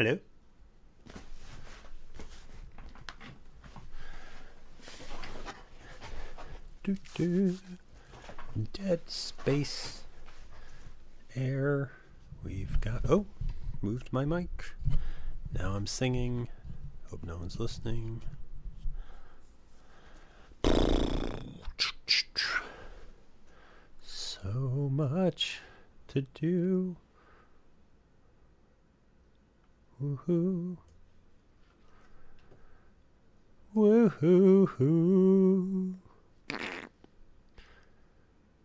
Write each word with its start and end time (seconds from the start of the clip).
Hello? 0.00 0.18
Do, 6.82 6.96
do. 7.14 7.58
Dead 8.72 9.00
space. 9.10 10.04
Air. 11.36 11.90
We've 12.42 12.80
got. 12.80 13.02
Oh, 13.06 13.26
moved 13.82 14.10
my 14.10 14.24
mic. 14.24 14.72
Now 15.52 15.72
I'm 15.72 15.86
singing. 15.86 16.48
Hope 17.10 17.22
no 17.22 17.36
one's 17.36 17.60
listening. 17.60 18.22
So 24.00 24.88
much 24.90 25.60
to 26.08 26.22
do. 26.22 26.96
Woohoo. 30.02 30.78
Woohoo. 33.76 35.14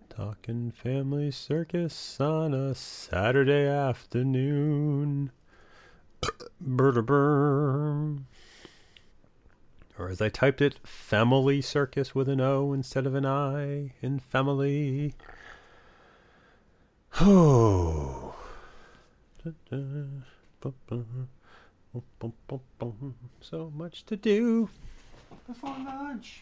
Talking 0.07 0.71
family 0.71 1.31
circus 1.31 2.21
on 2.21 2.53
a 2.53 2.73
Saturday 2.73 3.67
afternoon. 3.67 5.31
Burr 6.61 7.01
Or 9.99 10.09
as 10.09 10.21
I 10.21 10.29
typed 10.29 10.61
it, 10.61 10.79
family 10.87 11.61
circus 11.61 12.15
with 12.15 12.29
an 12.29 12.39
O 12.39 12.71
instead 12.71 13.05
of 13.05 13.13
an 13.13 13.25
I 13.25 13.93
in 14.01 14.19
family. 14.19 15.15
Oh. 17.19 18.35
So 23.41 23.71
much 23.75 24.05
to 24.05 24.15
do 24.15 24.69
before 25.47 25.75
lunch. 25.85 26.41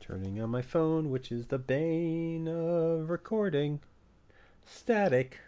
Turning 0.00 0.40
on 0.40 0.50
my 0.50 0.62
phone, 0.62 1.10
which 1.10 1.30
is 1.30 1.46
the 1.46 1.58
bane 1.58 2.48
of 2.48 3.10
recording. 3.10 3.80
Static. 4.64 5.38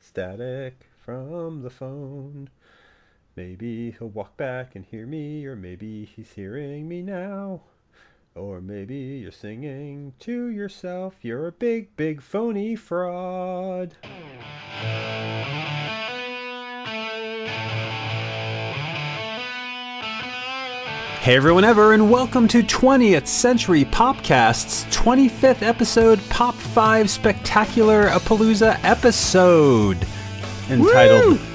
Static 0.00 0.86
from 1.04 1.62
the 1.62 1.70
phone. 1.70 2.48
Maybe 3.36 3.90
he'll 3.98 4.08
walk 4.08 4.36
back 4.36 4.74
and 4.74 4.84
hear 4.84 5.06
me, 5.06 5.44
or 5.46 5.56
maybe 5.56 6.04
he's 6.04 6.32
hearing 6.32 6.88
me 6.88 7.02
now. 7.02 7.62
Or 8.34 8.60
maybe 8.60 8.96
you're 8.96 9.32
singing 9.32 10.14
to 10.20 10.48
yourself, 10.48 11.16
you're 11.22 11.46
a 11.46 11.52
big, 11.52 11.96
big 11.96 12.20
phony 12.20 12.74
fraud. 12.76 13.96
Hey 21.24 21.36
everyone 21.36 21.64
ever, 21.64 21.94
and 21.94 22.10
welcome 22.10 22.46
to 22.48 22.62
20th 22.62 23.26
Century 23.26 23.86
Popcast's 23.86 24.84
25th 24.94 25.62
episode, 25.62 26.20
Pop 26.28 26.54
5 26.54 27.08
Spectacular 27.08 28.08
Apalooza 28.08 28.78
episode. 28.84 30.06
Entitled. 30.68 31.38
Woo! 31.38 31.46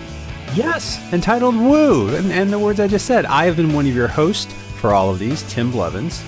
Yes, 0.56 1.00
entitled 1.14 1.56
Woo! 1.56 2.16
And, 2.16 2.32
and 2.32 2.52
the 2.52 2.58
words 2.58 2.80
I 2.80 2.88
just 2.88 3.06
said. 3.06 3.28
I 3.28 3.46
have 3.46 3.58
been 3.58 3.72
one 3.72 3.86
of 3.86 3.94
your 3.94 4.08
hosts 4.08 4.52
for 4.82 4.92
all 4.92 5.12
of 5.12 5.20
these, 5.20 5.44
Tim 5.54 5.70
Blevins. 5.70 6.24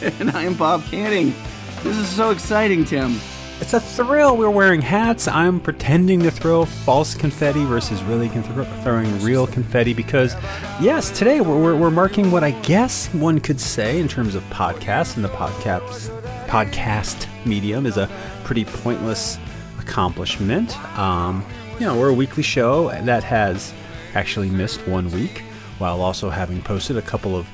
and 0.18 0.30
I 0.30 0.44
am 0.44 0.54
Bob 0.54 0.82
Canning. 0.86 1.34
This 1.82 1.98
is 1.98 2.08
so 2.08 2.30
exciting, 2.30 2.86
Tim. 2.86 3.20
It's 3.60 3.72
a 3.72 3.80
thrill. 3.80 4.36
We're 4.36 4.50
wearing 4.50 4.82
hats. 4.82 5.28
I'm 5.28 5.60
pretending 5.60 6.20
to 6.24 6.30
throw 6.30 6.64
false 6.64 7.14
confetti 7.14 7.64
versus 7.64 8.02
really 8.02 8.28
throwing 8.28 9.22
real 9.22 9.46
confetti 9.46 9.94
because, 9.94 10.34
yes, 10.80 11.16
today 11.16 11.40
we're, 11.40 11.62
we're, 11.62 11.76
we're, 11.76 11.90
marking 11.90 12.32
what 12.32 12.42
I 12.42 12.50
guess 12.62 13.06
one 13.14 13.38
could 13.38 13.60
say 13.60 14.00
in 14.00 14.08
terms 14.08 14.34
of 14.34 14.42
podcasts, 14.44 15.14
and 15.14 15.24
the 15.24 15.28
podcast 15.28 16.10
podcast 16.48 17.28
medium 17.46 17.86
is 17.86 17.96
a 17.96 18.10
pretty 18.42 18.64
pointless 18.64 19.38
accomplishment. 19.78 20.76
Um, 20.98 21.46
you 21.74 21.86
know, 21.86 21.96
we're 21.98 22.10
a 22.10 22.14
weekly 22.14 22.42
show 22.42 22.88
that 22.90 23.22
has 23.22 23.72
actually 24.14 24.50
missed 24.50 24.86
one 24.88 25.10
week 25.12 25.44
while 25.78 26.00
also 26.00 26.28
having 26.28 26.60
posted 26.60 26.96
a 26.96 27.02
couple 27.02 27.36
of 27.36 27.46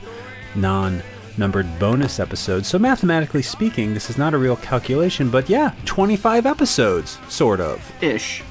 non 0.54 1.03
numbered 1.38 1.78
bonus 1.78 2.20
episodes. 2.20 2.68
So, 2.68 2.78
mathematically 2.78 3.42
speaking, 3.42 3.94
this 3.94 4.10
is 4.10 4.18
not 4.18 4.34
a 4.34 4.38
real 4.38 4.56
calculation, 4.56 5.30
but 5.30 5.48
yeah, 5.48 5.74
25 5.84 6.46
episodes, 6.46 7.18
sort 7.28 7.60
of. 7.60 7.80
Ish. 8.02 8.42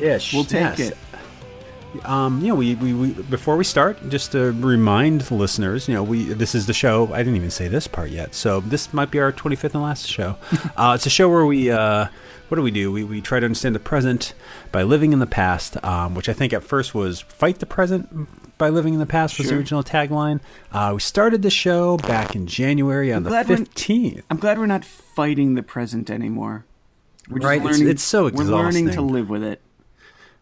Ish. 0.00 0.34
We'll 0.34 0.44
take 0.44 0.78
yes. 0.78 0.80
it. 0.80 0.96
Um, 2.04 2.40
you 2.40 2.48
know, 2.48 2.54
we, 2.54 2.74
we, 2.74 2.92
we, 2.92 3.12
before 3.12 3.56
we 3.56 3.64
start, 3.64 4.10
just 4.10 4.32
to 4.32 4.52
remind 4.52 5.22
the 5.22 5.34
listeners, 5.34 5.88
you 5.88 5.94
know, 5.94 6.02
we 6.02 6.24
this 6.24 6.54
is 6.54 6.66
the 6.66 6.74
show. 6.74 7.12
I 7.12 7.18
didn't 7.18 7.36
even 7.36 7.50
say 7.50 7.66
this 7.66 7.86
part 7.86 8.10
yet, 8.10 8.34
so 8.34 8.60
this 8.60 8.92
might 8.92 9.10
be 9.10 9.18
our 9.18 9.32
25th 9.32 9.74
and 9.74 9.82
last 9.82 10.06
show. 10.06 10.36
uh, 10.76 10.92
it's 10.94 11.06
a 11.06 11.10
show 11.10 11.28
where 11.30 11.46
we, 11.46 11.70
uh, 11.70 12.06
what 12.48 12.56
do 12.56 12.62
we 12.62 12.70
do? 12.70 12.92
We, 12.92 13.04
we 13.04 13.20
try 13.20 13.40
to 13.40 13.46
understand 13.46 13.74
the 13.74 13.80
present 13.80 14.34
by 14.70 14.82
living 14.82 15.12
in 15.12 15.18
the 15.18 15.26
past, 15.26 15.82
um, 15.84 16.14
which 16.14 16.28
I 16.28 16.34
think 16.34 16.52
at 16.52 16.62
first 16.62 16.94
was 16.94 17.22
fight 17.22 17.58
the 17.58 17.66
present 17.66 18.28
by 18.58 18.68
living 18.68 18.94
in 18.94 19.00
the 19.00 19.06
past 19.06 19.38
was 19.38 19.46
sure. 19.46 19.54
the 19.54 19.58
original 19.58 19.82
tagline. 19.82 20.40
Uh, 20.72 20.90
we 20.94 21.00
started 21.00 21.42
the 21.42 21.50
show 21.50 21.96
back 21.96 22.34
in 22.34 22.46
January 22.46 23.12
on 23.12 23.26
I'm 23.26 23.32
the 23.32 23.56
fifteenth. 23.56 24.24
I'm 24.28 24.38
glad 24.38 24.58
we're 24.58 24.66
not 24.66 24.84
fighting 24.84 25.54
the 25.54 25.62
present 25.62 26.10
anymore. 26.10 26.66
We're 27.28 27.40
right, 27.40 27.62
learning, 27.62 27.82
it's, 27.82 27.90
it's, 27.90 28.02
so 28.02 28.26
exhausting. 28.26 28.54
We're 28.54 28.62
learning 28.62 28.90
to 28.90 29.02
live 29.02 29.28
with 29.28 29.42
it. 29.42 29.60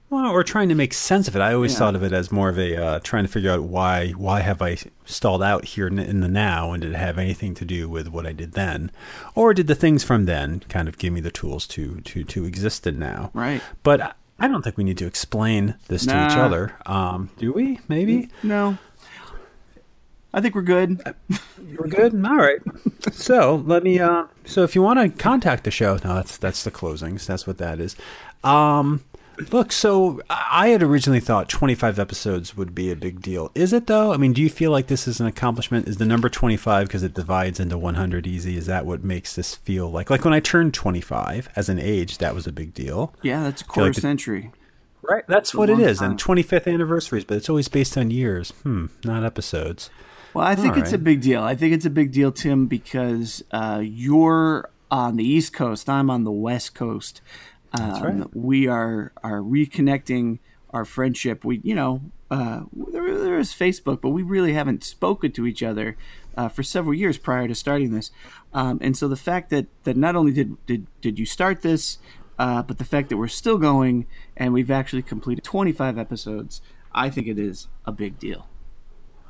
Well, 0.09 0.33
we're 0.33 0.45
trying 0.45 0.69
to 0.69 0.77
make 0.77 0.95
sense 0.95 1.27
of 1.27 1.35
it. 1.35 1.41
I 1.41 1.53
always 1.53 1.73
yeah. 1.73 1.79
thought 1.81 1.97
of 1.97 2.05
it 2.05 2.13
as 2.13 2.31
more 2.31 2.49
of 2.49 2.59
a 2.59 2.77
uh, 2.77 3.01
trying 3.01 3.25
to 3.25 3.29
figure 3.29 3.51
out 3.51 3.65
why 3.65 4.11
why 4.11 4.41
have 4.41 4.63
I 4.63 4.77
stalled 5.05 5.43
out 5.43 5.65
here 5.65 5.89
in, 5.89 5.99
in 5.99 6.21
the 6.21 6.29
now, 6.29 6.73
and 6.73 6.81
did 6.81 6.93
it 6.93 6.97
have 6.97 7.19
anything 7.19 7.55
to 7.55 7.65
do 7.65 7.89
with 7.89 8.09
what 8.09 8.25
I 8.25 8.33
did 8.33 8.53
then, 8.53 8.93
or 9.35 9.53
did 9.53 9.67
the 9.67 9.75
things 9.75 10.05
from 10.05 10.27
then 10.27 10.61
kind 10.69 10.87
of 10.87 10.99
give 10.99 11.13
me 11.13 11.21
the 11.21 11.33
tools 11.33 11.67
to 11.69 12.01
to 12.03 12.23
to 12.23 12.45
exist 12.45 12.87
in 12.87 13.01
now? 13.01 13.31
Right. 13.35 13.61
But 13.83 14.17
I 14.39 14.49
don't 14.49 14.63
think 14.63 14.77
we 14.77 14.85
need 14.85 14.99
to 14.99 15.07
explain 15.07 15.77
this 15.89 16.07
nah. 16.07 16.29
to 16.29 16.33
each 16.33 16.39
other. 16.39 16.75
Um, 16.85 17.31
do 17.39 17.53
we? 17.53 17.81
Maybe? 17.89 18.29
No. 18.43 18.79
I 20.35 20.43
think 20.43 20.55
we're 20.55 20.63
good. 20.63 21.01
we're 21.79 21.89
good. 21.89 22.13
All 22.25 22.37
right. 22.37 22.61
So 23.13 23.63
let 23.67 23.83
me. 23.83 23.99
Uh, 23.99 24.25
so 24.45 24.63
if 24.65 24.75
you 24.75 24.83
want 24.83 24.99
to 25.01 25.23
contact 25.23 25.65
the 25.65 25.71
show, 25.71 25.95
no, 26.05 26.17
that's 26.17 26.37
that's 26.37 26.63
the 26.63 26.71
closings. 26.71 27.25
That's 27.25 27.47
what 27.47 27.57
that 27.59 27.81
is. 27.81 27.97
Um, 28.45 29.03
Look, 29.53 29.73
so 29.73 30.21
I 30.31 30.69
had 30.69 30.83
originally 30.83 31.21
thought 31.21 31.49
25 31.49 31.99
episodes 31.99 32.57
would 32.57 32.75
be 32.75 32.91
a 32.91 32.97
big 32.97 33.21
deal. 33.21 33.51
Is 33.55 33.73
it 33.73 33.87
though? 33.87 34.13
I 34.13 34.17
mean, 34.17 34.33
do 34.33 34.41
you 34.43 34.49
feel 34.51 34.71
like 34.71 34.87
this 34.87 35.07
is 35.07 35.21
an 35.21 35.27
accomplishment? 35.27 35.89
Is 35.89 35.99
the 35.99 36.07
number 36.07 36.29
25 36.29 36.87
because 36.87 37.03
it 37.03 37.15
divides 37.15 37.61
into 37.61 37.77
100 37.77 38.27
easy? 38.27 38.57
Is 38.57 38.67
that 38.67 38.87
what 38.87 39.05
makes 39.05 39.35
this 39.35 39.55
feel 39.55 39.91
like? 39.91 40.11
Like 40.11 40.25
when 40.25 40.35
I 40.35 40.41
turned 40.41 40.75
25 40.75 41.49
as 41.55 41.69
an 41.69 41.79
age, 41.79 42.19
that 42.19 42.35
was 42.35 42.47
a 42.47 42.53
big 42.53 42.73
deal. 42.75 43.13
Yeah, 43.23 43.43
that's 43.43 43.63
a 43.63 43.65
quarter 43.67 43.91
like 43.91 44.01
century. 44.01 44.53
right, 45.03 45.25
that's 45.29 45.55
what 45.55 45.71
it 45.71 45.79
is. 45.81 45.99
Time. 45.99 46.13
And 46.13 46.21
25th 46.23 46.73
anniversaries, 46.73 47.25
but 47.25 47.37
it's 47.37 47.49
always 47.49 47.69
based 47.69 47.97
on 47.99 48.11
years. 48.11 48.51
Hmm, 48.63 48.87
not 49.05 49.25
episodes. 49.25 49.91
Well, 50.35 50.47
I 50.47 50.55
think 50.55 50.75
All 50.75 50.81
it's 50.83 50.93
right. 50.93 51.01
a 51.01 51.03
big 51.03 51.21
deal. 51.23 51.43
I 51.43 51.55
think 51.55 51.73
it's 51.73 51.87
a 51.87 51.91
big 51.91 52.13
deal, 52.13 52.31
Tim, 52.31 52.67
because 52.67 53.43
uh, 53.53 53.81
you're 53.83 54.69
on 54.91 55.17
the 55.17 55.25
East 55.25 55.53
Coast. 55.55 55.89
I'm 55.89 56.11
on 56.11 56.25
the 56.25 56.31
West 56.31 56.75
Coast. 56.75 57.21
Um, 57.73 58.03
right. 58.03 58.37
We 58.37 58.69
are 58.69 59.13
are 59.23 59.41
reconnecting 59.41 60.39
our 60.71 60.85
friendship. 60.85 61.45
We, 61.45 61.61
you 61.63 61.75
know, 61.75 62.03
uh, 62.31 62.63
there, 62.73 63.19
there 63.19 63.39
is 63.39 63.53
Facebook, 63.53 64.01
but 64.01 64.11
we 64.11 64.23
really 64.23 64.53
haven't 64.53 64.85
spoken 64.85 65.33
to 65.33 65.47
each 65.47 65.63
other 65.63 65.97
uh, 66.37 66.49
for 66.49 66.63
several 66.63 66.95
years 66.95 67.19
prior 67.19 67.49
to 67.49 67.55
starting 67.55 67.93
this. 67.93 68.11
Um, 68.53 68.79
and 68.81 68.97
so 68.97 69.09
the 69.09 69.17
fact 69.17 69.51
that 69.51 69.67
that 69.85 69.97
not 69.97 70.17
only 70.17 70.33
did 70.33 70.65
did 70.67 70.87
did 71.01 71.19
you 71.19 71.27
start 71.27 71.63
this, 71.63 71.99
uh, 72.39 72.63
but 72.63 72.79
the 72.79 72.85
fact 72.85 73.09
that 73.09 73.17
we're 73.17 73.29
still 73.29 73.59
going 73.59 74.07
and 74.37 74.53
we've 74.53 74.71
actually 74.71 75.03
completed 75.03 75.45
25 75.45 75.99
episodes, 75.99 76.61
I 76.93 77.11
think 77.11 77.27
it 77.27 77.39
is 77.39 77.69
a 77.85 77.93
big 77.93 78.19
deal. 78.19 78.49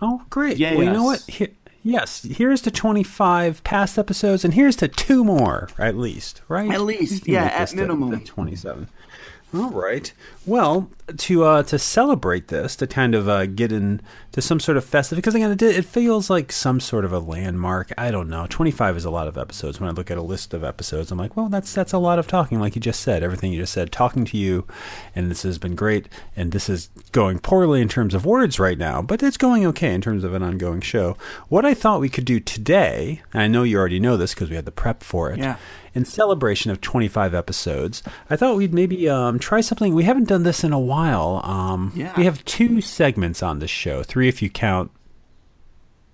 Oh, 0.02 0.22
great! 0.28 0.58
Yeah, 0.58 0.75
well, 0.75 0.82
yes. 0.82 0.87
you 0.87 0.93
know 0.93 1.05
what? 1.05 1.22
Here, 1.28 1.49
yes, 1.86 2.22
here's 2.22 2.60
to 2.62 2.70
25 2.70 3.62
past 3.64 3.98
episodes, 3.98 4.44
and 4.44 4.54
here's 4.54 4.76
to 4.76 4.88
two 4.88 5.24
more, 5.24 5.68
at 5.78 5.96
least, 5.96 6.42
right? 6.48 6.70
At 6.70 6.82
least, 6.82 7.26
yeah, 7.26 7.44
at 7.44 7.74
minimum. 7.74 8.24
27. 8.24 8.88
All 9.56 9.70
right. 9.70 10.12
Well, 10.44 10.91
to 11.17 11.44
uh, 11.44 11.62
to 11.64 11.79
celebrate 11.79 12.49
this, 12.49 12.76
to 12.76 12.87
kind 12.87 13.14
of 13.14 13.29
uh, 13.29 13.47
get 13.47 13.73
into 13.73 14.03
some 14.41 14.61
sort 14.61 14.76
of 14.76 14.85
festive, 14.85 15.17
because 15.17 15.35
again, 15.35 15.50
it, 15.50 15.62
it 15.62 15.85
feels 15.85 16.29
like 16.29 16.53
some 16.53 16.81
sort 16.81 17.05
of 17.05 17.12
a 17.12 17.19
landmark. 17.19 17.93
I 17.97 18.11
don't 18.11 18.29
know. 18.29 18.47
Twenty 18.49 18.70
five 18.70 18.97
is 18.97 19.05
a 19.05 19.11
lot 19.11 19.29
of 19.29 19.38
episodes. 19.38 19.81
When 19.81 19.88
I 19.88 19.93
look 19.93 20.11
at 20.11 20.19
a 20.19 20.23
list 20.23 20.55
of 20.55 20.64
episodes, 20.64 21.11
I'm 21.11 21.19
like, 21.19 21.37
well, 21.37 21.49
that's 21.49 21.73
that's 21.73 21.93
a 21.93 21.99
lot 21.99 22.19
of 22.19 22.26
talking. 22.26 22.61
Like 22.61 22.75
you 22.75 22.81
just 22.81 23.00
said, 23.00 23.23
everything 23.23 23.53
you 23.53 23.61
just 23.61 23.73
said, 23.73 23.93
talking 23.93 24.25
to 24.26 24.37
you, 24.37 24.67
and 25.14 25.31
this 25.31 25.43
has 25.43 25.58
been 25.58 25.75
great. 25.75 26.08
And 26.37 26.53
this 26.53 26.69
is 26.69 26.91
going 27.12 27.38
poorly 27.38 27.81
in 27.81 27.88
terms 27.88 28.14
of 28.14 28.26
words 28.26 28.58
right 28.58 28.79
now, 28.79 29.03
but 29.03 29.23
it's 29.23 29.37
going 29.37 29.64
okay 29.67 29.94
in 29.94 30.00
terms 30.00 30.25
of 30.25 30.35
an 30.35 30.43
ongoing 30.43 30.81
show. 30.81 31.17
What 31.49 31.64
I 31.64 31.75
thought 31.75 32.00
we 32.00 32.08
could 32.08 32.25
do 32.25 32.41
today, 32.41 33.23
I 33.32 33.47
know 33.47 33.62
you 33.62 33.79
already 33.79 34.00
know 34.00 34.17
this 34.17 34.35
because 34.35 34.50
we 34.50 34.56
had 34.56 34.64
the 34.64 34.73
prep 34.73 35.03
for 35.03 35.31
it. 35.31 35.38
Yeah 35.38 35.56
in 35.96 36.04
celebration 36.04 36.70
of 36.70 36.82
25 36.82 37.34
episodes, 37.34 38.02
I 38.28 38.37
thought 38.37 38.56
we'd 38.56 38.75
maybe 38.75 39.08
um, 39.08 39.38
try 39.38 39.62
something. 39.62 39.94
We 39.94 40.04
haven't 40.04 40.28
done 40.28 40.43
this 40.43 40.62
in 40.62 40.75
a 40.75 40.78
while. 40.78 41.40
Um, 41.43 41.90
yeah. 41.96 42.12
We 42.19 42.26
have 42.26 42.44
two 42.44 42.82
segments 42.82 43.43
on 43.43 43.60
this 43.60 43.70
show, 43.70 44.02
three 44.02 44.28
if 44.28 44.43
you 44.43 44.50
count 44.50 44.90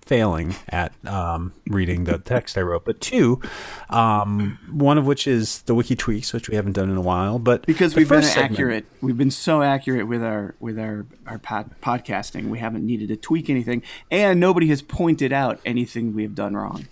failing 0.05 0.55
at 0.69 0.93
um, 1.05 1.51
reading 1.67 2.05
the 2.05 2.17
text 2.17 2.57
I 2.57 2.61
wrote, 2.61 2.85
but 2.85 3.01
two, 3.01 3.41
um, 3.89 4.57
one 4.71 4.97
of 4.97 5.05
which 5.05 5.27
is 5.27 5.63
the 5.63 5.75
wiki 5.75 5.97
tweaks, 5.97 6.31
which 6.31 6.47
we 6.47 6.55
haven't 6.55 6.73
done 6.73 6.89
in 6.89 6.95
a 6.95 7.01
while. 7.01 7.37
But 7.37 7.65
because 7.65 7.93
we've 7.93 8.07
been 8.07 8.23
segment, 8.23 8.53
accurate, 8.53 8.85
we've 9.01 9.17
been 9.17 9.31
so 9.31 9.61
accurate 9.61 10.07
with 10.07 10.23
our 10.23 10.55
with 10.61 10.79
our 10.79 11.05
our 11.27 11.39
pod, 11.39 11.71
podcasting, 11.81 12.49
we 12.49 12.59
haven't 12.59 12.85
needed 12.85 13.09
to 13.09 13.17
tweak 13.17 13.49
anything, 13.49 13.83
and 14.09 14.39
nobody 14.39 14.67
has 14.67 14.81
pointed 14.81 15.33
out 15.33 15.59
anything 15.65 16.13
we 16.13 16.23
have 16.23 16.35
done 16.35 16.55
wrong. 16.55 16.87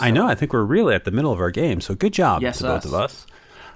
So. 0.00 0.06
I 0.06 0.10
know. 0.10 0.26
I 0.26 0.34
think 0.34 0.52
we're 0.52 0.64
really 0.64 0.94
at 0.94 1.04
the 1.04 1.10
middle 1.10 1.32
of 1.32 1.40
our 1.40 1.50
game. 1.50 1.80
So 1.80 1.94
good 1.94 2.12
job 2.12 2.42
yes, 2.42 2.58
to 2.58 2.68
us. 2.68 2.84
both 2.84 2.92
of 2.92 3.00
us. 3.00 3.26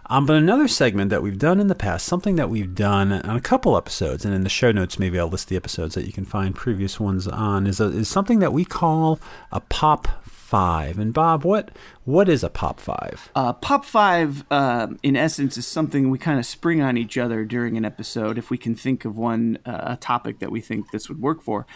Um, 0.06 0.26
but 0.26 0.36
another 0.36 0.68
segment 0.68 1.10
that 1.10 1.22
we've 1.22 1.38
done 1.38 1.60
in 1.60 1.68
the 1.68 1.74
past, 1.74 2.06
something 2.06 2.36
that 2.36 2.50
we've 2.50 2.74
done 2.74 3.12
on 3.12 3.36
a 3.36 3.40
couple 3.40 3.76
episodes, 3.76 4.24
and 4.24 4.34
in 4.34 4.42
the 4.42 4.50
show 4.50 4.70
notes, 4.70 4.98
maybe 4.98 5.18
I'll 5.18 5.28
list 5.28 5.48
the 5.48 5.56
episodes 5.56 5.94
that 5.94 6.04
you 6.06 6.12
can 6.12 6.26
find 6.26 6.54
previous 6.54 7.00
ones 7.00 7.26
on, 7.26 7.66
is, 7.66 7.80
a, 7.80 7.84
is 7.86 8.08
something 8.08 8.40
that 8.40 8.52
we 8.52 8.66
call 8.66 9.18
a 9.50 9.60
pop 9.60 10.08
five. 10.24 10.98
And 10.98 11.12
Bob, 11.12 11.42
what 11.42 11.70
what 12.04 12.28
is 12.28 12.44
a 12.44 12.50
pop 12.50 12.78
five? 12.78 13.30
Uh, 13.34 13.54
pop 13.54 13.84
five, 13.84 14.44
uh, 14.52 14.88
in 15.02 15.16
essence, 15.16 15.56
is 15.56 15.66
something 15.66 16.10
we 16.10 16.18
kind 16.18 16.38
of 16.38 16.46
spring 16.46 16.80
on 16.80 16.96
each 16.96 17.18
other 17.18 17.44
during 17.44 17.76
an 17.76 17.84
episode. 17.84 18.36
If 18.38 18.50
we 18.50 18.58
can 18.58 18.74
think 18.74 19.04
of 19.04 19.16
one 19.16 19.58
uh, 19.64 19.94
a 19.94 19.96
topic 19.96 20.38
that 20.40 20.52
we 20.52 20.60
think 20.60 20.92
this 20.92 21.08
would 21.08 21.20
work 21.20 21.42
for, 21.42 21.66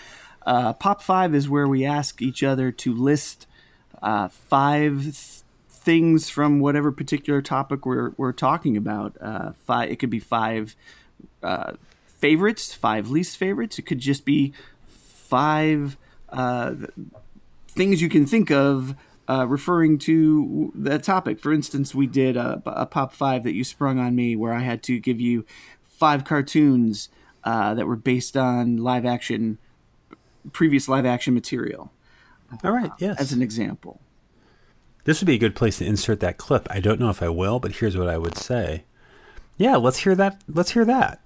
uh, 0.47 0.75
pop 0.75 1.03
five 1.03 1.35
is 1.35 1.49
where 1.49 1.67
we 1.67 1.85
ask 1.85 2.23
each 2.23 2.45
other 2.45 2.71
to 2.71 2.95
list 2.95 3.48
uh, 4.03 4.29
five 4.29 5.17
things 5.69 6.29
from 6.29 6.61
whatever 6.61 6.93
particular 6.93 7.41
topic 7.41 7.87
we're 7.87 8.13
we're 8.17 8.33
talking 8.33 8.77
about. 8.77 9.17
Uh, 9.21 9.53
five, 9.67 9.91
it 9.91 9.97
could 9.97 10.11
be 10.11 10.21
five 10.21 10.77
uh, 11.43 11.73
favorites, 12.07 12.75
five 12.75 13.11
least 13.11 13.37
favorites. 13.37 13.79
It 13.79 13.83
could 13.83 14.01
just 14.01 14.25
be 14.25 14.53
five 14.87 15.97
uh, 16.29 16.75
things 17.69 18.03
you 18.03 18.09
can 18.09 18.27
think 18.27 18.51
of 18.51 18.95
uh, 19.29 19.47
referring 19.47 19.99
to 19.99 20.73
that 20.75 21.03
topic. 21.03 21.39
For 21.41 21.53
instance, 21.53 21.95
we 21.95 22.07
did 22.07 22.37
a, 22.37 22.63
a, 22.67 22.87
pop 22.87 23.13
five 23.13 23.45
that 23.45 23.55
you 23.55 23.63
sprung 23.63 23.99
on 23.99 24.15
me, 24.15 24.35
where 24.37 24.55
I 24.55 24.61
had 24.61 24.83
to 24.85 24.99
give 24.99 25.21
you 25.21 25.45
five 25.87 26.25
cartoons 26.25 27.09
uh, 27.45 27.75
that 27.75 27.87
were 27.87 27.97
based 27.97 28.37
on 28.37 28.79
live 28.79 29.05
action, 29.05 29.59
previous 30.53 30.89
live 30.89 31.05
action 31.05 31.35
material. 31.35 31.93
All 32.65 32.73
right. 32.73 32.91
Yes. 32.99 33.19
As 33.21 33.33
an 33.33 33.43
example. 33.43 34.01
This 35.05 35.21
would 35.21 35.27
be 35.27 35.35
a 35.35 35.39
good 35.39 35.55
place 35.55 35.79
to 35.79 35.87
insert 35.87 36.21
that 36.21 36.37
clip. 36.37 36.67
I 36.71 36.81
don't 36.81 37.01
know 37.01 37.09
if 37.09 37.23
I 37.23 37.29
will, 37.29 37.61
but 37.61 37.73
here's 37.77 37.97
what 37.97 38.09
I 38.09 38.19
would 38.19 38.37
say. 38.37 38.85
Yeah, 39.57 39.77
let's 39.77 39.99
hear 39.99 40.15
that. 40.15 40.43
Let's 40.49 40.73
hear 40.73 40.85
that. 40.85 41.21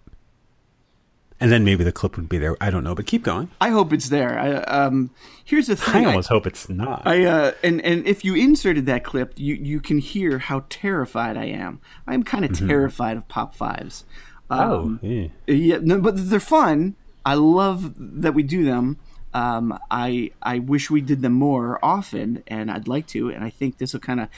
And 1.40 1.50
then 1.50 1.64
maybe 1.64 1.82
the 1.82 1.90
clip 1.90 2.16
would 2.16 2.28
be 2.28 2.38
there. 2.38 2.56
I 2.60 2.70
don't 2.70 2.84
know, 2.84 2.94
but 2.94 3.06
keep 3.06 3.24
going. 3.24 3.50
I 3.60 3.70
hope 3.70 3.92
it's 3.92 4.08
there. 4.08 4.38
I, 4.38 4.52
um, 4.62 5.10
here's 5.44 5.66
the 5.66 5.74
thing. 5.74 6.06
I 6.06 6.10
almost 6.10 6.30
I, 6.30 6.34
hope 6.34 6.46
it's 6.46 6.68
not. 6.68 7.02
I 7.04 7.24
uh, 7.24 7.52
and 7.64 7.80
and 7.80 8.06
if 8.06 8.24
you 8.24 8.36
inserted 8.36 8.86
that 8.86 9.02
clip, 9.02 9.32
you 9.36 9.56
you 9.56 9.80
can 9.80 9.98
hear 9.98 10.38
how 10.38 10.64
terrified 10.68 11.36
I 11.36 11.46
am. 11.46 11.80
I'm 12.06 12.22
kind 12.22 12.44
of 12.44 12.52
mm-hmm. 12.52 12.68
terrified 12.68 13.16
of 13.16 13.26
pop 13.26 13.56
fives. 13.56 14.04
Um, 14.50 15.00
oh, 15.02 15.06
yeah. 15.08 15.28
yeah. 15.48 15.78
No, 15.82 16.00
but 16.00 16.30
they're 16.30 16.38
fun. 16.38 16.94
I 17.24 17.34
love 17.34 17.94
that 17.98 18.34
we 18.34 18.44
do 18.44 18.64
them. 18.64 19.00
Um, 19.34 19.78
I 19.90 20.32
I 20.42 20.58
wish 20.58 20.90
we 20.90 21.00
did 21.00 21.22
them 21.22 21.32
more 21.32 21.78
often, 21.82 22.42
and 22.46 22.70
I'd 22.70 22.88
like 22.88 23.06
to. 23.08 23.30
And 23.30 23.44
I 23.44 23.50
think 23.50 23.78
this 23.78 23.92
will 23.92 24.00
kind 24.00 24.20
of 24.20 24.28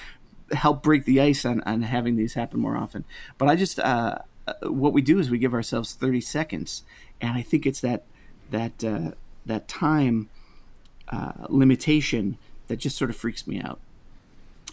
help 0.52 0.82
break 0.82 1.04
the 1.04 1.20
ice 1.20 1.44
on, 1.44 1.60
on 1.62 1.82
having 1.82 2.16
these 2.16 2.34
happen 2.34 2.60
more 2.60 2.76
often. 2.76 3.04
But 3.38 3.48
I 3.48 3.56
just 3.56 3.78
uh, 3.80 4.18
uh, 4.46 4.54
what 4.62 4.92
we 4.92 5.02
do 5.02 5.18
is 5.18 5.30
we 5.30 5.38
give 5.38 5.54
ourselves 5.54 5.94
thirty 5.94 6.20
seconds, 6.20 6.82
and 7.20 7.32
I 7.32 7.42
think 7.42 7.66
it's 7.66 7.80
that 7.80 8.04
that 8.50 8.84
uh, 8.84 9.12
that 9.46 9.68
time 9.68 10.28
uh, 11.08 11.32
limitation 11.48 12.38
that 12.68 12.76
just 12.76 12.96
sort 12.96 13.10
of 13.10 13.16
freaks 13.16 13.46
me 13.46 13.60
out. 13.60 13.80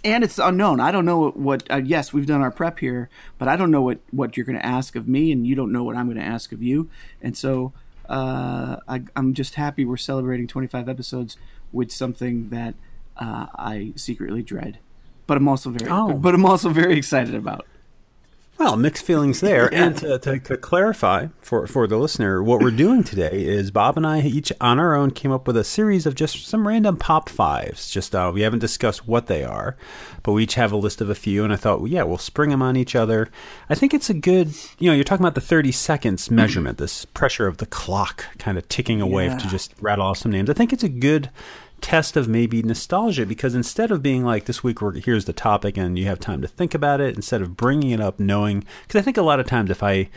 And 0.03 0.23
it's 0.23 0.39
unknown. 0.39 0.79
I 0.79 0.91
don't 0.91 1.05
know 1.05 1.29
what. 1.29 1.69
uh, 1.69 1.81
yes, 1.83 2.11
we've 2.11 2.25
done 2.25 2.41
our 2.41 2.49
prep 2.49 2.79
here, 2.79 3.09
but 3.37 3.47
I 3.47 3.55
don't 3.55 3.69
know 3.69 3.81
what 3.81 3.99
what 4.11 4.35
you're 4.35 4.45
going 4.45 4.57
to 4.59 4.65
ask 4.65 4.95
of 4.95 5.07
me, 5.07 5.31
and 5.31 5.45
you 5.45 5.55
don't 5.55 5.71
know 5.71 5.83
what 5.83 5.95
I'm 5.95 6.07
going 6.07 6.17
to 6.17 6.23
ask 6.23 6.51
of 6.51 6.61
you, 6.61 6.89
and 7.21 7.37
so 7.37 7.71
uh, 8.09 8.77
I, 8.87 9.03
am 9.15 9.33
just 9.33 9.55
happy 9.55 9.85
we're 9.85 9.97
celebrating 9.97 10.47
25 10.47 10.89
episodes 10.89 11.37
with 11.71 11.91
something 11.91 12.49
that 12.49 12.75
uh, 13.17 13.47
I 13.55 13.93
secretly 13.95 14.43
dread, 14.43 14.79
but 15.27 15.37
I'm 15.37 15.47
also 15.47 15.69
very, 15.69 15.89
oh. 15.89 16.13
but 16.13 16.33
I'm 16.33 16.45
also 16.45 16.69
very 16.69 16.97
excited 16.97 17.35
about. 17.35 17.65
Well, 18.61 18.77
mixed 18.77 19.03
feelings 19.03 19.41
there. 19.41 19.73
and 19.73 19.97
to, 19.97 20.19
to, 20.19 20.37
to, 20.37 20.55
clarify 20.55 21.29
for, 21.39 21.65
for 21.65 21.87
the 21.87 21.97
listener, 21.97 22.43
what 22.43 22.61
we're 22.61 22.69
doing 22.69 23.03
today 23.03 23.43
is 23.43 23.71
Bob 23.71 23.97
and 23.97 24.05
I 24.05 24.21
each 24.21 24.53
on 24.61 24.77
our 24.77 24.95
own 24.95 25.09
came 25.09 25.31
up 25.31 25.47
with 25.47 25.57
a 25.57 25.63
series 25.63 26.05
of 26.05 26.13
just 26.13 26.45
some 26.45 26.67
random 26.67 26.95
pop 26.95 27.27
fives. 27.27 27.89
Just 27.89 28.13
uh, 28.13 28.29
we 28.31 28.41
haven't 28.41 28.59
discussed 28.59 29.07
what 29.07 29.25
they 29.25 29.43
are, 29.43 29.75
but 30.21 30.33
we 30.33 30.43
each 30.43 30.53
have 30.53 30.71
a 30.71 30.77
list 30.77 31.01
of 31.01 31.09
a 31.09 31.15
few. 31.15 31.43
And 31.43 31.51
I 31.51 31.55
thought, 31.55 31.79
well, 31.79 31.87
yeah, 31.87 32.03
we'll 32.03 32.19
spring 32.19 32.51
them 32.51 32.61
on 32.61 32.75
each 32.77 32.95
other. 32.95 33.31
I 33.67 33.73
think 33.73 33.95
it's 33.95 34.11
a 34.11 34.13
good, 34.13 34.53
you 34.77 34.91
know, 34.91 34.93
you're 34.93 35.05
talking 35.05 35.25
about 35.25 35.33
the 35.33 35.41
30 35.41 35.71
seconds 35.71 36.29
measurement, 36.29 36.77
this 36.77 37.03
pressure 37.03 37.47
of 37.47 37.57
the 37.57 37.65
clock 37.65 38.27
kind 38.37 38.59
of 38.59 38.69
ticking 38.69 39.01
away 39.01 39.25
yeah. 39.25 39.39
to 39.39 39.47
just 39.47 39.73
rattle 39.81 40.05
off 40.05 40.19
some 40.19 40.31
names. 40.31 40.51
I 40.51 40.53
think 40.53 40.71
it's 40.71 40.83
a 40.83 40.89
good 40.89 41.31
test 41.81 42.15
of 42.15 42.27
maybe 42.27 42.61
nostalgia 42.61 43.25
because 43.25 43.55
instead 43.55 43.91
of 43.91 44.03
being 44.03 44.23
like 44.23 44.45
this 44.45 44.63
week 44.63 44.81
we're 44.81 44.93
here's 44.93 45.25
the 45.25 45.33
topic 45.33 45.77
and 45.77 45.97
you 45.97 46.05
have 46.05 46.19
time 46.19 46.41
to 46.41 46.47
think 46.47 46.73
about 46.73 47.01
it 47.01 47.15
instead 47.15 47.41
of 47.41 47.57
bringing 47.57 47.89
it 47.89 47.99
up 47.99 48.19
knowing 48.19 48.63
because 48.83 48.99
i 48.99 49.01
think 49.01 49.17
a 49.17 49.21
lot 49.21 49.39
of 49.39 49.47
times 49.47 49.71
if 49.71 49.81
i 49.81 50.07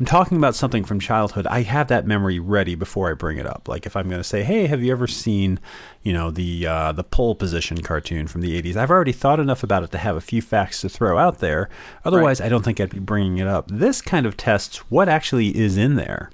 i'm 0.00 0.04
talking 0.04 0.36
about 0.36 0.54
something 0.54 0.82
from 0.84 0.98
childhood 0.98 1.46
i 1.46 1.62
have 1.62 1.86
that 1.86 2.06
memory 2.06 2.40
ready 2.40 2.74
before 2.74 3.08
i 3.08 3.14
bring 3.14 3.38
it 3.38 3.46
up. 3.46 3.68
Like 3.68 3.86
if 3.86 3.96
i'm 3.96 4.08
going 4.08 4.20
to 4.20 4.24
say 4.24 4.42
hey 4.42 4.66
have 4.66 4.82
you 4.82 4.90
ever 4.90 5.06
seen 5.06 5.60
you 6.02 6.12
know 6.12 6.30
the 6.32 6.66
uh, 6.66 6.92
the 6.92 7.04
pole 7.04 7.36
position 7.36 7.82
cartoon 7.82 8.26
from 8.26 8.40
the 8.40 8.60
80s 8.60 8.76
i've 8.76 8.90
already 8.90 9.12
thought 9.12 9.38
enough 9.38 9.62
about 9.62 9.84
it 9.84 9.92
to 9.92 9.98
have 9.98 10.16
a 10.16 10.20
few 10.20 10.42
facts 10.42 10.80
to 10.80 10.88
throw 10.88 11.18
out 11.18 11.38
there. 11.38 11.70
Otherwise 12.04 12.40
right. 12.40 12.46
i 12.46 12.48
don't 12.48 12.64
think 12.64 12.80
i'd 12.80 12.90
be 12.90 12.98
bringing 12.98 13.38
it 13.38 13.46
up. 13.46 13.68
This 13.68 14.02
kind 14.02 14.26
of 14.26 14.36
tests 14.36 14.78
what 14.90 15.08
actually 15.08 15.56
is 15.56 15.76
in 15.76 15.94
there 15.94 16.30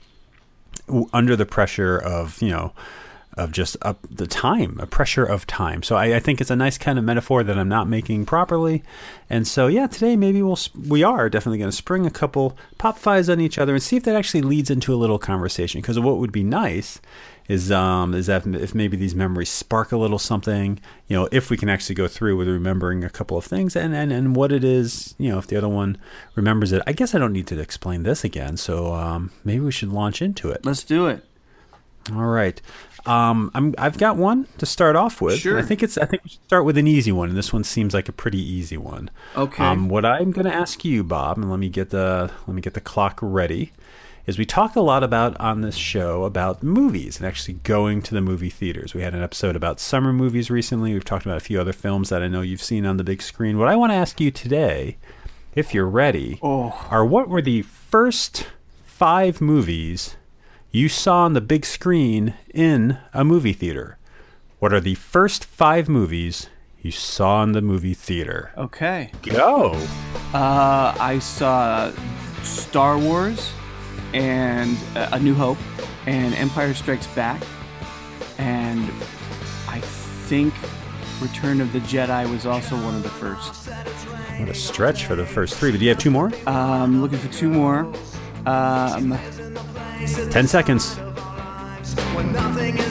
under 1.13 1.37
the 1.37 1.47
pressure 1.47 1.99
of 1.99 2.41
you 2.41 2.51
know 2.51 2.73
of 3.35 3.51
just 3.51 3.77
up 3.83 4.07
the 4.11 4.27
time, 4.27 4.79
a 4.81 4.87
pressure 4.87 5.25
of 5.25 5.47
time. 5.47 5.83
So 5.83 5.97
I, 5.97 6.17
I, 6.17 6.21
think 6.21 6.41
it's 6.41 6.51
a 6.51 6.57
nice 6.57 6.77
kind 6.77 6.99
of 6.99 7.05
metaphor 7.05 7.43
that 7.43 7.59
I'm 7.59 7.69
not 7.69 7.89
making 7.89 8.27
properly. 8.27 8.83
And 9.31 9.49
so 9.49 9.69
yeah, 9.69 9.87
today 9.87 10.17
maybe 10.17 10.43
we'll 10.43 10.59
we 10.87 11.03
are 11.03 11.31
definitely 11.31 11.59
going 11.59 11.71
to 11.71 11.77
spring 11.77 12.05
a 12.05 12.11
couple 12.11 12.57
pop 12.77 12.99
fives 12.99 13.31
on 13.31 13.41
each 13.41 13.59
other 13.59 13.73
and 13.75 13.83
see 13.83 13.97
if 13.97 14.03
that 14.05 14.17
actually 14.17 14.43
leads 14.43 14.71
into 14.71 14.93
a 14.93 14.97
little 14.97 15.19
conversation. 15.19 15.81
Because 15.81 15.99
what 15.99 16.19
would 16.19 16.33
be 16.33 16.45
nice 16.45 17.01
is 17.49 17.73
um 17.73 18.15
is 18.15 18.27
that 18.27 18.47
if 18.47 18.75
maybe 18.75 18.97
these 18.97 19.15
memories 19.15 19.51
spark 19.51 19.93
a 19.93 19.97
little 19.97 20.19
something, 20.19 20.79
you 21.09 21.17
know, 21.17 21.29
if 21.33 21.49
we 21.49 21.57
can 21.57 21.71
actually 21.71 21.95
go 21.95 22.09
through 22.09 22.37
with 22.37 22.49
remembering 22.49 23.03
a 23.03 23.11
couple 23.11 23.39
of 23.39 23.45
things 23.45 23.75
and 23.75 23.95
and 23.95 24.13
and 24.13 24.37
what 24.37 24.53
it 24.53 24.63
is, 24.63 25.15
you 25.19 25.31
know, 25.31 25.39
if 25.39 25.47
the 25.47 25.57
other 25.57 25.69
one 25.69 25.97
remembers 26.35 26.71
it. 26.71 26.83
I 26.87 26.93
guess 26.93 27.15
I 27.15 27.19
don't 27.19 27.33
need 27.33 27.47
to 27.47 27.59
explain 27.59 28.03
this 28.03 28.25
again. 28.25 28.59
So 28.59 28.93
um 28.93 29.31
maybe 29.43 29.61
we 29.61 29.73
should 29.73 29.91
launch 29.91 30.21
into 30.21 30.51
it. 30.51 30.67
Let's 30.67 30.85
do 30.85 31.07
it. 31.07 31.25
All 32.11 32.27
right. 32.27 32.61
Um, 33.07 33.51
I'm 33.55 33.75
I've 33.79 33.99
got 33.99 34.17
one 34.17 34.47
to 34.59 34.67
start 34.67 34.97
off 34.97 35.21
with. 35.21 35.39
Sure. 35.39 35.59
I 35.59 35.63
think 35.63 35.83
it's 35.83 35.99
I 35.99 36.05
think 36.05 36.25
we 36.25 36.31
should 36.31 36.45
start 36.45 36.65
with 36.65 36.79
an 36.79 36.87
easy 36.87 37.13
one, 37.13 37.29
and 37.29 37.37
this 37.37 37.53
one 37.53 37.65
seems 37.65 37.95
like 37.95 38.09
a 38.09 38.13
pretty 38.13 38.41
easy 38.41 38.77
one. 38.77 39.11
Okay. 39.37 39.65
Um, 39.65 39.89
what 39.89 40.05
I'm 40.05 40.31
going 40.31 40.47
to 40.47 40.55
ask 40.55 40.85
you, 40.85 41.03
Bob, 41.03 41.39
and 41.39 41.51
let 41.51 41.59
me 41.59 41.69
get 41.69 41.91
the 41.91 42.31
let 42.47 42.55
me 42.55 42.63
get 42.63 42.75
the 42.75 42.81
clock 42.81 43.19
ready, 43.21 43.73
is 44.27 44.39
we 44.39 44.47
talk 44.47 44.77
a 44.77 44.81
lot 44.81 45.03
about 45.03 45.39
on 45.41 45.63
this 45.63 45.77
show 45.77 46.25
about 46.25 46.63
movies 46.63 47.19
and 47.19 47.27
actually 47.27 47.55
going 47.55 48.03
to 48.03 48.15
the 48.15 48.21
movie 48.21 48.51
theaters. 48.51 48.95
We 48.95 49.03
had 49.03 49.15
an 49.15 49.23
episode 49.23 49.57
about 49.57 49.81
summer 49.81 50.13
movies 50.13 50.51
recently. 50.51 50.93
We've 50.93 51.05
talked 51.05 51.27
about 51.27 51.39
a 51.39 51.41
few 51.41 51.61
other 51.61 51.73
films 51.73 52.09
that 52.11 52.23
I 52.23 52.29
know 52.29 52.43
you've 52.43 52.63
seen 52.63 52.87
on 52.87 52.99
the 52.99 53.05
big 53.05 53.23
screen. 53.23 53.59
What 53.59 53.69
I 53.69 53.77
want 53.77 53.91
to 53.91 53.97
ask 53.97 54.21
you 54.21 54.31
today, 54.31 54.97
if 55.55 55.75
you're 55.75 55.89
ready, 55.89 56.39
oh. 56.41 56.87
are 56.91 57.05
what 57.05 57.29
were 57.29 57.43
the 57.43 57.63
first 57.63 58.47
five 58.85 59.41
movies 59.41 60.17
you 60.75 60.89
saw 60.89 61.25
on 61.25 61.35
the 61.35 61.41
big 61.43 61.67
screen 61.67 62.33
in 62.55 62.97
a 63.13 63.23
movie 63.23 63.53
theater. 63.53 63.99
What 64.59 64.73
are 64.73 64.81
the 64.81 64.95
first 64.95 65.45
five 65.45 65.87
movies 65.87 66.49
you 66.81 66.91
saw 66.91 67.43
in 67.43 67.53
the 67.53 67.61
movie 67.61 67.93
theater? 67.93 68.53
Okay. 68.57 69.13
Go. 69.23 69.73
Uh, 70.33 70.97
I 70.99 71.19
saw 71.21 71.93
Star 72.43 72.99
Wars 72.99 73.53
and 74.15 74.79
uh, 74.97 75.11
A 75.13 75.21
New 75.21 75.35
Hope 75.35 75.59
and 76.07 76.35
Empire 76.37 76.73
Strikes 76.73 77.07
Back. 77.09 77.43
And 78.39 78.91
I 79.69 79.81
think 79.81 80.55
Return 81.21 81.61
of 81.61 81.71
the 81.75 81.81
Jedi 81.81 82.31
was 82.31 82.47
also 82.47 82.77
one 82.77 82.95
of 82.95 83.03
the 83.03 83.11
first. 83.11 83.69
What 84.41 84.49
a 84.49 84.55
stretch 84.55 85.05
for 85.05 85.17
the 85.17 85.27
first 85.27 85.55
three. 85.57 85.71
But 85.71 85.81
do 85.81 85.85
you 85.85 85.91
have 85.91 85.99
two 85.99 86.11
more? 86.11 86.33
I'm 86.47 86.83
um, 86.83 87.03
looking 87.03 87.19
for 87.19 87.31
two 87.31 87.51
more. 87.51 87.93
Um, 88.47 89.19
10 90.07 90.49
seconds. 90.49 90.99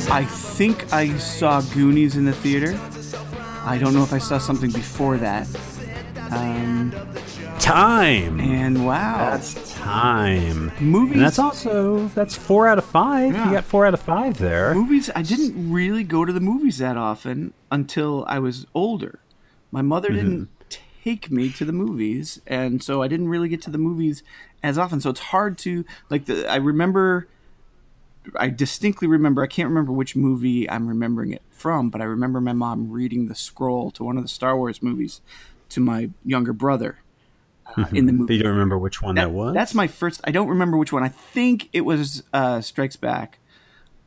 I 0.09 0.25
think 0.25 0.91
I 0.93 1.17
saw 1.17 1.61
Goonies 1.61 2.15
in 2.15 2.25
the 2.25 2.33
theater. 2.33 2.79
I 3.63 3.77
don't 3.77 3.93
know 3.93 4.03
if 4.03 4.13
I 4.13 4.17
saw 4.17 4.37
something 4.37 4.71
before 4.71 5.17
that. 5.17 5.47
Um, 6.31 6.93
time. 7.59 8.39
And 8.39 8.85
wow, 8.85 9.31
that's 9.31 9.75
time. 9.75 10.71
Movies. 10.79 11.13
And 11.13 11.21
that's 11.21 11.39
also 11.39 12.07
that's 12.09 12.35
four 12.35 12.67
out 12.67 12.77
of 12.77 12.85
five. 12.85 13.33
Yeah. 13.33 13.45
You 13.45 13.51
got 13.53 13.65
four 13.65 13.85
out 13.85 13.93
of 13.93 14.01
five 14.01 14.37
there. 14.37 14.73
Movies. 14.73 15.09
I 15.15 15.21
didn't 15.21 15.71
really 15.71 16.03
go 16.03 16.25
to 16.25 16.33
the 16.33 16.39
movies 16.39 16.79
that 16.79 16.97
often 16.97 17.53
until 17.71 18.25
I 18.27 18.39
was 18.39 18.65
older. 18.73 19.19
My 19.71 19.81
mother 19.81 20.09
mm-hmm. 20.09 20.43
Take 21.03 21.31
me 21.31 21.49
to 21.49 21.65
the 21.65 21.71
movies, 21.71 22.41
and 22.47 22.83
so 22.83 23.01
I 23.01 23.07
didn't 23.07 23.29
really 23.29 23.49
get 23.49 23.61
to 23.63 23.69
the 23.69 23.77
movies 23.77 24.23
as 24.63 24.77
often. 24.77 25.01
So 25.01 25.09
it's 25.09 25.19
hard 25.19 25.57
to 25.59 25.85
like. 26.09 26.25
The, 26.25 26.49
I 26.49 26.57
remember. 26.57 27.27
I 28.35 28.49
distinctly 28.49 29.07
remember. 29.07 29.41
I 29.41 29.47
can't 29.47 29.69
remember 29.69 29.91
which 29.91 30.15
movie 30.15 30.69
I'm 30.69 30.87
remembering 30.87 31.33
it 31.33 31.41
from, 31.49 31.89
but 31.89 32.01
I 32.01 32.03
remember 32.03 32.39
my 32.39 32.53
mom 32.53 32.91
reading 32.91 33.27
the 33.27 33.35
scroll 33.35 33.89
to 33.91 34.03
one 34.03 34.17
of 34.17 34.23
the 34.23 34.29
Star 34.29 34.55
Wars 34.55 34.83
movies 34.83 35.21
to 35.69 35.79
my 35.79 36.09
younger 36.23 36.53
brother 36.53 36.99
uh, 37.65 37.71
mm-hmm. 37.71 37.95
in 37.95 38.05
the 38.05 38.13
movie. 38.13 38.27
But 38.27 38.33
you 38.35 38.43
don't 38.43 38.53
remember 38.53 38.77
which 38.77 39.01
one 39.01 39.15
that, 39.15 39.25
that, 39.25 39.31
was? 39.31 39.53
That's 39.53 39.73
my 39.73 39.87
first. 39.87 40.21
I 40.23 40.31
don't 40.31 40.49
remember 40.49 40.77
which 40.77 40.93
one. 40.93 41.03
I 41.03 41.09
think 41.09 41.69
it 41.73 41.81
was 41.81 42.23
uh, 42.33 42.61
Strikes 42.61 42.95
Back. 42.95 43.39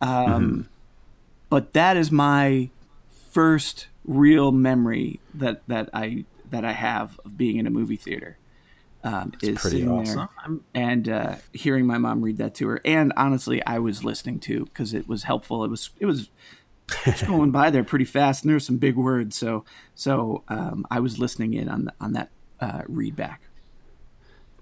Um, 0.01 0.09
mm-hmm. 0.11 0.61
But 1.49 1.73
that 1.73 1.97
is 1.97 2.11
my 2.11 2.71
first 3.31 3.89
real 4.05 4.53
memory 4.53 5.21
that 5.33 5.63
that 5.67 5.89
I 5.93 6.25
that 6.55 6.65
I 6.65 6.73
have 6.73 7.19
of 7.25 7.37
being 7.37 7.57
in 7.57 7.67
a 7.67 7.71
movie 7.71 7.97
theater. 7.97 8.39
Um, 9.03 9.35
is 9.43 9.61
sitting 9.61 9.91
awesome. 9.91 10.31
there 10.47 10.83
and 10.83 11.09
uh, 11.11 11.35
hearing 11.53 11.85
my 11.85 11.99
mom 11.99 12.23
read 12.23 12.39
that 12.39 12.55
to 12.55 12.69
her, 12.69 12.81
and 12.87 13.13
honestly, 13.19 13.63
I 13.67 13.79
was 13.79 14.03
listening 14.03 14.39
too 14.39 14.65
because 14.65 14.95
it 14.95 15.07
was 15.07 15.25
helpful. 15.25 15.63
It 15.63 15.69
was 15.69 15.91
it 16.01 16.07
was 16.07 16.31
going 17.27 17.51
by 17.51 17.69
there 17.69 17.85
pretty 17.85 18.07
fast, 18.07 18.43
and 18.43 18.49
there 18.49 18.57
were 18.57 18.61
some 18.61 18.79
big 18.79 18.97
words. 18.97 19.37
So 19.37 19.67
so 19.95 20.43
um, 20.49 20.87
I 20.91 21.01
was 21.01 21.19
listening 21.19 21.53
in 21.53 21.69
on 21.69 21.85
the, 21.85 21.93
on 22.01 22.13
that 22.15 22.31
uh, 22.61 22.83
read 22.89 23.15
back. 23.15 23.43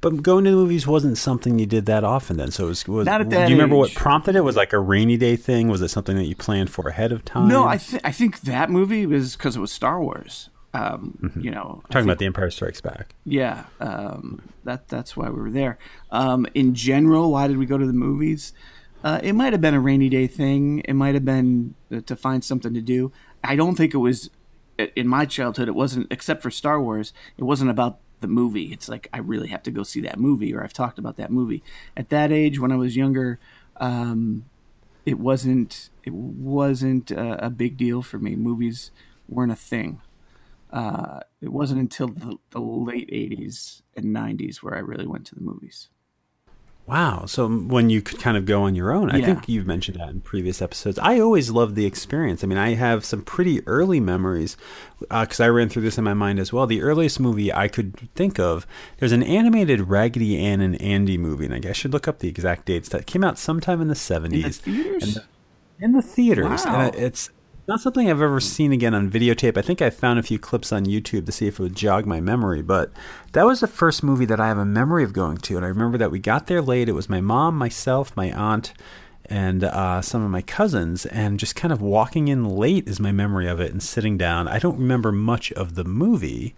But 0.00 0.20
going 0.20 0.44
to 0.46 0.50
the 0.50 0.56
movies 0.56 0.88
wasn't 0.88 1.16
something 1.18 1.60
you 1.60 1.66
did 1.66 1.86
that 1.86 2.02
often 2.02 2.36
then. 2.36 2.50
So 2.50 2.64
it 2.64 2.68
was, 2.68 2.88
was 2.88 3.06
Not 3.06 3.20
at 3.20 3.30
that 3.30 3.46
do 3.46 3.52
you 3.52 3.56
remember 3.56 3.76
age. 3.76 3.78
what 3.78 3.94
prompted 3.94 4.34
it? 4.34 4.40
Was 4.40 4.56
like 4.56 4.72
a 4.72 4.80
rainy 4.80 5.16
day 5.16 5.36
thing? 5.36 5.68
Was 5.68 5.80
it 5.80 5.88
something 5.88 6.16
that 6.16 6.24
you 6.24 6.34
planned 6.34 6.70
for 6.70 6.88
ahead 6.88 7.12
of 7.12 7.24
time? 7.24 7.46
No, 7.46 7.64
I 7.64 7.78
think 7.78 8.02
I 8.04 8.10
think 8.10 8.40
that 8.40 8.70
movie 8.70 9.06
was 9.06 9.36
because 9.36 9.54
it 9.54 9.60
was 9.60 9.70
Star 9.70 10.02
Wars. 10.02 10.50
Um, 10.74 11.18
mm-hmm. 11.22 11.40
You 11.40 11.50
know, 11.50 11.82
talking 11.84 11.92
think, 11.92 12.04
about 12.04 12.18
The 12.18 12.26
Empire 12.26 12.50
Strikes 12.50 12.80
Back. 12.80 13.14
Yeah, 13.24 13.64
um, 13.80 14.40
that 14.64 14.88
that's 14.88 15.16
why 15.16 15.28
we 15.28 15.40
were 15.40 15.50
there. 15.50 15.78
Um, 16.10 16.46
in 16.54 16.74
general, 16.74 17.32
why 17.32 17.46
did 17.46 17.58
we 17.58 17.66
go 17.66 17.76
to 17.76 17.86
the 17.86 17.92
movies? 17.92 18.52
Uh, 19.04 19.20
it 19.22 19.34
might 19.34 19.52
have 19.52 19.60
been 19.60 19.74
a 19.74 19.80
rainy 19.80 20.08
day 20.08 20.26
thing. 20.26 20.80
It 20.80 20.94
might 20.94 21.14
have 21.14 21.24
been 21.24 21.74
to 22.06 22.16
find 22.16 22.44
something 22.44 22.72
to 22.72 22.80
do. 22.80 23.12
I 23.42 23.56
don't 23.56 23.74
think 23.74 23.94
it 23.94 23.98
was 23.98 24.30
in 24.96 25.08
my 25.08 25.26
childhood. 25.26 25.68
It 25.68 25.74
wasn't, 25.74 26.06
except 26.10 26.42
for 26.42 26.50
Star 26.50 26.80
Wars. 26.80 27.12
It 27.36 27.44
wasn't 27.44 27.70
about 27.70 27.98
the 28.20 28.28
movie. 28.28 28.72
It's 28.72 28.88
like 28.88 29.08
I 29.12 29.18
really 29.18 29.48
have 29.48 29.62
to 29.64 29.70
go 29.70 29.82
see 29.82 30.00
that 30.02 30.18
movie, 30.18 30.54
or 30.54 30.62
I've 30.62 30.72
talked 30.72 30.98
about 30.98 31.16
that 31.16 31.30
movie. 31.30 31.62
At 31.96 32.08
that 32.10 32.32
age, 32.32 32.58
when 32.58 32.72
I 32.72 32.76
was 32.76 32.96
younger, 32.96 33.38
um, 33.76 34.44
it 35.04 35.18
wasn't. 35.18 35.90
It 36.04 36.14
wasn't 36.14 37.10
a, 37.10 37.46
a, 37.46 37.50
big 37.50 37.76
deal 37.76 38.02
for 38.02 38.18
me. 38.18 38.34
Movies 38.34 38.90
weren't 39.28 39.52
a 39.52 39.56
thing. 39.56 40.00
Uh, 40.72 41.20
it 41.40 41.50
wasn't 41.50 41.80
until 41.80 42.08
the, 42.08 42.36
the 42.50 42.60
late 42.60 43.10
'80s 43.10 43.82
and 43.94 44.06
'90s 44.06 44.56
where 44.56 44.74
I 44.74 44.80
really 44.80 45.06
went 45.06 45.26
to 45.26 45.34
the 45.34 45.42
movies. 45.42 45.88
Wow. 46.86 47.26
So 47.26 47.48
when 47.48 47.90
you 47.90 48.02
could 48.02 48.18
kind 48.18 48.36
of 48.36 48.44
go 48.44 48.64
on 48.64 48.74
your 48.74 48.92
own, 48.92 49.10
I 49.10 49.20
think 49.20 49.48
you've 49.48 49.66
mentioned 49.66 50.00
that 50.00 50.08
in 50.08 50.20
previous 50.20 50.60
episodes. 50.60 50.98
I 50.98 51.20
always 51.20 51.50
loved 51.50 51.76
the 51.76 51.86
experience. 51.86 52.42
I 52.42 52.48
mean, 52.48 52.58
I 52.58 52.74
have 52.74 53.04
some 53.04 53.22
pretty 53.22 53.64
early 53.68 54.00
memories 54.00 54.56
because 54.98 55.38
uh, 55.38 55.44
I 55.44 55.48
ran 55.48 55.68
through 55.68 55.82
this 55.82 55.96
in 55.96 56.02
my 56.02 56.14
mind 56.14 56.40
as 56.40 56.52
well. 56.52 56.66
The 56.66 56.82
earliest 56.82 57.20
movie 57.20 57.52
I 57.52 57.68
could 57.68 57.96
think 58.16 58.40
of, 58.40 58.66
there's 58.98 59.12
an 59.12 59.22
animated 59.22 59.82
Raggedy 59.82 60.36
Ann 60.38 60.60
and 60.60 60.80
Andy 60.82 61.16
movie, 61.16 61.44
and 61.44 61.54
I, 61.54 61.60
guess 61.60 61.70
I 61.70 61.72
should 61.74 61.92
look 61.92 62.08
up 62.08 62.18
the 62.18 62.28
exact 62.28 62.66
dates. 62.66 62.88
That 62.88 63.06
came 63.06 63.22
out 63.22 63.38
sometime 63.38 63.80
in 63.80 63.86
the 63.86 63.94
70s. 63.94 64.32
In 64.32 64.42
the 64.42 64.50
theaters? 64.50 65.14
The, 65.14 65.24
in 65.80 65.92
the 65.92 66.02
theaters. 66.02 66.66
Wow. 66.66 66.80
And 66.80 66.94
it's 66.96 67.30
not 67.68 67.80
something 67.80 68.10
I've 68.10 68.20
ever 68.20 68.40
seen 68.40 68.72
again 68.72 68.94
on 68.94 69.10
videotape. 69.10 69.56
I 69.56 69.62
think 69.62 69.80
I 69.80 69.90
found 69.90 70.18
a 70.18 70.22
few 70.22 70.38
clips 70.38 70.72
on 70.72 70.84
YouTube 70.84 71.26
to 71.26 71.32
see 71.32 71.46
if 71.46 71.58
it 71.58 71.62
would 71.62 71.76
jog 71.76 72.06
my 72.06 72.20
memory, 72.20 72.62
but 72.62 72.90
that 73.32 73.46
was 73.46 73.60
the 73.60 73.66
first 73.66 74.02
movie 74.02 74.24
that 74.24 74.40
I 74.40 74.48
have 74.48 74.58
a 74.58 74.64
memory 74.64 75.04
of 75.04 75.12
going 75.12 75.38
to. 75.38 75.56
And 75.56 75.64
I 75.64 75.68
remember 75.68 75.96
that 75.98 76.10
we 76.10 76.18
got 76.18 76.48
there 76.48 76.62
late. 76.62 76.88
It 76.88 76.92
was 76.92 77.08
my 77.08 77.20
mom, 77.20 77.56
myself, 77.56 78.16
my 78.16 78.32
aunt, 78.32 78.72
and 79.26 79.62
uh, 79.62 80.02
some 80.02 80.24
of 80.24 80.30
my 80.30 80.42
cousins, 80.42 81.06
and 81.06 81.38
just 81.38 81.54
kind 81.54 81.72
of 81.72 81.80
walking 81.80 82.28
in 82.28 82.48
late 82.48 82.88
is 82.88 82.98
my 82.98 83.12
memory 83.12 83.46
of 83.46 83.60
it 83.60 83.70
and 83.70 83.82
sitting 83.82 84.18
down. 84.18 84.48
I 84.48 84.58
don't 84.58 84.78
remember 84.78 85.12
much 85.12 85.52
of 85.52 85.76
the 85.76 85.84
movie. 85.84 86.54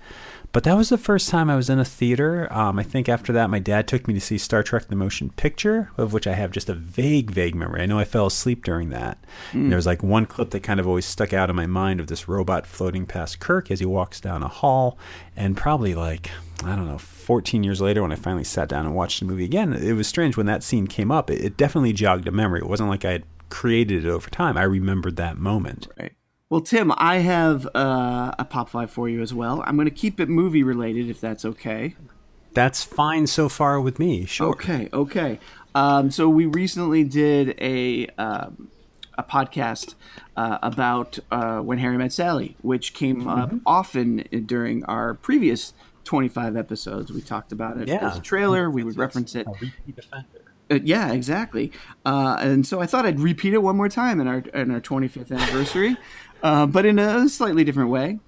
But 0.55 0.63
that 0.63 0.77
was 0.77 0.89
the 0.89 0.97
first 0.97 1.31
time 1.31 1.51
I 1.51 1.57
was 1.57 1.69
in 1.69 1.81
a 1.81 1.85
theater. 1.85 2.47
Um, 2.53 2.79
I 2.79 2.85
think 2.85 3.09
after 3.09 3.33
that, 3.33 3.51
my 3.51 3.59
dad 3.59 3.89
took 3.89 4.07
me 4.07 4.15
to 4.15 4.21
see 4.21 4.39
Star 4.39 4.63
Trek: 4.63 4.87
The 4.87 4.95
Motion 4.95 5.31
Picture, 5.31 5.91
of 5.99 6.13
which 6.13 6.29
I 6.29 6.35
have 6.35 6.53
just 6.53 6.69
a 6.69 6.75
vague, 6.75 7.33
vague 7.33 7.57
memory. 7.57 7.83
I 7.83 7.87
know 7.87 7.99
I 7.99 8.05
fell 8.05 8.27
asleep 8.27 8.65
during 8.65 8.91
that. 8.91 9.19
Mm. 9.51 9.69
there 9.69 9.77
was 9.77 9.85
like 9.85 10.05
one 10.05 10.27
clip 10.27 10.51
that 10.51 10.63
kind 10.63 10.79
of 10.79 10.87
always 10.87 11.07
stuck 11.07 11.33
out 11.33 11.51
in 11.51 11.57
my 11.57 11.67
mind 11.67 11.99
of 11.99 12.07
this 12.07 12.29
robot 12.29 12.69
floating 12.69 13.05
past 13.05 13.41
Kirk 13.41 13.69
as 13.73 13.81
he 13.81 13.87
walks 13.87 14.21
down 14.21 14.45
a 14.45 14.49
hall. 14.49 14.97
And 15.35 15.57
probably 15.57 15.97
like 15.97 16.31
I 16.63 16.77
don't 16.77 16.87
know, 16.87 16.99
14 16.99 17.65
years 17.65 17.81
later, 17.81 18.01
when 18.03 18.13
I 18.13 18.17
finally 18.17 18.45
sat 18.45 18.69
down 18.69 18.87
and 18.87 18.95
watched 18.95 19.19
the 19.19 19.27
movie 19.27 19.45
again, 19.45 19.73
it 19.73 19.95
was 19.95 20.07
strange 20.07 20.37
when 20.37 20.47
that 20.47 20.63
scene 20.63 20.87
came 20.87 21.11
up. 21.11 21.31
It, 21.31 21.45
it 21.45 21.57
definitely 21.57 21.93
jogged 21.93 22.29
a 22.29 22.31
memory. 22.31 22.61
It 22.61 22.69
wasn't 22.69 22.91
like 22.91 23.05
I 23.05 23.11
had 23.11 23.25
created 23.49 24.05
it 24.05 24.09
over 24.09 24.31
time. 24.31 24.57
I 24.57 24.63
remembered 24.63 25.17
that 25.17 25.37
moment. 25.37 25.89
Right. 25.99 26.13
Well, 26.51 26.61
Tim, 26.61 26.93
I 26.97 27.17
have 27.17 27.67
uh, 27.75 28.35
a 28.39 28.45
pop 28.45 28.69
five 28.69 28.91
for 28.91 29.09
you 29.09 29.23
as 29.23 29.33
well. 29.33 29.63
I'm 29.67 29.77
going 29.77 29.89
to 29.89 29.95
keep 29.95 30.21
it 30.21 30.29
movie 30.29 30.63
related, 30.63 31.09
if 31.09 31.21
that's 31.21 31.45
okay. 31.45 31.97
That's 32.53 32.85
fine 32.85 33.27
so 33.27 33.49
far 33.49 33.81
with 33.81 33.99
me. 33.99 34.27
Sure. 34.27 34.51
Okay. 34.51 34.89
Okay. 34.93 35.41
Um, 35.75 36.11
so 36.11 36.29
we 36.29 36.47
recently 36.47 37.03
did 37.03 37.59
a 37.61 38.07
um, 38.19 38.71
a 39.17 39.23
podcast 39.23 39.95
uh, 40.37 40.59
about 40.63 41.19
uh, 41.31 41.61
when 41.61 41.79
Harry 41.79 41.97
met 41.97 42.13
Sally, 42.13 42.57
which 42.63 42.95
came 42.95 43.23
mm-hmm. 43.23 43.29
up 43.29 43.53
often 43.67 44.25
during 44.47 44.85
our 44.85 45.15
previous 45.15 45.73
25 46.05 46.57
episodes. 46.57 47.13
We 47.13 47.23
talked 47.23 47.53
about 47.53 47.79
it 47.79 47.89
yeah. 47.89 48.09
as 48.09 48.19
a 48.19 48.21
trailer. 48.21 48.71
We 48.71 48.85
would 48.85 48.97
reference 48.97 49.35
it. 49.35 49.47
Uh, 50.71 50.79
yeah, 50.83 51.13
exactly. 51.13 51.73
Uh, 52.07 52.37
and 52.41 52.67
so 52.67 52.81
I 52.81 52.87
thought 52.87 53.05
I'd 53.05 53.21
repeat 53.21 53.53
it 53.55 53.63
one 53.63 53.77
more 53.77 53.89
time 53.89 54.21
in 54.21 54.27
our 54.27 54.39
in 54.39 54.71
our 54.71 54.81
25th 54.81 55.31
anniversary. 55.31 55.97
Uh, 56.45 56.67
but 56.67 56.85
in 56.85 56.99
a 56.99 57.27
slightly 57.27 57.65
different 57.65 57.89
way. 57.89 58.19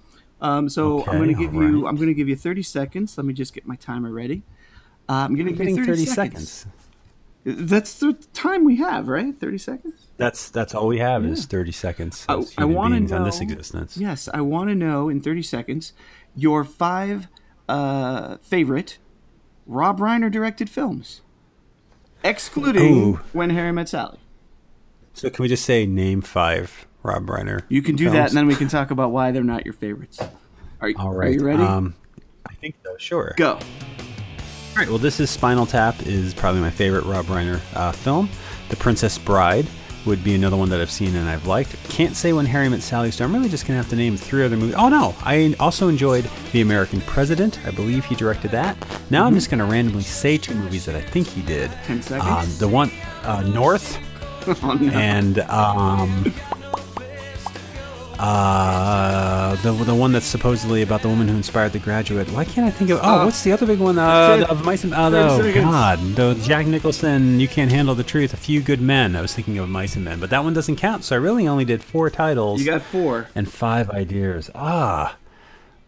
Um, 0.41 0.69
so 0.69 1.01
okay, 1.01 1.11
I'm 1.11 1.17
going 1.17 1.29
to 1.29 1.39
give 1.39 1.53
you 1.53 1.87
I'm 1.87 1.95
going 1.95 2.07
to 2.07 2.15
give 2.15 2.27
you 2.27 2.35
30 2.35 2.63
seconds. 2.63 3.15
Let 3.15 3.25
me 3.25 3.33
just 3.33 3.53
get 3.53 3.67
my 3.67 3.75
timer 3.75 4.11
ready. 4.11 4.41
Uh, 5.07 5.13
I'm 5.13 5.35
going 5.35 5.45
to 5.45 5.53
give 5.53 5.69
you 5.69 5.75
30, 5.75 5.87
30 5.87 6.05
seconds. 6.05 6.49
seconds. 6.49 6.73
That's 7.45 7.99
the 7.99 8.13
time 8.33 8.65
we 8.65 8.77
have, 8.77 9.07
right? 9.07 9.39
30 9.39 9.57
seconds. 9.59 10.07
That's 10.17 10.49
that's 10.49 10.73
all 10.73 10.87
we 10.87 10.97
have 10.97 11.23
yeah. 11.23 11.31
is 11.31 11.45
30 11.45 11.71
seconds. 11.71 12.25
I, 12.27 12.43
I 12.57 12.65
want 12.65 12.95
to 12.95 12.99
know 12.99 13.17
on 13.17 13.23
this 13.23 13.39
existence. 13.39 13.97
Yes, 13.97 14.27
I 14.33 14.41
want 14.41 14.69
to 14.69 14.75
know 14.75 15.09
in 15.09 15.21
30 15.21 15.43
seconds 15.43 15.93
your 16.35 16.63
five 16.63 17.27
uh, 17.69 18.37
favorite 18.37 18.97
Rob 19.67 19.99
Reiner 19.99 20.31
directed 20.31 20.71
films, 20.71 21.21
excluding 22.23 22.95
Ooh. 22.95 23.19
When 23.31 23.51
Harry 23.51 23.71
Met 23.71 23.89
Sally. 23.89 24.17
So 25.13 25.29
can 25.29 25.43
we 25.43 25.49
just 25.49 25.65
say 25.65 25.85
name 25.85 26.21
five 26.21 26.86
Rob 27.07 27.25
Reiner. 27.25 27.63
You 27.69 27.81
can 27.81 27.95
do 27.95 28.05
films. 28.05 28.15
that, 28.15 28.29
and 28.29 28.37
then 28.37 28.47
we 28.47 28.55
can 28.55 28.67
talk 28.67 28.91
about 28.91 29.11
why 29.11 29.31
they're 29.31 29.43
not 29.43 29.65
your 29.65 29.73
favorites. 29.73 30.19
Are, 30.81 30.91
All 30.97 31.13
right. 31.13 31.29
Are 31.29 31.31
you 31.31 31.43
ready? 31.43 31.63
Um, 31.63 31.95
I 32.47 32.53
think 32.55 32.75
so. 32.83 32.95
Sure. 32.97 33.33
Go. 33.37 33.53
All 33.53 33.59
right. 34.75 34.87
Well, 34.89 34.97
this 34.97 35.19
is 35.19 35.29
Spinal 35.29 35.65
Tap. 35.65 35.95
is 36.05 36.33
probably 36.33 36.61
my 36.61 36.69
favorite 36.69 37.05
Rob 37.05 37.25
Reiner 37.25 37.59
uh, 37.75 37.91
film. 37.91 38.29
The 38.69 38.75
Princess 38.75 39.17
Bride 39.17 39.65
would 40.05 40.23
be 40.23 40.35
another 40.35 40.55
one 40.55 40.69
that 40.69 40.79
I've 40.79 40.89
seen 40.91 41.15
and 41.15 41.27
I've 41.27 41.45
liked. 41.47 41.75
Can't 41.89 42.15
say 42.15 42.31
when 42.31 42.45
Harry 42.45 42.69
met 42.69 42.81
Sally, 42.81 43.11
so 43.11 43.25
I'm 43.25 43.33
really 43.33 43.49
just 43.49 43.67
gonna 43.67 43.77
have 43.77 43.89
to 43.89 43.95
name 43.95 44.15
three 44.15 44.43
other 44.43 44.55
movies. 44.55 44.75
Oh 44.77 44.87
no, 44.87 45.13
I 45.21 45.53
also 45.59 45.89
enjoyed 45.89 46.29
The 46.53 46.61
American 46.61 47.01
President. 47.01 47.59
I 47.65 47.71
believe 47.71 48.05
he 48.05 48.15
directed 48.15 48.51
that. 48.51 48.77
Now 49.09 49.19
mm-hmm. 49.19 49.27
I'm 49.27 49.33
just 49.35 49.49
gonna 49.49 49.65
randomly 49.65 50.03
say 50.03 50.37
two 50.37 50.55
movies 50.55 50.85
that 50.85 50.95
I 50.95 51.01
think 51.01 51.27
he 51.27 51.41
did. 51.41 51.71
Ten 51.83 52.01
seconds. 52.01 52.25
Um, 52.25 52.57
the 52.57 52.67
one 52.67 52.91
uh, 53.23 53.41
North, 53.43 53.97
oh, 54.63 54.77
no. 54.79 54.91
and 54.93 55.39
um, 55.39 56.33
uh, 58.19 59.55
the 59.57 59.71
the 59.71 59.95
one 59.95 60.11
that's 60.11 60.25
supposedly 60.25 60.81
about 60.81 61.01
the 61.01 61.07
woman 61.07 61.27
who 61.27 61.35
inspired 61.35 61.71
The 61.71 61.79
Graduate. 61.79 62.29
Why 62.31 62.45
can't 62.45 62.65
I 62.65 62.71
think 62.71 62.89
of? 62.89 62.99
Oh, 63.01 63.21
uh, 63.21 63.25
what's 63.25 63.43
the 63.43 63.51
other 63.51 63.65
big 63.65 63.79
one? 63.79 63.97
Uh, 63.97 64.45
of 64.49 64.65
Mice 64.65 64.83
and 64.83 64.93
uh, 64.93 65.09
oh 65.13 65.53
God, 65.53 65.99
the 66.15 66.33
Jack 66.43 66.65
Nicholson. 66.65 67.39
You 67.39 67.47
can't 67.47 67.71
handle 67.71 67.95
the 67.95 68.03
truth. 68.03 68.33
A 68.33 68.37
few 68.37 68.61
good 68.61 68.81
men. 68.81 69.15
I 69.15 69.21
was 69.21 69.33
thinking 69.33 69.57
of 69.57 69.69
Mice 69.69 69.95
and 69.95 70.05
Men, 70.05 70.19
but 70.19 70.29
that 70.29 70.43
one 70.43 70.53
doesn't 70.53 70.77
count. 70.77 71.03
So 71.03 71.15
I 71.15 71.19
really 71.19 71.47
only 71.47 71.65
did 71.65 71.83
four 71.83 72.09
titles. 72.09 72.59
You 72.59 72.65
got 72.65 72.81
four 72.81 73.27
and 73.35 73.51
five 73.51 73.89
ideas. 73.89 74.49
Ah. 74.55 75.17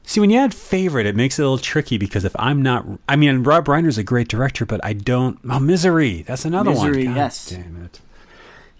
See, 0.03 0.19
when 0.19 0.31
you 0.31 0.39
add 0.39 0.55
favorite, 0.55 1.05
it 1.05 1.15
makes 1.15 1.37
it 1.37 1.43
a 1.43 1.45
little 1.45 1.59
tricky 1.59 1.99
because 1.99 2.25
if 2.25 2.35
I'm 2.39 2.63
not, 2.63 2.83
I 3.07 3.15
mean, 3.15 3.43
Rob 3.43 3.65
Reiner's 3.65 3.99
a 3.99 4.03
great 4.03 4.27
director, 4.27 4.65
but 4.65 4.83
I 4.83 4.93
don't. 4.93 5.37
Oh, 5.47 5.59
Misery. 5.59 6.23
That's 6.23 6.45
another 6.45 6.71
Misery, 6.71 7.05
one. 7.05 7.13
God 7.13 7.15
yes. 7.15 7.49
Damn 7.49 7.83
it. 7.83 7.99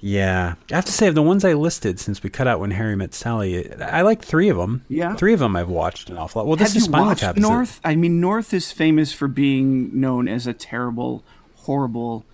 Yeah, 0.02 0.56
I 0.72 0.76
have 0.76 0.86
to 0.86 0.92
say, 0.94 1.08
of 1.08 1.16
the 1.16 1.22
ones 1.22 1.44
I 1.44 1.54
listed, 1.54 2.00
since 2.00 2.24
we 2.24 2.30
cut 2.30 2.48
out 2.48 2.60
when 2.62 2.72
Harry 2.72 2.96
met 2.96 3.14
Sally, 3.14 3.70
I 3.82 4.02
like 4.02 4.22
three 4.24 4.48
of 4.48 4.56
them. 4.58 4.86
Yeah, 4.88 5.16
three 5.16 5.34
of 5.34 5.40
them 5.40 5.56
I've 5.56 5.70
watched 5.70 6.10
an 6.10 6.18
awful 6.18 6.40
lot. 6.42 6.48
Well, 6.48 6.56
this 6.56 6.70
have 6.70 6.78
is 6.78 6.86
Spinal 6.86 7.16
Tap. 7.16 7.36
North. 7.36 7.82
I 7.84 7.96
mean, 7.96 8.22
North 8.22 8.54
is 8.54 8.72
famous 8.72 9.12
for 9.12 9.28
being 9.28 10.00
known 10.00 10.28
as 10.28 10.48
a 10.48 10.54
terrible, 10.54 11.24
horrible 11.56 12.26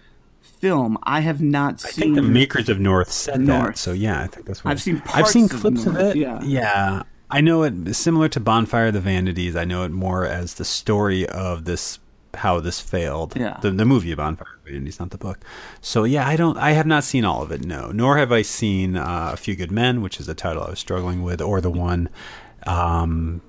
film. 0.42 0.98
I 1.04 1.22
have 1.22 1.42
not 1.42 1.84
I 1.86 1.90
seen. 1.90 2.04
think 2.04 2.16
the 2.16 2.22
makers 2.22 2.70
of 2.70 2.80
North 2.80 3.12
said 3.12 3.42
North. 3.42 3.68
that. 3.68 3.78
So 3.78 3.94
yeah, 3.94 4.22
I 4.22 4.28
think 4.28 4.46
that's 4.46 4.64
what 4.64 4.72
I've 4.72 4.82
seen. 4.82 5.02
I've 5.08 5.28
seen 5.28 5.46
of 5.46 5.52
clips 5.52 5.86
of, 5.88 5.98
it. 5.98 6.18
Yeah, 6.18 6.42
yeah. 6.44 7.04
I 7.32 7.42
know 7.42 7.64
it 7.64 7.96
similar 7.96 8.30
to 8.30 8.40
Bonfire 8.40 8.88
of 8.88 8.94
the 8.94 9.02
Vanities. 9.02 9.56
I 9.56 9.66
know 9.66 9.84
it 9.84 9.92
more 9.92 10.26
as 10.26 10.54
the 10.54 10.66
story 10.66 11.28
of 11.28 11.66
this 11.66 11.98
how 12.38 12.60
this 12.60 12.80
failed. 12.80 13.36
Yeah. 13.36 13.58
The, 13.62 13.72
the 13.72 13.86
movie 13.86 14.14
Bonfire 14.16 14.48
of 14.58 14.66
Vanities, 14.72 15.00
not 15.00 15.10
the 15.12 15.18
book. 15.18 15.40
So 15.82 16.04
yeah, 16.04 16.28
I 16.28 16.36
don't. 16.36 16.58
I 16.58 16.72
have 16.72 16.86
not 16.86 17.04
seen 17.04 17.26
all 17.26 17.42
of 17.42 17.52
it. 17.52 17.66
No, 17.66 17.92
nor 17.92 18.18
have 18.18 18.32
I 18.32 18.42
seen 18.42 18.96
uh, 18.98 19.32
A 19.34 19.38
Few 19.38 19.56
Good 19.56 19.72
Men, 19.72 20.02
which 20.02 20.20
is 20.20 20.26
the 20.26 20.36
title 20.36 20.64
I 20.64 20.70
was 20.72 20.80
struggling 20.80 21.24
with, 21.24 21.42
or 21.42 21.62
the 21.62 21.72
one. 21.72 22.10
Um, 22.66 23.42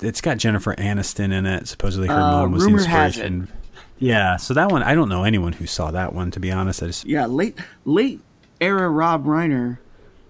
it's 0.00 0.20
got 0.20 0.38
Jennifer 0.38 0.74
Aniston 0.76 1.32
in 1.32 1.46
it. 1.46 1.68
Supposedly 1.68 2.08
her 2.08 2.14
Uh, 2.14 2.42
mom 2.42 2.52
was 2.52 2.64
the 2.64 2.70
inspiration. 2.70 3.48
Yeah, 3.98 4.36
so 4.36 4.54
that 4.54 4.70
one 4.70 4.82
I 4.82 4.94
don't 4.94 5.08
know 5.08 5.24
anyone 5.24 5.52
who 5.54 5.66
saw 5.66 5.90
that 5.90 6.12
one. 6.12 6.30
To 6.32 6.40
be 6.40 6.50
honest, 6.50 6.82
I 6.82 6.86
just 6.86 7.04
yeah. 7.06 7.26
Late 7.26 7.58
late 7.84 8.20
era 8.60 8.88
Rob 8.90 9.24
Reiner 9.24 9.78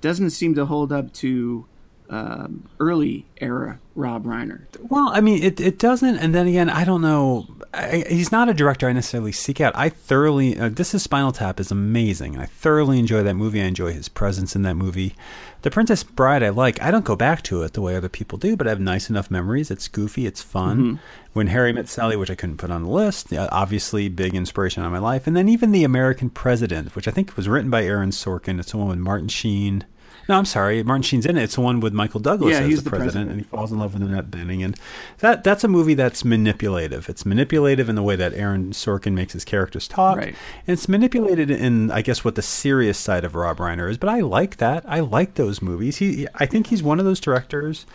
doesn't 0.01 0.31
seem 0.31 0.55
to 0.55 0.67
hold 0.67 0.93
up 0.93 1.13
to 1.15 1.67
um, 2.11 2.69
early 2.79 3.27
era 3.39 3.81
Rob 3.95 4.25
Reiner. 4.25 4.63
Well, 4.81 5.11
I 5.13 5.21
mean, 5.21 5.43
it, 5.43 5.61
it 5.61 5.79
doesn't. 5.79 6.19
And 6.19 6.35
then 6.35 6.47
again, 6.47 6.69
I 6.69 6.85
don't 6.85 7.01
know. 7.01 7.47
I, 7.73 8.05
he's 8.09 8.31
not 8.31 8.49
a 8.49 8.55
director 8.55 8.89
I 8.89 8.93
necessarily 8.93 9.33
seek 9.33 9.61
out. 9.61 9.73
I 9.77 9.89
thoroughly, 9.89 10.59
uh, 10.59 10.69
this 10.69 10.95
is 10.95 11.03
Spinal 11.03 11.33
Tap 11.33 11.59
is 11.61 11.71
amazing. 11.71 12.37
I 12.37 12.47
thoroughly 12.47 12.99
enjoy 12.99 13.23
that 13.23 13.35
movie. 13.35 13.61
I 13.61 13.65
enjoy 13.65 13.93
his 13.93 14.09
presence 14.09 14.55
in 14.55 14.63
that 14.63 14.75
movie. 14.75 15.15
The 15.63 15.71
Princess 15.71 16.03
Bride, 16.03 16.43
I 16.43 16.51
like. 16.51 16.81
I 16.83 16.91
don't 16.91 17.05
go 17.05 17.17
back 17.17 17.43
to 17.45 17.63
it 17.63 17.73
the 17.73 17.81
way 17.81 17.97
other 17.97 18.09
people 18.09 18.37
do, 18.37 18.55
but 18.57 18.67
I 18.67 18.71
have 18.71 18.81
nice 18.81 19.09
enough 19.09 19.31
memories. 19.31 19.71
It's 19.71 19.89
goofy, 19.89 20.27
it's 20.27 20.43
fun. 20.43 20.79
Mm-hmm. 20.79 20.97
When 21.33 21.47
Harry 21.49 21.73
Met 21.73 21.89
Sally, 21.89 22.17
which 22.17 22.31
I 22.31 22.35
couldn't 22.35 22.59
put 22.59 22.71
on 22.71 22.83
the 22.83 22.91
list, 22.91 23.33
obviously 23.33 24.09
big 24.09 24.35
inspiration 24.35 24.83
on 24.83 24.93
my 24.93 24.99
life. 24.99 25.27
And 25.27 25.37
then 25.37 25.49
even 25.49 25.73
The 25.73 25.85
American 25.85 26.31
President, 26.31 26.95
which 26.95 27.09
I 27.09 27.13
think 27.13 27.37
was 27.37 27.49
written 27.49 27.71
by 27.71 27.85
Aaron 27.85 28.11
Sorkin. 28.11 28.61
It's 28.61 28.75
one 28.75 28.89
with 28.89 28.99
Martin 28.99 29.29
Sheen. 29.29 29.85
No, 30.29 30.37
I'm 30.39 30.45
sorry. 30.45 30.83
Martin 30.83 31.03
Sheen's 31.03 31.27
in 31.27 31.37
it. 31.37 31.43
It's 31.43 31.55
the 31.57 31.61
one 31.61 31.81
with 31.81 31.93
Michael 31.93 32.21
Douglas 32.21 32.53
Yeah, 32.53 32.61
as 32.61 32.67
he's 32.69 32.83
the, 32.83 32.91
president, 32.91 33.13
president. 33.13 33.31
and 33.33 33.41
he 33.41 33.47
falls 33.47 33.71
in 33.73 33.79
love 33.79 33.95
with 33.95 34.03
Annette 34.03 34.31
Bening. 34.31 34.65
And 34.65 34.77
that 35.19 35.45
that's 35.45 35.65
a 35.65 35.69
movie 35.69 35.95
that's 35.95 36.25
manipulative. 36.25 37.09
It's 37.09 37.27
manipulative 37.27 37.89
in 37.89 37.95
the 37.97 38.03
way 38.03 38.17
that 38.17 38.33
Aaron 38.35 38.71
Sorkin 38.73 39.13
makes 39.13 39.33
his 39.35 39.45
characters 39.45 39.87
talk. 39.87 40.17
Right. 40.17 40.35
And 40.67 40.73
it's 40.75 40.89
manipulated 40.89 41.51
in, 41.51 41.91
I 41.91 42.03
guess, 42.03 42.25
what 42.25 42.35
the 42.37 42.43
serious 42.43 42.99
side 42.99 43.25
of 43.25 43.35
Rob 43.35 43.59
Reiner 43.59 43.91
is. 43.91 43.99
But 43.99 44.09
I 44.11 44.21
like 44.21 44.57
that. 44.59 44.85
I 44.89 45.01
like 45.01 45.35
those 45.35 45.61
movies. 45.61 45.99
He, 45.99 46.27
I 46.37 46.47
think 46.47 46.69
he's 46.69 46.83
one 46.83 46.99
of 46.99 47.05
those 47.05 47.21
directors 47.21 47.87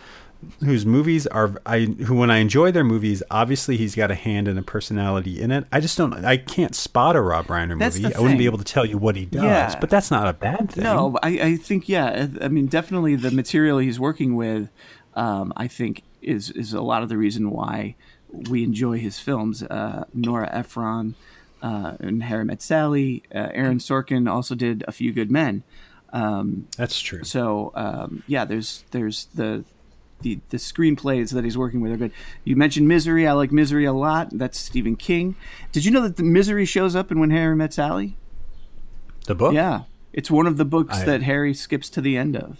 whose 0.64 0.86
movies 0.86 1.26
are 1.26 1.60
I 1.66 1.80
who 1.80 2.14
when 2.16 2.30
I 2.30 2.38
enjoy 2.38 2.72
their 2.72 2.84
movies, 2.84 3.22
obviously 3.30 3.76
he's 3.76 3.94
got 3.94 4.10
a 4.10 4.14
hand 4.14 4.48
and 4.48 4.58
a 4.58 4.62
personality 4.62 5.40
in 5.40 5.50
it. 5.50 5.64
I 5.72 5.80
just 5.80 5.96
don't 5.98 6.24
I 6.24 6.36
can't 6.36 6.74
spot 6.74 7.16
a 7.16 7.20
Rob 7.20 7.46
Reiner 7.46 7.78
movie. 7.78 8.14
I 8.14 8.18
wouldn't 8.20 8.38
be 8.38 8.46
able 8.46 8.58
to 8.58 8.64
tell 8.64 8.84
you 8.86 8.98
what 8.98 9.16
he 9.16 9.26
does, 9.26 9.42
Yeah. 9.44 9.78
but 9.80 9.90
that's 9.90 10.10
not 10.10 10.26
a 10.28 10.32
bad 10.32 10.70
thing. 10.72 10.84
No, 10.84 11.18
I, 11.22 11.28
I 11.28 11.56
think 11.56 11.88
yeah. 11.88 12.28
I 12.40 12.44
I 12.46 12.48
mean, 12.48 12.66
definitely 12.66 13.16
the 13.16 13.30
material 13.30 13.78
he's 13.78 14.00
working 14.00 14.34
with, 14.36 14.70
um, 15.14 15.52
I 15.56 15.68
think 15.68 16.02
is 16.22 16.50
is 16.50 16.72
a 16.72 16.80
lot 16.82 17.02
of 17.02 17.08
the 17.08 17.16
reason 17.18 17.50
why 17.50 17.96
we 18.48 18.62
enjoy 18.64 18.98
his 18.98 19.18
films. 19.18 19.62
Uh, 19.62 20.04
Nora 20.14 20.48
Ephron 20.52 21.14
uh, 21.62 21.96
and 22.00 22.22
Harry 22.22 22.44
Met 22.44 22.62
Sally. 22.62 23.22
Uh, 23.34 23.48
Aaron 23.52 23.78
Sorkin 23.78 24.30
also 24.30 24.54
did 24.54 24.84
A 24.88 24.92
Few 24.92 25.12
Good 25.12 25.30
Men. 25.30 25.62
Um, 26.12 26.66
That's 26.76 27.00
true. 27.00 27.22
so 27.24 27.72
um, 27.74 28.22
yeah, 28.26 28.44
there's 28.44 28.84
there's 28.90 29.26
the. 29.34 29.64
The, 30.22 30.40
the 30.50 30.56
screenplays 30.58 31.32
that 31.32 31.44
he's 31.44 31.56
working 31.56 31.80
with 31.80 31.92
are 31.92 31.96
good. 31.96 32.12
You 32.44 32.54
mentioned 32.56 32.86
Misery. 32.88 33.26
I 33.26 33.32
like 33.32 33.52
Misery 33.52 33.84
a 33.86 33.92
lot. 33.92 34.28
That's 34.32 34.58
Stephen 34.58 34.96
King. 34.96 35.34
Did 35.72 35.84
you 35.84 35.90
know 35.90 36.02
that 36.02 36.16
the 36.16 36.22
Misery 36.22 36.64
shows 36.66 36.94
up 36.94 37.10
in 37.10 37.18
When 37.20 37.30
Harry 37.30 37.56
Met 37.56 37.72
Sally? 37.72 38.16
The 39.26 39.34
book? 39.34 39.54
Yeah, 39.54 39.82
it's 40.12 40.30
one 40.30 40.46
of 40.46 40.56
the 40.56 40.64
books 40.64 40.98
I- 40.98 41.04
that 41.06 41.22
Harry 41.22 41.54
skips 41.54 41.88
to 41.90 42.00
the 42.00 42.16
end 42.16 42.36
of. 42.36 42.58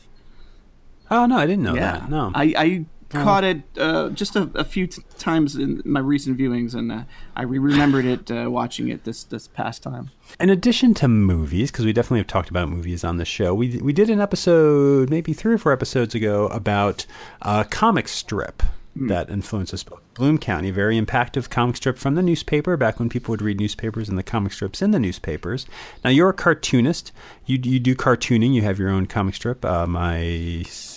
Oh 1.11 1.27
no, 1.27 1.37
I 1.39 1.47
didn't 1.47 1.65
know 1.65 1.75
Yeah, 1.75 1.99
that. 1.99 2.11
No. 2.11 2.31
I, 2.35 2.55
I 2.57 2.85
caught 3.11 3.45
it 3.45 3.63
uh, 3.79 4.11
just 4.11 4.37
a, 4.37 4.51
a 4.55 4.65
few 4.65 4.87
t- 4.87 5.03
times 5.19 5.57
in 5.57 5.83
my 5.85 6.01
recent 6.01 6.39
viewings, 6.39 6.75
and 6.75 6.91
uh, 6.91 7.03
I 7.37 7.43
re- 7.43 7.59
remembered 7.59 8.05
it 8.05 8.31
uh, 8.31 8.51
watching 8.51 8.89
it 8.89 9.05
this 9.05 9.25
this 9.25 9.49
past 9.49 9.83
time. 9.83 10.11
In 10.39 10.51
addition 10.51 10.95
to 10.95 11.09
movies, 11.09 11.71
because 11.71 11.85
we 11.85 11.93
definitely 11.93 12.21
have 12.21 12.27
talked 12.27 12.51
about 12.51 12.69
movies 12.69 13.05
on 13.05 13.17
the 13.17 13.25
show, 13.25 13.55
we 13.55 13.79
we 13.79 13.93
did 13.93 14.11
an 14.11 14.21
episode 14.21 15.11
maybe 15.11 15.33
three 15.33 15.55
or 15.55 15.59
four 15.59 15.73
episodes 15.73 16.15
ago 16.15 16.47
about 16.49 17.07
a 17.43 17.65
comic 17.65 18.09
strip 18.09 18.63
that 19.09 19.31
influenced 19.31 19.73
us 19.73 19.83
both. 19.83 20.01
Bloom 20.15 20.39
County, 20.39 20.71
very 20.71 21.01
impactful 21.01 21.49
comic 21.51 21.77
strip 21.77 21.97
from 21.99 22.15
the 22.15 22.23
newspaper 22.23 22.77
back 22.77 22.99
when 22.99 23.09
people 23.09 23.33
would 23.33 23.43
read 23.43 23.59
newspapers 23.59 24.09
and 24.09 24.19
the 24.19 24.23
comic 24.23 24.53
strips 24.53 24.83
in 24.83 24.91
the 24.91 24.99
newspapers. 24.99 25.67
Now 26.05 26.11
you're 26.11 26.29
a 26.29 26.35
cartoonist. 26.35 27.13
You 27.47 27.59
you 27.63 27.81
do 27.81 27.95
cartooning. 27.95 28.53
You 28.55 28.63
have 28.63 28.79
your 28.79 28.91
own 28.91 29.07
comic 29.07 29.35
strip, 29.35 29.65
uh, 29.65 29.87
my 29.87 30.19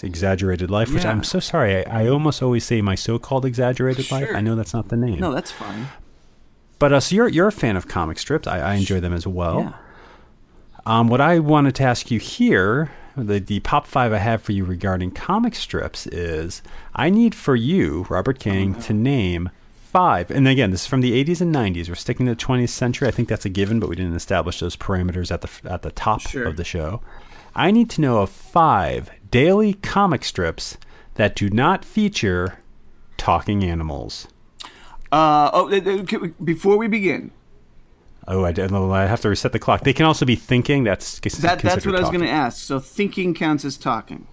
exaggerated 0.04 0.70
life, 0.70 0.94
which 0.94 1.06
I'm 1.06 1.24
so 1.24 1.40
sorry. 1.40 1.86
I, 1.86 2.04
I 2.04 2.08
almost 2.10 2.44
always 2.44 2.66
say 2.66 2.82
my 2.82 2.96
so-called 2.96 3.46
exaggerated 3.46 4.12
life. 4.12 4.30
I 4.34 4.42
know 4.42 4.56
that's 4.56 4.74
not 4.74 4.90
the 4.90 4.98
name. 4.98 5.20
No, 5.20 5.34
that's 5.34 5.52
fine. 5.52 5.88
But 6.80 6.92
uh, 6.92 7.00
so 7.00 7.16
you're 7.16 7.30
you're 7.30 7.48
a 7.48 7.52
fan 7.52 7.78
of 7.78 7.88
comic 7.88 8.20
strips. 8.20 8.48
I, 8.48 8.60
I 8.60 8.74
enjoy 8.76 9.00
them 9.00 9.14
as 9.14 9.26
well. 9.26 9.60
Yeah. 9.60 9.74
Um, 10.86 11.08
what 11.08 11.22
I 11.22 11.40
wanted 11.40 11.76
to 11.76 11.84
ask 11.84 12.12
you 12.12 12.20
here, 12.20 12.92
the 13.16 13.40
the 13.40 13.60
pop 13.62 13.86
five 13.88 14.12
I 14.12 14.18
have 14.18 14.42
for 14.42 14.52
you 14.52 14.66
regarding 14.66 15.12
comic 15.12 15.56
strips 15.56 16.08
is 16.08 16.62
I 16.96 17.10
need 17.10 17.34
for 17.36 17.56
you, 17.56 18.06
Robert 18.10 18.40
King, 18.40 18.76
to 18.82 18.94
name 18.94 19.50
five. 19.74 20.30
And 20.32 20.48
again, 20.48 20.72
this 20.72 20.82
is 20.82 20.88
from 20.88 21.02
the 21.02 21.24
80s 21.24 21.40
and 21.40 21.54
90s. 21.56 21.88
We're 21.88 21.96
sticking 21.96 22.26
to 22.26 22.34
the 22.36 22.42
20th 22.42 22.70
century. 22.70 23.08
I 23.08 23.12
think 23.12 23.30
that's 23.30 23.46
a 23.46 23.50
given, 23.50 23.80
but 23.80 23.90
we 23.90 23.96
didn't 23.96 24.16
establish 24.16 24.60
those 24.60 24.76
parameters 24.76 25.32
at 25.32 25.42
the 25.42 25.72
at 25.72 25.84
the 25.84 25.92
top 25.92 26.22
Sure. 26.22 26.46
of 26.46 26.58
the 26.58 26.64
show. 26.64 27.02
I 27.56 27.72
need 27.72 27.90
to 27.92 28.02
know 28.02 28.20
of 28.20 28.30
five 28.30 29.12
daily 29.30 29.76
comic 29.76 30.26
strips 30.26 30.78
that 31.16 31.36
do 31.36 31.50
not 31.50 31.86
feature 31.86 32.60
talking 33.18 33.64
animals. 33.64 34.28
Uh, 35.12 35.52
oh, 35.54 35.70
uh, 35.72 35.78
uh, 35.78 36.28
before 36.44 36.76
we 36.76 36.88
begin, 36.88 37.30
Oh, 38.28 38.46
I, 38.46 38.50
I 38.52 39.06
have 39.06 39.22
to 39.22 39.30
reset 39.30 39.52
the 39.52 39.60
clock. 39.60 39.82
They 39.82 39.94
can 39.94 40.06
also 40.06 40.26
be 40.26 40.36
thinking. 40.36 40.84
That's 40.84 41.20
that 41.20 41.60
that's 41.60 41.86
what 41.86 41.96
I 41.96 42.00
was 42.00 42.10
going 42.10 42.22
to 42.22 42.30
ask. 42.30 42.64
So 42.64 42.80
thinking 42.80 43.34
counts 43.34 43.66
as 43.66 43.78
talking. 43.78 44.28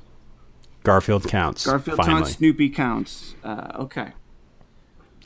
Garfield 0.83 1.29
counts. 1.29 1.67
Garfield 1.67 1.97
finally. 1.97 2.23
counts. 2.23 2.37
Snoopy 2.37 2.71
counts. 2.71 3.35
Uh, 3.45 3.73
okay. 3.81 4.13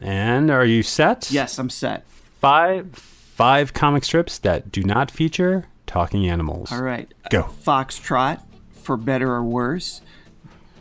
And 0.00 0.50
are 0.50 0.64
you 0.64 0.82
set? 0.82 1.30
Yes, 1.30 1.58
I'm 1.58 1.70
set. 1.70 2.08
Five 2.08 2.94
five 2.94 3.72
comic 3.72 4.04
strips 4.04 4.38
that 4.38 4.72
do 4.72 4.82
not 4.82 5.10
feature 5.10 5.66
talking 5.86 6.28
animals. 6.28 6.72
All 6.72 6.82
right. 6.82 7.12
Go. 7.30 7.44
Foxtrot, 7.64 8.40
for 8.72 8.96
better 8.96 9.30
or 9.30 9.44
worse. 9.44 10.00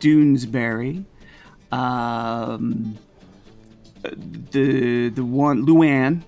Doonesbury. 0.00 1.04
Um, 1.70 2.98
the 4.02 5.08
the 5.08 5.24
one 5.24 5.66
Luann. 5.66 6.22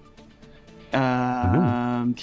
Um, 0.95 2.15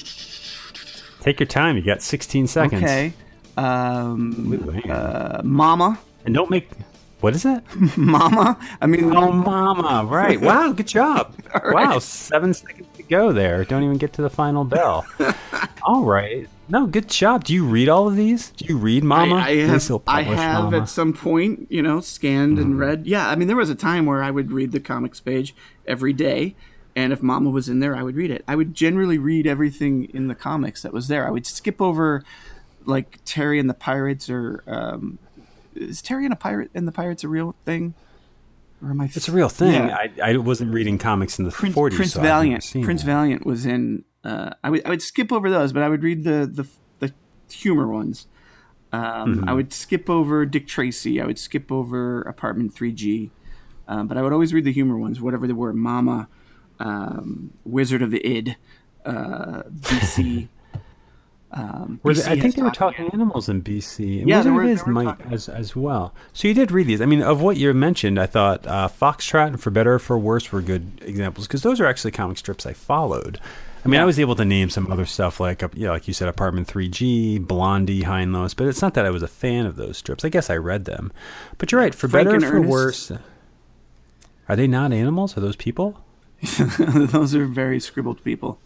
Take 1.22 1.40
your 1.40 1.48
time. 1.48 1.78
You 1.78 1.84
got 1.84 2.02
16 2.02 2.48
seconds. 2.48 2.84
okay. 2.84 3.14
Um, 3.56 4.54
Ooh, 4.86 4.92
uh, 4.92 5.42
Mama. 5.44 6.00
and 6.26 6.34
don't 6.34 6.50
make. 6.50 6.70
What 7.22 7.36
is 7.36 7.44
that? 7.44 7.64
Mama. 7.98 8.58
I 8.82 8.86
mean, 8.88 9.16
Oh, 9.16 9.32
mama. 9.32 10.06
Right. 10.10 10.42
Wow. 10.42 10.74
Good 10.74 10.88
job. 10.88 11.34
Wow. 11.72 12.00
Seven 12.00 12.54
seconds 12.54 12.88
to 12.98 13.04
go 13.04 13.32
there. 13.32 13.64
Don't 13.64 13.84
even 13.84 13.98
get 13.98 14.12
to 14.14 14.22
the 14.22 14.30
final 14.30 14.66
bell. 14.66 15.06
all 15.84 16.04
right. 16.04 16.50
No, 16.68 16.86
good 16.86 17.08
job. 17.08 17.46
Do 17.46 17.54
you 17.54 17.64
read 17.66 17.88
all 17.88 18.08
of 18.10 18.18
these? 18.18 18.50
Do 18.52 18.66
you 18.66 18.78
read 18.78 19.04
Mama? 19.06 19.36
I, 19.36 19.48
I 19.50 19.56
have, 19.68 20.02
I 20.08 20.22
have 20.24 20.64
Mama. 20.66 20.78
at 20.82 20.90
some 20.90 21.14
point, 21.14 21.68
you 21.70 21.82
know, 21.82 22.02
scanned 22.02 22.58
Mm-hmm. 22.58 22.62
and 22.72 22.80
read. 22.80 23.06
Yeah, 23.08 23.30
I 23.30 23.36
mean, 23.36 23.48
there 23.48 23.56
was 23.58 23.70
a 23.70 23.76
time 23.76 24.06
where 24.06 24.22
I 24.22 24.32
would 24.32 24.52
read 24.52 24.72
the 24.74 24.80
comics 24.82 25.22
page 25.22 25.56
every 25.88 26.12
day, 26.14 26.56
and 26.96 27.12
if 27.14 27.22
Mama 27.24 27.50
was 27.50 27.70
in 27.70 27.80
there, 27.80 27.96
I 27.96 28.04
would 28.04 28.16
read 28.16 28.32
it. 28.32 28.44
I 28.48 28.56
would 28.56 28.74
generally 28.74 29.18
read 29.18 29.48
everything 29.48 30.06
in 30.14 30.28
the 30.28 30.36
comics 30.36 30.82
that 30.84 30.94
was 30.94 31.08
there. 31.08 31.28
I 31.28 31.32
would 31.32 31.46
skip 31.46 31.82
over, 31.82 32.24
like 32.86 33.20
Terry 33.26 33.60
and 33.60 33.70
the 33.70 33.74
Pirates, 33.74 34.30
or 34.30 34.64
um, 34.68 35.18
is 35.76 36.02
Terry 36.02 36.26
and 36.26 36.34
a 36.34 36.38
pirate 36.38 36.70
and 36.74 36.88
the 36.88 36.92
Pirates 36.92 37.24
a 37.24 37.28
real 37.28 37.56
thing? 37.66 37.94
Or 38.84 38.92
am 38.92 39.02
I? 39.02 39.06
It's 39.06 39.28
a 39.28 39.32
real 39.32 39.50
thing. 39.50 39.74
Yeah. 39.88 39.96
I, 40.22 40.32
I 40.32 40.38
wasn't 40.38 40.74
reading 40.74 40.98
comics 40.98 41.40
in 41.40 41.46
the 41.46 41.52
Prince, 41.52 41.76
40s. 41.76 41.96
Prince 41.96 42.14
so 42.14 42.22
Valiant. 42.22 42.70
Prince 42.84 43.02
that. 43.02 43.08
Valiant 43.08 43.46
was 43.46 43.66
in. 43.66 44.04
Uh, 44.24 44.52
I 44.64 44.70
would 44.70 44.86
I 44.86 44.90
would 44.90 45.02
skip 45.02 45.32
over 45.32 45.50
those, 45.50 45.74
but 45.74 45.84
I 45.84 45.90
would 45.90 46.04
read 46.04 46.24
the 46.24 46.46
the, 46.52 46.68
the 47.00 47.14
humor 47.54 47.88
ones. 47.88 48.28
Um, 48.92 49.02
Mm-hmm. 49.38 49.50
I 49.50 49.54
would 49.54 49.74
skip 49.74 50.08
over 50.10 50.46
Dick 50.46 50.68
Tracy. 50.68 51.20
I 51.20 51.26
would 51.26 51.40
skip 51.40 51.72
over 51.72 52.22
Apartment 52.22 52.76
3G, 52.76 53.32
um, 53.88 54.08
but 54.08 54.18
I 54.18 54.22
would 54.22 54.32
always 54.34 54.54
read 54.54 54.66
the 54.66 54.72
humor 54.72 54.98
ones, 54.98 55.20
whatever 55.20 55.48
they 55.48 55.54
were. 55.54 55.74
Mama, 55.74 56.28
um, 56.84 57.52
Wizard 57.66 58.02
of 58.02 58.12
the 58.12 58.26
Id, 58.26 58.56
uh, 59.06 59.64
BC. 59.70 60.48
Um, 61.56 62.00
they, 62.04 62.10
I 62.24 62.40
think 62.40 62.56
they 62.56 62.64
were 62.64 62.72
talking 62.72 63.12
animals 63.14 63.48
in 63.48 63.62
BC. 63.62 64.22
And 64.22 64.28
Yeah, 64.28 64.38
Wizard 64.38 64.52
they 64.52 64.56
were- 64.56 64.64
Iz 64.64 64.88
might 64.88 65.22
as 65.32 65.48
as 65.48 65.76
well. 65.76 66.12
So 66.34 66.48
you 66.48 66.56
did 66.56 66.72
read 66.72 66.88
these. 66.88 67.00
I 67.00 67.06
mean, 67.06 67.22
of 67.22 67.42
what 67.44 67.58
you 67.58 67.72
mentioned, 67.76 68.20
I 68.20 68.26
thought 68.26 68.66
uh, 68.66 68.88
Foxtrot 68.88 69.48
and 69.50 69.62
For 69.62 69.70
Better 69.70 69.94
or 69.94 70.00
For 70.00 70.18
Worse 70.18 70.52
were 70.52 70.64
good 70.64 71.00
examples 71.04 71.46
because 71.46 71.62
those 71.62 71.80
are 71.80 71.86
actually 71.86 72.10
comic 72.10 72.40
strips 72.40 72.66
I 72.66 72.74
followed. 72.74 73.40
I 73.86 73.88
mean, 73.88 74.00
I 74.02 74.06
was 74.06 74.20
able 74.20 74.36
to 74.38 74.46
name 74.46 74.72
some 74.72 74.92
other 74.92 75.06
stuff 75.06 75.40
like, 75.40 75.62
yeah, 75.76 75.92
like 75.92 76.08
you 76.08 76.14
said, 76.16 76.28
Apartment 76.28 76.68
3G, 76.68 77.46
Blondie, 77.46 78.02
Hi 78.02 78.22
and 78.22 78.34
Lois, 78.34 78.56
but 78.56 78.66
it's 78.66 78.82
not 78.82 78.96
that 78.96 79.06
I 79.06 79.12
was 79.12 79.22
a 79.22 79.28
fan 79.28 79.68
of 79.68 79.76
those 79.76 79.96
strips. 79.98 80.26
I 80.26 80.30
guess 80.30 80.50
I 80.50 80.56
read 80.58 80.86
them. 80.86 81.12
But 81.60 81.72
you're 81.72 81.82
right, 81.82 81.94
For 81.94 82.08
Frank 82.08 82.30
Better 82.30 82.38
or 82.38 82.50
For 82.50 82.56
Ernest. 82.58 82.70
Worse. 82.72 83.12
Are 84.50 84.56
they 84.56 84.66
not 84.66 84.92
animals? 84.92 85.38
Are 85.38 85.42
those 85.42 85.56
people? 85.56 86.04
Those 86.78 87.36
are 87.36 87.46
very 87.46 87.80
scribbled 87.80 88.24
people. 88.24 88.60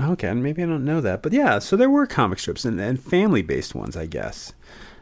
Okay, 0.00 0.28
and 0.28 0.42
maybe 0.42 0.62
I 0.62 0.66
don't 0.66 0.84
know 0.84 1.00
that, 1.00 1.22
but 1.22 1.32
yeah. 1.32 1.58
So 1.58 1.76
there 1.76 1.90
were 1.90 2.06
comic 2.06 2.38
strips 2.38 2.64
and, 2.64 2.80
and 2.80 3.00
family-based 3.02 3.74
ones, 3.74 3.96
I 3.96 4.06
guess. 4.06 4.52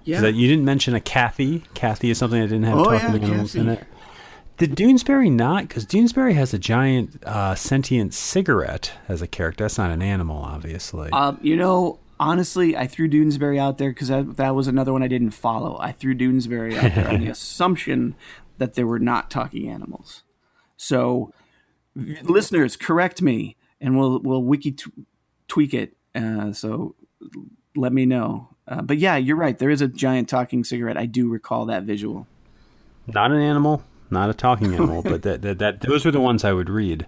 'Cause, 0.09 0.22
uh, 0.22 0.29
you 0.29 0.46
didn't 0.48 0.64
mention 0.64 0.94
a 0.94 1.00
Cathy. 1.00 1.64
Cathy 1.74 2.11
is 2.11 2.18
something 2.18 2.40
that 2.40 2.46
didn't 2.46 2.64
have 2.64 2.79
Oh, 2.79 2.85
talking 2.85 3.20
yeah, 3.22 3.29
animals 3.29 3.55
in 3.57 3.68
it. 3.68 3.85
Did 4.57 4.74
Doonesbury 4.76 5.31
not? 5.33 5.66
Because 5.68 5.85
Doonesbury 5.85 6.33
has 6.35 6.55
a 6.55 6.59
giant 6.59 7.22
uh, 7.26 7.55
sentient 7.57 8.14
cigarette 8.14 8.92
as 9.09 9.20
a 9.20 9.26
character. 9.26 9.64
That's 9.64 9.76
not 9.76 9.90
an 9.90 10.00
animal, 10.00 10.38
obviously. 10.38 11.11
Um, 11.11 11.38
you 11.42 11.57
know, 11.57 11.98
honestly, 12.20 12.74
I 12.76 12.87
threw 12.87 13.07
Doonesbury 13.11 13.59
out 13.59 13.76
there 13.79 13.90
because 13.90 14.09
that, 14.09 14.37
that 14.38 14.55
was 14.55 14.66
another 14.68 14.92
one 14.94 15.02
I 15.02 15.09
didn't 15.09 15.33
follow. 15.33 15.76
I 15.81 15.90
threw 15.92 16.14
Doonesbury 16.14 16.74
out 16.76 16.94
there 16.94 17.09
on 17.09 17.20
the 17.20 17.29
assumption 17.31 18.14
that 18.59 18.74
there 18.74 18.87
were 18.87 19.00
not 19.00 19.29
talking 19.31 19.68
animals. 19.68 20.22
So, 20.79 21.33
v- 21.35 21.36
listeners, 21.96 22.76
correct 22.76 23.22
me, 23.22 23.56
and 23.80 23.98
we'll 23.98 24.20
we'll 24.20 24.42
wiki 24.42 24.72
t- 24.72 24.90
tweak 25.48 25.74
it. 25.74 25.96
Uh, 26.14 26.52
so, 26.52 26.94
let 27.74 27.92
me 27.92 28.06
know. 28.06 28.48
Uh, 28.68 28.82
but 28.82 28.98
yeah, 28.98 29.16
you're 29.16 29.37
right. 29.37 29.59
There 29.59 29.70
is 29.70 29.80
a 29.80 29.88
giant 29.88 30.28
talking 30.28 30.64
cigarette. 30.64 30.96
I 30.96 31.06
do 31.06 31.28
recall 31.28 31.66
that 31.66 31.85
visual. 31.85 32.26
not 33.06 33.30
an 33.30 33.40
animal, 33.40 33.82
not 34.11 34.30
a 34.30 34.35
talking 34.35 34.74
animal, 34.78 35.02
but 35.02 35.22
that, 35.22 35.42
that 35.42 35.59
that 35.59 35.80
those 35.80 36.04
were 36.04 36.11
the 36.11 36.20
ones 36.20 36.44
I 36.44 36.52
would 36.52 36.68
read. 36.70 37.06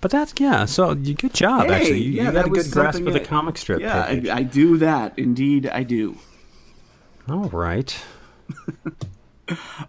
But 0.00 0.10
that's 0.10 0.34
yeah. 0.38 0.66
So 0.66 0.92
you 0.92 1.14
good 1.14 1.32
job 1.32 1.66
Hey, 1.66 1.74
actually. 1.74 2.02
You, 2.02 2.12
yeah, 2.12 2.24
you 2.24 2.32
got 2.32 2.46
a 2.46 2.50
good 2.50 2.70
grasp 2.70 3.00
of 3.06 3.12
the 3.12 3.20
comic 3.20 3.56
strip. 3.56 3.80
Yeah. 3.80 4.02
I, 4.02 4.22
I 4.30 4.42
do 4.42 4.76
that. 4.78 5.18
Indeed, 5.18 5.66
I 5.66 5.82
do. 5.82 6.18
All 7.28 7.48
right. 7.50 7.96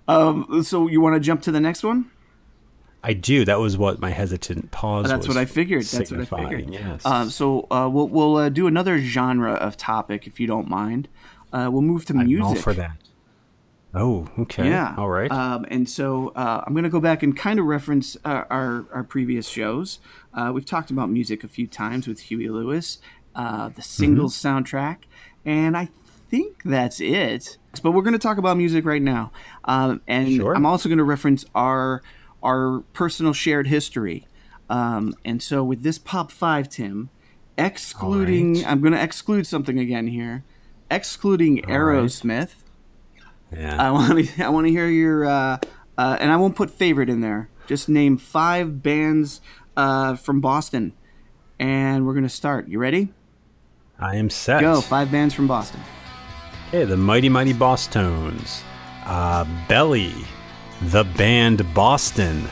Um, 0.07 0.63
so 0.63 0.87
you 0.87 0.99
want 0.99 1.15
to 1.15 1.19
jump 1.21 1.41
to 1.43 1.51
the 1.51 1.61
next 1.61 1.81
one? 1.81 2.11
I 3.07 3.13
do. 3.13 3.45
That 3.45 3.59
was 3.59 3.77
what 3.77 3.99
my 3.99 4.09
hesitant 4.09 4.71
pause. 4.71 5.07
That's 5.07 5.27
what 5.27 5.37
I 5.37 5.45
figured. 5.45 5.83
That's 5.85 6.09
what 6.11 6.19
I 6.21 6.25
figured. 6.25 6.69
Yes. 6.73 7.01
Uh, 7.05 7.29
so 7.29 7.67
uh, 7.69 7.87
we'll 7.91 8.07
we'll 8.07 8.35
uh, 8.37 8.49
do 8.49 8.65
another 8.67 8.97
genre 8.99 9.53
of 9.53 9.77
topic 9.77 10.25
if 10.25 10.39
you 10.39 10.47
don't 10.47 10.67
mind. 10.67 11.07
Uh, 11.53 11.69
we'll 11.71 11.83
move 11.83 12.05
to 12.05 12.13
music. 12.15 12.41
I'm 12.43 12.47
all 12.47 12.55
for 12.55 12.73
that. 12.73 12.97
Oh, 13.93 14.27
okay. 14.39 14.67
Yeah. 14.67 14.93
All 14.97 15.07
right. 15.09 15.31
Um, 15.31 15.65
and 15.69 15.87
so 15.89 16.29
uh, 16.35 16.63
I'm 16.65 16.73
going 16.73 16.83
to 16.83 16.89
go 16.89 16.99
back 16.99 17.23
and 17.23 17.37
kind 17.37 17.59
of 17.59 17.65
reference 17.65 18.17
uh, 18.25 18.43
our 18.49 18.85
our 18.91 19.03
previous 19.03 19.47
shows. 19.47 19.99
Uh, 20.33 20.51
we've 20.53 20.65
talked 20.65 20.91
about 20.91 21.09
music 21.09 21.43
a 21.43 21.47
few 21.47 21.67
times 21.67 22.07
with 22.07 22.19
Huey 22.21 22.49
Lewis, 22.49 22.97
uh, 23.35 23.69
the 23.69 23.81
singles 23.81 24.35
Mm-hmm. 24.37 24.57
soundtrack, 24.77 24.97
and 25.45 25.77
I 25.77 25.89
think 26.29 26.63
that's 26.65 26.99
it. 26.99 27.57
But 27.83 27.91
we're 27.91 28.01
going 28.01 28.13
to 28.13 28.19
talk 28.19 28.37
about 28.37 28.57
music 28.57 28.83
right 28.83 29.01
now, 29.01 29.31
um, 29.65 30.01
and 30.07 30.29
Sure. 30.33 30.55
I'm 30.55 30.65
also 30.65 30.89
going 30.89 30.97
to 30.97 31.03
reference 31.05 31.45
our 31.55 32.01
our 32.45 32.81
personal 32.93 33.33
shared 33.33 33.67
history. 33.67 34.27
Um, 34.69 35.15
and 35.25 35.41
so 35.41 35.63
with 35.63 35.83
this 35.83 35.97
pop 35.97 36.31
five, 36.31 36.69
Tim, 36.69 37.09
excluding, 37.57 38.55
right. 38.55 38.67
I'm 38.67 38.81
going 38.81 38.93
to 38.93 39.01
exclude 39.01 39.45
something 39.47 39.79
again 39.79 40.07
here, 40.07 40.43
excluding 40.89 41.57
right. 41.57 41.67
Aerosmith. 41.67 42.51
yeah. 43.51 43.81
I 43.81 43.91
want 43.91 44.25
to 44.25 44.43
I 44.45 44.49
want 44.49 44.67
to 44.67 44.71
hear 44.71 44.87
your 44.87 45.25
uh, 45.25 45.57
uh, 45.97 46.17
and 46.19 46.31
I 46.31 46.37
won't 46.37 46.55
put 46.55 46.71
favorite 46.71 47.09
in 47.09 47.21
there. 47.21 47.49
Just 47.67 47.89
name 47.89 48.17
five 48.17 48.83
bands 48.83 49.41
uh, 49.75 50.15
from 50.15 50.39
Boston, 50.39 50.93
and 51.59 52.05
we're 52.05 52.13
gonna 52.13 52.29
start. 52.29 52.67
You 52.67 52.79
ready? 52.79 53.09
I 53.99 54.17
am 54.17 54.29
set. 54.29 54.61
Go. 54.61 54.81
Five 54.81 55.11
bands 55.11 55.33
from 55.33 55.47
Boston. 55.47 55.79
Okay, 56.69 56.83
the 56.83 56.97
Mighty 56.97 57.29
Mighty 57.29 57.53
Bosstones, 57.53 58.61
uh, 59.05 59.45
Belly, 59.67 60.13
the 60.91 61.03
band 61.03 61.73
Boston, 61.73 62.47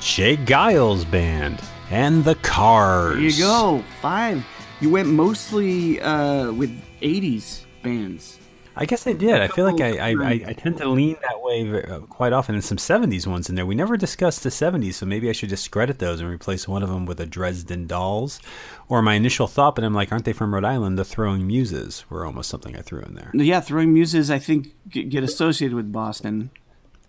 J. 0.00 0.36
Geils 0.36 1.10
Band, 1.10 1.62
and 1.90 2.24
the 2.24 2.34
Cars. 2.36 3.14
There 3.14 3.22
you 3.22 3.38
go. 3.38 3.84
Five. 4.02 4.44
You 4.80 4.90
went 4.90 5.08
mostly 5.08 6.00
uh, 6.00 6.52
with 6.52 6.70
'80s 7.00 7.64
bands. 7.82 8.38
I 8.76 8.86
guess 8.86 9.06
I 9.06 9.12
did. 9.12 9.40
I 9.40 9.46
feel 9.46 9.64
like 9.64 9.80
I, 9.80 9.98
I, 9.98 10.10
I, 10.10 10.30
I 10.48 10.52
tend 10.52 10.78
to 10.78 10.88
lean 10.88 11.16
that 11.22 11.40
way 11.40 11.84
uh, 11.84 12.00
quite 12.00 12.32
often. 12.32 12.56
And 12.56 12.64
some 12.64 12.76
70s 12.76 13.24
ones 13.24 13.48
in 13.48 13.54
there. 13.54 13.64
We 13.64 13.76
never 13.76 13.96
discussed 13.96 14.42
the 14.42 14.48
70s, 14.48 14.94
so 14.94 15.06
maybe 15.06 15.28
I 15.28 15.32
should 15.32 15.48
discredit 15.48 16.00
those 16.00 16.20
and 16.20 16.28
replace 16.28 16.66
one 16.66 16.82
of 16.82 16.88
them 16.88 17.06
with 17.06 17.20
a 17.20 17.26
Dresden 17.26 17.86
Dolls. 17.86 18.40
Or 18.88 19.00
my 19.00 19.14
initial 19.14 19.46
thought, 19.46 19.76
but 19.76 19.84
I'm 19.84 19.94
like, 19.94 20.10
aren't 20.10 20.24
they 20.24 20.32
from 20.32 20.52
Rhode 20.52 20.64
Island? 20.64 20.98
The 20.98 21.04
Throwing 21.04 21.46
Muses 21.46 22.04
were 22.10 22.26
almost 22.26 22.50
something 22.50 22.76
I 22.76 22.80
threw 22.80 23.00
in 23.02 23.14
there. 23.14 23.30
Yeah, 23.32 23.60
Throwing 23.60 23.94
Muses. 23.94 24.28
I 24.28 24.40
think 24.40 24.74
get 24.90 25.22
associated 25.22 25.76
with 25.76 25.92
Boston. 25.92 26.50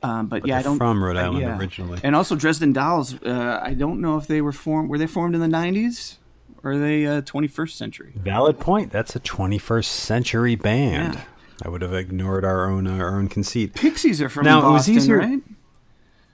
Um, 0.06 0.28
but, 0.28 0.46
yeah, 0.46 0.60
I 0.60 0.62
don't 0.62 0.78
from 0.78 1.04
Rhode 1.04 1.18
uh, 1.18 1.22
Island 1.22 1.42
yeah. 1.42 1.58
originally. 1.58 2.00
and 2.04 2.16
also 2.16 2.36
Dresden 2.36 2.74
Dolls. 2.74 3.16
Uh, 3.22 3.60
I 3.62 3.74
don't 3.74 4.00
know 4.02 4.18
if 4.18 4.28
they 4.28 4.42
were 4.42 4.52
formed. 4.52 4.90
Were 4.90 4.98
they 4.98 5.08
formed 5.08 5.36
in 5.36 5.42
the 5.42 5.48
'90s 5.48 6.18
or 6.64 6.72
are 6.72 6.78
they 6.80 7.06
uh, 7.06 7.22
21st 7.22 7.72
century? 7.72 8.14
Valid 8.16 8.60
point. 8.60 8.92
That's 8.92 9.16
a 9.16 9.20
21st 9.20 9.86
century 9.86 10.56
band. 10.56 11.14
Yeah. 11.16 11.22
I 11.64 11.70
would 11.70 11.82
have 11.82 11.94
ignored 11.94 12.44
our 12.44 12.70
own 12.70 12.86
uh, 12.88 12.98
our 12.98 13.16
own 13.18 13.30
conceit. 13.30 13.76
Pixies 13.76 14.22
are 14.22 14.30
from 14.30 14.46
Now, 14.46 14.68
it 14.68 14.72
was 14.72 14.90
easier- 14.90 15.20
right? 15.20 15.42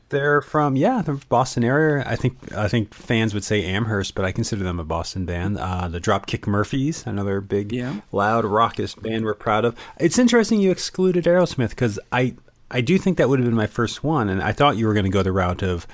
They're 0.10 0.41
from 0.41 0.75
yeah, 0.75 1.01
the 1.01 1.13
Boston 1.29 1.63
area. 1.63 2.03
I 2.05 2.17
think 2.17 2.51
I 2.53 2.67
think 2.67 2.93
fans 2.93 3.34
would 3.34 3.45
say 3.45 3.63
Amherst, 3.63 4.13
but 4.13 4.25
I 4.25 4.34
consider 4.34 4.62
them 4.62 4.77
a 4.77 4.84
Boston 4.84 5.25
band. 5.25 5.57
Uh, 5.57 5.88
the 5.88 6.01
Dropkick 6.01 6.45
Murphys, 6.47 7.05
another 7.07 7.39
big, 7.39 7.71
Yeah. 7.71 8.01
loud, 8.12 8.43
raucous 8.43 8.93
band 8.93 9.23
we're 9.23 9.36
proud 9.36 9.63
of. 9.63 9.73
It's 10.01 10.19
interesting 10.19 10.60
you 10.60 10.69
excluded 10.69 11.23
Aerosmith 11.23 11.69
because 11.69 11.97
I 12.12 12.36
I 12.71 12.81
do 12.81 12.97
think 12.97 13.17
that 13.17 13.29
would 13.29 13.39
have 13.39 13.45
been 13.47 13.55
my 13.55 13.67
first 13.67 14.03
one, 14.03 14.29
and 14.29 14.41
I 14.41 14.51
thought 14.51 14.77
you 14.77 14.88
were 14.88 14.93
going 14.93 15.05
to 15.05 15.12
go 15.12 15.21
the 15.23 15.31
route 15.31 15.62
of 15.62 15.86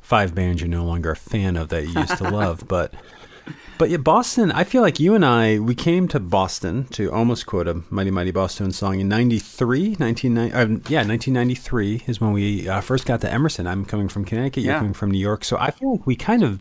five 0.00 0.34
bands 0.34 0.60
you're 0.60 0.68
no 0.70 0.84
longer 0.84 1.10
a 1.10 1.16
fan 1.16 1.56
of 1.56 1.68
that 1.70 1.86
you 1.86 1.98
used 2.00 2.16
to 2.18 2.24
love, 2.30 2.64
but. 2.68 2.92
But 3.78 3.90
yeah, 3.90 3.96
Boston, 3.98 4.50
I 4.50 4.64
feel 4.64 4.82
like 4.82 4.98
you 4.98 5.14
and 5.14 5.24
I, 5.24 5.60
we 5.60 5.76
came 5.76 6.08
to 6.08 6.18
Boston 6.18 6.86
to 6.88 7.12
almost 7.12 7.46
quote 7.46 7.68
a 7.68 7.80
Mighty 7.90 8.10
Mighty 8.10 8.32
Bosstones 8.32 8.74
song 8.74 8.98
in 8.98 9.08
93, 9.08 9.94
1990, 9.94 10.52
uh, 10.52 10.58
yeah, 10.90 11.06
1993 11.06 12.02
is 12.08 12.20
when 12.20 12.32
we 12.32 12.68
uh, 12.68 12.80
first 12.80 13.06
got 13.06 13.20
to 13.20 13.32
Emerson. 13.32 13.68
I'm 13.68 13.84
coming 13.84 14.08
from 14.08 14.24
Connecticut, 14.24 14.64
you're 14.64 14.72
Yeah. 14.72 14.78
coming 14.80 14.94
from 14.94 15.12
New 15.12 15.18
York. 15.20 15.44
So 15.44 15.56
I 15.58 15.70
feel 15.70 15.92
like 15.92 16.06
we 16.08 16.16
kind 16.16 16.42
of 16.42 16.60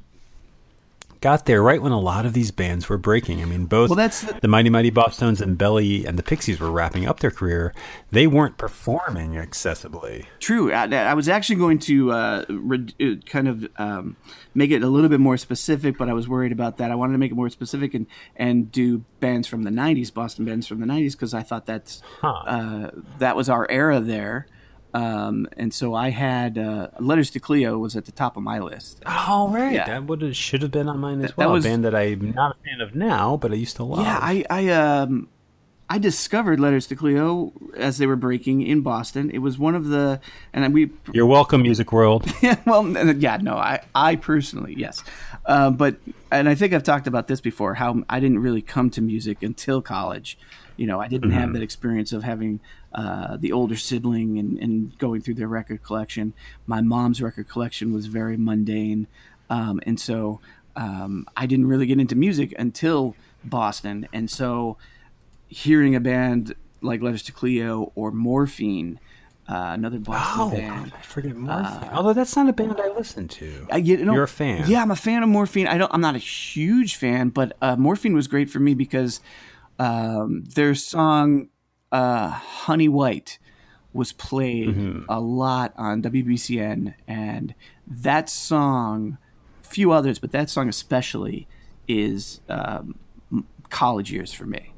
got 1.21 1.45
there 1.45 1.61
right 1.63 1.81
when 1.81 1.91
a 1.91 1.99
lot 1.99 2.25
of 2.25 2.33
these 2.33 2.51
bands 2.51 2.87
were 2.89 2.97
breaking. 2.97 3.41
I 3.41 3.45
mean, 3.45 3.65
both 3.65 3.89
Well, 3.89 3.95
that's 3.97 4.21
the- 4.21 4.39
the 4.41 4.47
Mighty 4.47 4.69
Mighty 4.69 4.91
Bosstones 4.91 5.41
and 5.41 5.57
Belly 5.57 6.05
and 6.05 6.17
the 6.17 6.23
Pixies 6.23 6.59
were 6.59 6.71
wrapping 6.71 7.05
up 7.07 7.19
their 7.21 7.31
career. 7.31 7.73
They 8.11 8.27
weren't 8.27 8.57
performing 8.57 9.31
accessibly. 9.33 10.25
True. 10.39 10.71
I, 10.71 10.85
I 10.85 11.13
was 11.13 11.27
actually 11.27 11.55
going 11.57 11.79
to 11.79 12.11
uh, 12.11 12.45
re- 12.49 12.93
uh, 13.01 13.15
kind 13.25 13.47
of 13.47 13.67
um, 13.77 14.15
make 14.53 14.71
it 14.71 14.83
a 14.83 14.87
little 14.87 15.09
bit 15.09 15.19
more 15.19 15.37
specific, 15.37 15.97
but 15.97 16.09
I 16.09 16.13
was 16.13 16.27
worried 16.29 16.51
about 16.51 16.77
that. 16.77 16.91
I 16.91 16.95
wanted 16.95 17.13
to 17.13 17.19
make 17.19 17.31
it 17.31 17.35
more 17.35 17.49
specific 17.49 17.93
and, 17.93 18.05
and 18.35 18.71
do 18.71 19.03
bands 19.19 19.47
from 19.47 19.63
the 19.63 19.71
'90s, 19.71 20.13
Boston 20.13 20.45
bands 20.45 20.67
from 20.67 20.79
the 20.79 20.85
'90s, 20.85 21.13
because 21.13 21.33
I 21.33 21.41
thought 21.41 21.65
that's 21.65 22.01
Huh. 22.21 22.27
uh, 22.45 22.91
that 23.19 23.35
was 23.35 23.49
our 23.49 23.69
era 23.69 23.99
there. 23.99 24.47
Um, 24.97 25.47
and 25.57 25.73
so 25.73 25.93
I 25.93 26.09
had 26.09 26.57
uh, 26.57 26.87
Letters 26.99 27.29
to 27.31 27.39
Cleo 27.39 27.77
was 27.77 27.95
at 27.95 28.05
the 28.05 28.11
top 28.11 28.37
of 28.37 28.43
my 28.43 28.59
list. 28.59 29.01
Oh, 29.05 29.49
right. 29.49 29.73
Yeah. 29.73 29.85
That 29.87 30.05
would 30.05 30.21
have, 30.21 30.35
should 30.35 30.61
have 30.61 30.71
been 30.71 30.87
on 30.89 30.99
mine 30.99 31.21
as 31.21 31.29
That 31.31 31.37
well. 31.37 31.51
was- 31.53 31.65
a 31.65 31.69
band 31.69 31.85
that 31.85 31.95
I'm 31.95 32.31
not 32.31 32.55
a 32.59 32.63
fan 32.69 32.81
of 32.81 32.95
now, 32.95 33.37
but 33.37 33.51
I 33.51 33.55
used 33.55 33.75
to 33.77 33.83
love. 33.83 34.05
Yeah, 34.05 34.19
I 34.21 34.43
I 34.49 34.69
um 34.69 35.27
I 35.89 35.99
discovered 35.99 36.59
Letters 36.59 36.85
to 36.87 36.95
Cleo 36.95 37.53
as 37.77 37.97
they 37.97 38.05
were 38.07 38.17
breaking 38.17 38.61
in 38.61 38.81
Boston. 38.81 39.29
It 39.31 39.37
was 39.37 39.57
one 39.57 39.73
of 39.75 39.87
the 39.87 40.19
and 40.53 40.73
we 40.73 40.89
You're 41.13 41.25
welcome, 41.27 41.61
Music 41.61 41.91
World. 41.93 42.25
yeah, 42.41 42.57
well, 42.65 42.85
yeah, 43.15 43.37
no, 43.37 43.55
I, 43.55 43.81
I 43.95 44.15
personally, 44.17 44.73
yes, 44.77 45.01
uh, 45.45 45.69
but 45.71 45.95
and 46.31 46.49
I 46.49 46.55
think 46.55 46.73
I've 46.73 46.83
talked 46.83 47.07
about 47.07 47.27
this 47.27 47.39
before. 47.39 47.75
How 47.75 48.03
I 48.09 48.19
didn't 48.19 48.39
really 48.39 48.61
come 48.61 48.89
to 48.91 49.01
music 49.01 49.43
until 49.43 49.81
college. 49.81 50.37
You 50.75 50.85
know, 50.87 50.99
I 50.99 51.07
didn't 51.07 51.31
have 51.31 51.53
that 51.53 51.63
experience 51.63 52.11
of 52.13 52.21
having 52.23 52.59
uh, 52.97 53.37
the 53.37 53.51
older 53.53 53.77
sibling 53.77 54.37
and, 54.37 54.57
and 54.59 54.97
going 54.97 55.21
through 55.21 55.35
their 55.35 55.47
record 55.47 55.83
collection. 55.83 56.33
My 56.65 56.81
mom's 56.81 57.21
record 57.21 57.47
collection 57.47 57.93
was 57.93 58.07
very 58.07 58.35
mundane, 58.35 59.07
um, 59.49 59.79
and 59.85 59.99
so 59.99 60.41
um, 60.75 61.25
I 61.37 61.45
didn't 61.45 61.67
really 61.67 61.85
get 61.85 61.99
into 61.99 62.15
music 62.15 62.53
until 62.59 63.15
Boston. 63.45 64.07
And 64.11 64.29
so, 64.29 64.77
hearing 65.47 65.95
a 65.95 65.99
band 65.99 66.55
like 66.81 67.01
Letters 67.01 67.23
to 67.23 67.31
Cleo 67.31 67.91
or 67.95 68.11
Morphine 68.11 68.99
uh, 69.49 69.71
another 69.73 69.97
Boston 69.99 70.41
Oh, 70.41 70.51
band. 70.51 70.91
I 70.97 71.01
forget 71.03 71.35
Morphine. 71.35 71.89
Although 71.93 72.13
that's 72.13 72.35
not 72.35 72.49
a 72.49 72.53
band 72.53 72.81
I 72.81 72.89
listen 72.89 73.29
to. 73.29 73.65
I 73.71 73.79
get, 73.79 73.99
you 73.99 74.05
know, 74.05 74.13
You're 74.13 74.23
a 74.23 74.27
fan. 74.27 74.65
Yeah, 74.67 74.81
I'm 74.81 74.91
a 74.91 74.95
fan 74.95 75.23
of 75.23 75.29
Morphine. 75.29 75.67
I 75.67 75.77
don't. 75.77 75.93
I'm 75.93 76.01
not 76.01 76.15
a 76.15 76.19
huge 76.19 76.95
fan, 76.97 77.29
but 77.29 77.55
uh, 77.61 77.75
Morphine 77.77 78.13
was 78.13 78.27
great 78.27 78.49
for 78.49 78.59
me 78.59 78.73
because 78.73 79.21
um, 79.79 80.43
their 80.55 80.75
song 80.75 81.47
uh, 81.91 82.29
"Honey 82.29 82.87
White" 82.89 83.39
was 83.93 84.11
played 84.13 84.69
Mm-hmm. 84.69 85.03
a 85.09 85.19
lot 85.19 85.73
on 85.77 86.01
WBCN, 86.01 86.93
and 87.07 87.55
that 87.87 88.29
song, 88.29 89.17
few 89.63 89.91
others, 89.91 90.19
but 90.19 90.31
that 90.31 90.49
song 90.49 90.69
especially, 90.69 91.47
is 91.87 92.41
um, 92.49 92.95
college 93.69 94.11
years 94.11 94.31
for 94.33 94.45
me. 94.45 94.73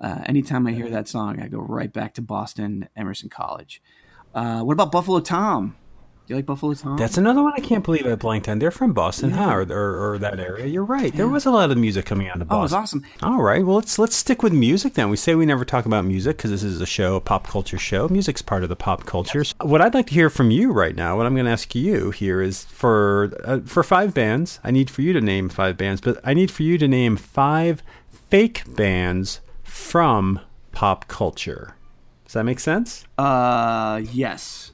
Uh, 0.00 0.22
anytime 0.26 0.66
I 0.66 0.72
hear 0.72 0.88
that 0.90 1.06
song, 1.08 1.40
I 1.40 1.48
go 1.48 1.58
right 1.58 1.92
back 1.92 2.14
to 2.14 2.22
Boston, 2.22 2.88
Emerson 2.96 3.28
College. 3.28 3.80
Uh, 4.34 4.62
what 4.62 4.72
about 4.72 4.90
Buffalo 4.90 5.20
Tom? 5.20 5.76
You 6.28 6.36
like 6.36 6.46
Buffalo 6.46 6.72
Tom? 6.74 6.96
That's 6.96 7.18
another 7.18 7.42
one 7.42 7.52
I 7.56 7.60
can't 7.60 7.84
believe 7.84 8.06
I 8.06 8.14
blanked 8.14 8.48
on. 8.48 8.58
They're 8.60 8.70
from 8.70 8.92
Boston, 8.92 9.32
huh? 9.32 9.50
Or, 9.54 9.62
or, 9.62 10.12
or 10.12 10.18
that 10.18 10.38
area. 10.38 10.66
You're 10.66 10.84
right. 10.84 11.12
There 11.14 11.28
was 11.28 11.44
a 11.46 11.50
lot 11.50 11.70
of 11.70 11.76
music 11.76 12.06
coming 12.06 12.28
out 12.28 12.40
of 12.40 12.48
Boston. 12.48 12.56
oh, 12.56 12.60
it 12.60 12.62
was 12.62 12.72
awesome. 12.72 13.04
All 13.22 13.42
right. 13.42 13.66
Well, 13.66 13.76
let's 13.76 13.98
let's 13.98 14.14
stick 14.16 14.42
with 14.42 14.52
music 14.52 14.94
then. 14.94 15.10
We 15.10 15.16
say 15.16 15.34
we 15.34 15.44
never 15.46 15.64
talk 15.64 15.84
about 15.84 16.04
music 16.04 16.36
because 16.36 16.50
this 16.52 16.62
is 16.62 16.80
a 16.80 16.86
show, 16.86 17.16
a 17.16 17.20
pop 17.20 17.48
culture 17.48 17.76
show. 17.76 18.08
Music's 18.08 18.40
part 18.40 18.62
of 18.62 18.68
the 18.68 18.76
pop 18.76 19.04
culture. 19.04 19.42
So 19.44 19.54
what 19.62 19.82
I'd 19.82 19.94
like 19.94 20.06
to 20.06 20.14
hear 20.14 20.30
from 20.30 20.50
you 20.52 20.70
right 20.72 20.94
now, 20.94 21.16
what 21.16 21.26
I'm 21.26 21.34
going 21.34 21.46
to 21.46 21.52
ask 21.52 21.74
you 21.74 22.12
here 22.12 22.40
is 22.40 22.64
for 22.66 23.32
uh, 23.44 23.58
for 23.66 23.82
five 23.82 24.14
bands. 24.14 24.60
I 24.62 24.70
need 24.70 24.90
for 24.90 25.02
you 25.02 25.12
to 25.12 25.20
name 25.20 25.48
five 25.48 25.76
bands, 25.76 26.00
but 26.00 26.20
I 26.24 26.34
need 26.34 26.50
for 26.50 26.62
you 26.62 26.78
to 26.78 26.86
name 26.88 27.16
five 27.16 27.82
fake 28.30 28.62
bands 28.76 29.40
from 29.64 30.40
pop 30.70 31.08
culture. 31.08 31.74
Does 32.24 32.34
that 32.34 32.44
make 32.44 32.60
sense? 32.60 33.04
Uh, 33.18 34.00
yes. 34.12 34.72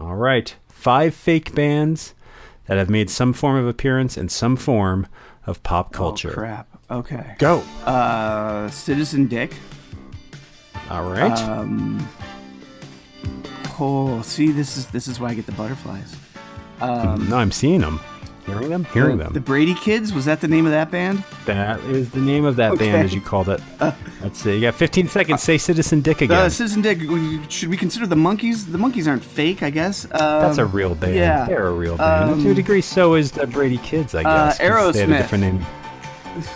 All 0.00 0.16
right. 0.16 0.56
Five 0.82 1.14
fake 1.14 1.54
bands 1.54 2.12
that 2.66 2.76
have 2.76 2.90
made 2.90 3.08
some 3.08 3.32
form 3.32 3.56
of 3.56 3.68
appearance 3.68 4.16
in 4.16 4.28
some 4.28 4.56
form 4.56 5.06
of 5.46 5.62
pop 5.62 5.92
culture. 5.92 6.32
Oh, 6.32 6.34
crap. 6.34 6.68
Okay. 6.90 7.36
Go. 7.38 7.60
Uh, 7.86 8.68
Citizen 8.68 9.28
Dick. 9.28 9.54
All 10.90 11.08
right. 11.08 11.38
Um, 11.38 12.04
oh, 13.78 14.22
see, 14.22 14.50
this 14.50 14.76
is 14.76 14.88
this 14.88 15.06
is 15.06 15.20
why 15.20 15.28
I 15.28 15.34
get 15.34 15.46
the 15.46 15.52
butterflies. 15.52 16.16
Um, 16.80 17.28
no, 17.28 17.36
I'm 17.36 17.52
seeing 17.52 17.82
them. 17.82 18.00
Hearing 18.46 18.70
them? 18.70 18.84
Hearing 18.92 19.18
the, 19.18 19.24
them. 19.24 19.32
The 19.34 19.40
Brady 19.40 19.74
Kids 19.74 20.12
was 20.12 20.24
that 20.24 20.40
the 20.40 20.48
name 20.48 20.66
of 20.66 20.72
that 20.72 20.90
band? 20.90 21.22
that 21.46 21.78
is 21.84 22.10
the 22.10 22.20
name 22.20 22.44
of 22.44 22.56
that 22.56 22.72
Okay. 22.72 22.90
band, 22.90 23.04
as 23.04 23.14
you 23.14 23.20
called 23.20 23.48
it. 23.48 23.60
Let's 24.20 24.40
see. 24.40 24.54
You 24.56 24.60
got 24.62 24.74
15 24.74 25.08
seconds. 25.08 25.42
Say 25.42 25.58
Citizen 25.58 26.00
Dick 26.00 26.20
again. 26.22 26.36
Uh, 26.38 26.48
Citizen 26.48 26.82
Dick. 26.82 26.98
Should 27.50 27.68
we 27.68 27.76
consider 27.76 28.06
the 28.06 28.16
Monkees? 28.16 28.70
The 28.70 28.78
Monkees 28.78 29.06
aren't 29.08 29.24
fake, 29.24 29.62
I 29.62 29.70
guess. 29.70 30.04
Um, 30.06 30.10
That's 30.42 30.58
a 30.58 30.64
real 30.66 30.94
band. 30.94 31.14
yeah. 31.14 31.46
They're 31.46 31.66
a 31.68 31.72
real 31.72 31.96
band. 31.96 32.30
Um, 32.32 32.42
to 32.44 32.50
a 32.50 32.54
degree, 32.54 32.80
so 32.80 33.14
is 33.14 33.30
the 33.32 33.46
Brady 33.46 33.78
Kids, 33.78 34.14
I 34.14 34.22
guess. 34.22 34.30
uh, 34.30 34.46
guess. 34.48 34.58
'cause 34.58 34.94
They 34.94 35.00
had 35.00 35.10
a 35.10 35.16
different 35.18 35.44
name. 35.44 35.66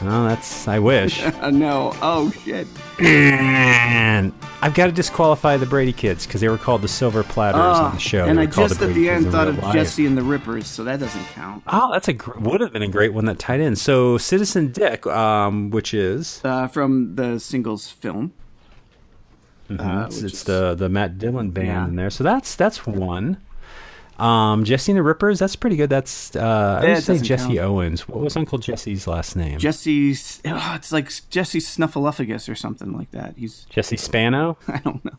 Oh, 0.03 0.25
that's. 0.29 0.67
I 0.69 0.79
wish. 0.79 1.23
Uh, 1.41 1.51
no. 1.51 1.93
Oh 2.03 2.31
shit. 2.45 2.67
and 2.99 4.33
I've 4.62 4.75
got 4.75 4.87
to 4.87 4.93
disqualify 4.93 5.57
the 5.59 5.67
Brady 5.67 5.93
Kids 5.93 6.27
because 6.27 6.41
they 6.41 6.49
were 6.49 6.57
called 6.59 6.83
the 6.83 6.89
Silver 6.89 7.23
Platters 7.23 7.61
on 7.61 7.95
the 7.95 8.01
show. 8.01 8.25
Ah, 8.25 8.29
and 8.29 8.41
I 8.41 8.47
just 8.47 8.75
at 8.75 8.79
Brady 8.79 8.95
the 9.03 9.11
end 9.11 9.31
thought 9.31 9.49
of 9.49 9.59
life. 9.62 9.75
Jesse 9.75 10.07
and 10.07 10.17
the 10.17 10.23
Rippers, 10.23 10.67
so 10.67 10.83
that 10.85 11.01
doesn't 11.01 11.25
count. 11.27 11.62
Oh, 11.67 11.93
that's 11.93 12.09
a 12.09 12.15
gr- 12.15 12.39
would 12.39 12.61
have 12.61 12.73
been 12.73 12.83
a 12.83 12.89
great 12.89 13.12
one 13.12 13.27
that 13.27 13.39
tied 13.39 13.61
in. 13.61 13.77
So 13.77 14.17
Citizen 14.19 14.73
Dick, 14.73 15.07
um, 15.07 15.71
which 15.71 15.93
is 15.93 16.41
Uh, 16.45 16.67
from 16.69 17.15
the 17.17 17.39
singles 17.39 17.89
film. 17.91 18.33
Uh, 19.69 20.05
it's, 20.07 20.17
which 20.23 20.25
it's 20.33 20.35
is- 20.41 20.45
the 20.45 20.75
the 20.75 20.89
Matt 20.89 21.19
Dillon 21.19 21.51
band 21.51 21.67
Yeah. 21.67 21.85
in 21.87 21.97
there. 21.97 22.11
So 22.11 22.25
that's 22.25 22.55
that's 22.55 22.87
one. 22.87 23.37
Um, 24.18 24.64
Jesse 24.64 24.92
and 24.92 24.98
the 24.98 25.02
Rippers, 25.02 25.38
that's 25.38 25.57
pretty 25.57 25.76
good. 25.76 25.90
That's 25.90 26.35
uh, 26.35 26.81
I 26.83 26.88
would 26.94 27.02
say 27.02 27.18
Jesse 27.18 27.57
count. 27.57 27.59
Owens. 27.59 28.09
What 28.09 28.20
was 28.20 28.37
Uncle 28.37 28.59
Jesse's 28.59 29.07
last 29.07 29.37
name? 29.37 29.59
Jesse's. 29.59 30.40
Oh, 30.44 30.72
it's 30.74 30.92
like 30.92 31.11
Jesse 31.31 31.59
Snuffleupagus 31.61 32.48
or 32.48 32.55
something 32.55 32.96
like 32.96 33.11
that. 33.11 33.35
He's. 33.37 33.66
Jesse 33.68 33.96
Spano. 33.96 34.57
I 34.68 34.79
don't 34.79 35.05
know. 35.05 35.12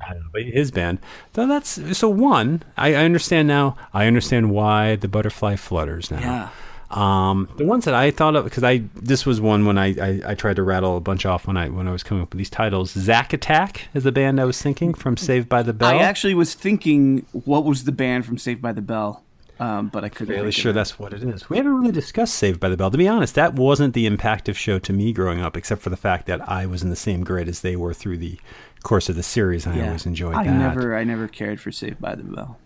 I 0.00 0.14
don't 0.14 0.22
know, 0.22 0.28
but 0.32 0.42
his 0.42 0.70
band. 0.70 0.98
So 1.34 1.46
that's 1.46 1.96
so 1.96 2.08
one. 2.08 2.62
I, 2.76 2.94
I 2.94 3.04
understand 3.04 3.48
now. 3.48 3.76
I 3.92 4.06
understand 4.06 4.50
why 4.50 4.96
the 4.96 5.08
butterfly 5.08 5.56
flutters 5.56 6.10
now. 6.10 6.20
Yeah. 6.20 6.48
Um, 6.92 7.48
the 7.56 7.64
ones 7.64 7.86
that 7.86 7.94
I 7.94 8.10
thought 8.10 8.36
of 8.36 8.44
because 8.44 8.62
I 8.64 8.82
this 8.94 9.24
was 9.24 9.40
one 9.40 9.64
when 9.64 9.78
I, 9.78 9.94
I 9.98 10.20
I 10.26 10.34
tried 10.34 10.56
to 10.56 10.62
rattle 10.62 10.96
a 10.96 11.00
bunch 11.00 11.24
off 11.24 11.46
when 11.46 11.56
I 11.56 11.68
when 11.68 11.88
I 11.88 11.92
was 11.92 12.02
coming 12.02 12.22
up 12.22 12.30
with 12.32 12.38
these 12.38 12.50
titles. 12.50 12.90
Zack 12.90 13.32
Attack 13.32 13.88
is 13.94 14.04
the 14.04 14.12
band 14.12 14.40
I 14.40 14.44
was 14.44 14.60
thinking 14.60 14.92
from 14.92 15.16
Saved 15.16 15.48
by 15.48 15.62
the 15.62 15.72
Bell. 15.72 15.88
I 15.88 16.02
actually 16.02 16.34
was 16.34 16.54
thinking 16.54 17.24
what 17.32 17.64
was 17.64 17.84
the 17.84 17.92
band 17.92 18.26
from 18.26 18.36
Saved 18.36 18.60
by 18.60 18.72
the 18.72 18.82
Bell, 18.82 19.22
um, 19.58 19.88
but 19.88 20.04
I 20.04 20.10
couldn't. 20.10 20.34
fairly 20.34 20.48
of 20.48 20.54
sure 20.54 20.72
that's 20.74 20.98
what 20.98 21.14
it 21.14 21.22
is. 21.22 21.48
We 21.48 21.56
haven't 21.56 21.74
really 21.74 21.92
discussed 21.92 22.34
Saved 22.34 22.60
by 22.60 22.68
the 22.68 22.76
Bell. 22.76 22.90
To 22.90 22.98
be 22.98 23.08
honest, 23.08 23.34
that 23.36 23.54
wasn't 23.54 23.94
the 23.94 24.06
impactive 24.06 24.56
show 24.56 24.78
to 24.80 24.92
me 24.92 25.14
growing 25.14 25.40
up, 25.40 25.56
except 25.56 25.80
for 25.80 25.90
the 25.90 25.96
fact 25.96 26.26
that 26.26 26.46
I 26.46 26.66
was 26.66 26.82
in 26.82 26.90
the 26.90 26.96
same 26.96 27.24
grade 27.24 27.48
as 27.48 27.60
they 27.62 27.74
were 27.74 27.94
through 27.94 28.18
the 28.18 28.38
course 28.82 29.08
of 29.08 29.16
the 29.16 29.22
series. 29.22 29.64
and 29.64 29.80
I 29.80 29.86
always 29.86 30.04
enjoyed 30.04 30.34
I 30.34 30.44
that. 30.44 30.58
never, 30.58 30.94
I 30.96 31.04
never 31.04 31.26
cared 31.28 31.60
for 31.60 31.72
Saved 31.72 32.00
by 32.00 32.16
the 32.16 32.24
Bell. 32.24 32.58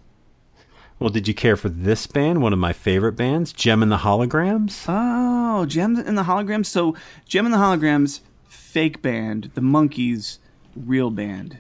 Well, 0.98 1.10
did 1.10 1.28
you 1.28 1.34
care 1.34 1.56
for 1.56 1.68
this 1.68 2.06
band? 2.06 2.40
One 2.42 2.52
of 2.54 2.58
my 2.58 2.72
favorite 2.72 3.12
bands, 3.12 3.52
Jem 3.52 3.82
and 3.82 3.92
the 3.92 3.98
Holograms. 3.98 4.84
Oh, 4.88 5.66
Jem 5.66 5.96
and 5.96 6.16
the 6.16 6.22
Holograms. 6.22 6.66
So 6.66 6.96
Jem 7.26 7.44
and 7.44 7.52
the 7.54 7.58
Holograms, 7.58 8.20
fake 8.48 9.02
band. 9.02 9.50
The 9.54 9.60
Monkees, 9.60 10.38
real 10.74 11.10
band. 11.10 11.58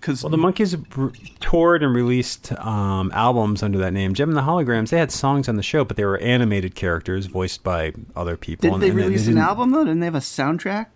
Because 0.00 0.22
Well, 0.22 0.30
the 0.30 0.36
Monkees 0.38 0.82
r- 0.98 1.12
toured 1.40 1.82
and 1.82 1.94
released 1.94 2.52
um, 2.52 3.10
albums 3.14 3.62
under 3.62 3.78
that 3.78 3.92
name. 3.92 4.14
Jem 4.14 4.28
and 4.30 4.36
the 4.36 4.42
Holograms. 4.42 4.90
They 4.90 4.98
had 4.98 5.10
songs 5.12 5.48
on 5.48 5.56
the 5.56 5.62
show, 5.62 5.84
but 5.84 5.96
they 5.98 6.04
were 6.04 6.18
animated 6.18 6.74
characters 6.74 7.26
voiced 7.26 7.62
by 7.62 7.92
other 8.16 8.36
people. 8.38 8.62
did 8.68 8.72
and- 8.74 8.82
they 8.82 8.88
and 8.88 8.96
release 8.96 9.26
an 9.26 9.38
album 9.38 9.72
though? 9.72 9.84
Didn't 9.84 10.00
they 10.00 10.06
have 10.06 10.14
a 10.14 10.18
soundtrack 10.20 10.86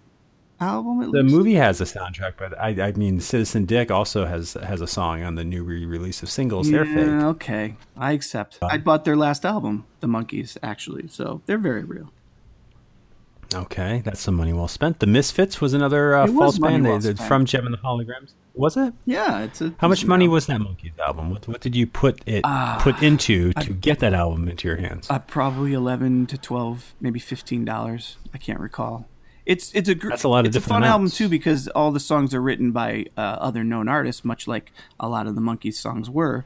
album? 0.60 1.02
At 1.02 1.12
The 1.12 1.22
least? 1.22 1.34
movie 1.34 1.54
has 1.54 1.80
a 1.80 1.84
soundtrack, 1.84 2.34
but 2.38 2.58
I, 2.58 2.68
I 2.88 2.92
mean, 2.92 3.20
Citizen 3.20 3.64
Dick 3.64 3.90
also 3.90 4.24
has 4.26 4.54
has 4.54 4.80
a 4.80 4.86
song 4.86 5.22
on 5.22 5.34
the 5.34 5.44
new 5.44 5.62
re-release 5.64 6.22
of 6.22 6.30
singles. 6.30 6.70
They're 6.70 6.84
Yeah, 6.84 6.94
fake. 6.94 7.24
okay, 7.34 7.76
I 7.96 8.12
accept. 8.12 8.58
I 8.62 8.78
bought 8.78 9.04
their 9.04 9.16
last 9.16 9.44
album, 9.44 9.86
The 10.00 10.06
Monkees, 10.08 10.56
actually, 10.62 11.08
so 11.08 11.42
they're 11.46 11.58
very 11.58 11.84
real. 11.84 12.10
Okay, 13.54 14.02
that's 14.04 14.20
some 14.20 14.34
money 14.34 14.52
well 14.52 14.68
spent. 14.68 14.98
The 15.00 15.06
Misfits 15.06 15.58
was 15.58 15.72
another 15.72 16.14
uh, 16.14 16.26
false 16.26 16.58
band 16.58 16.84
well 16.84 16.98
they- 16.98 17.14
from 17.14 17.46
Jem 17.46 17.64
and 17.64 17.72
the 17.72 17.78
Holograms. 17.78 18.32
Was 18.54 18.76
it? 18.76 18.92
Yeah, 19.06 19.42
it's 19.44 19.60
a. 19.60 19.72
How 19.78 19.86
much 19.88 20.04
money 20.04 20.24
album. 20.24 20.32
was 20.34 20.46
that 20.46 20.60
Monkees 20.60 20.98
album? 20.98 21.30
What, 21.30 21.46
what 21.46 21.60
did 21.60 21.76
you 21.76 21.86
put 21.86 22.20
it 22.26 22.44
put 22.80 23.00
into 23.02 23.52
to 23.54 23.72
get 23.72 24.00
that 24.00 24.12
album 24.14 24.48
into 24.48 24.66
your 24.66 24.76
hands? 24.78 25.08
Uh, 25.08 25.20
probably 25.20 25.72
eleven 25.74 26.26
to 26.26 26.36
twelve, 26.36 26.92
maybe 27.00 27.20
fifteen 27.20 27.64
dollars. 27.64 28.16
I 28.34 28.38
can't 28.38 28.58
recall. 28.58 29.06
It's 29.48 29.72
it's 29.74 29.88
a 29.88 29.94
gr- 29.94 30.11
That's 30.11 30.24
a 30.24 30.28
lot 30.28 30.40
of 30.46 30.54
it's 30.54 30.64
a 30.64 30.68
fun 30.68 30.84
album 30.84 31.11
too 31.11 31.28
because 31.28 31.66
all 31.68 31.90
the 31.90 31.98
songs 32.00 32.34
are 32.34 32.40
written 32.42 32.70
by 32.70 33.06
uh, 33.16 33.20
other 33.20 33.64
known 33.64 33.88
artists, 33.88 34.24
much 34.24 34.46
like 34.46 34.70
a 35.00 35.08
lot 35.08 35.26
of 35.26 35.34
the 35.34 35.40
Monkees 35.40 35.74
songs 35.74 36.08
were. 36.11 36.44